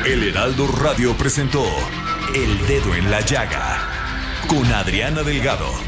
El 0.06 0.22
Heraldo 0.22 0.66
Radio 0.68 1.14
presentó 1.16 1.64
El 2.34 2.66
Dedo 2.66 2.94
en 2.94 3.10
la 3.10 3.20
Llaga 3.20 3.98
con 4.46 4.64
Adriana 4.72 5.22
Delgado. 5.22 5.87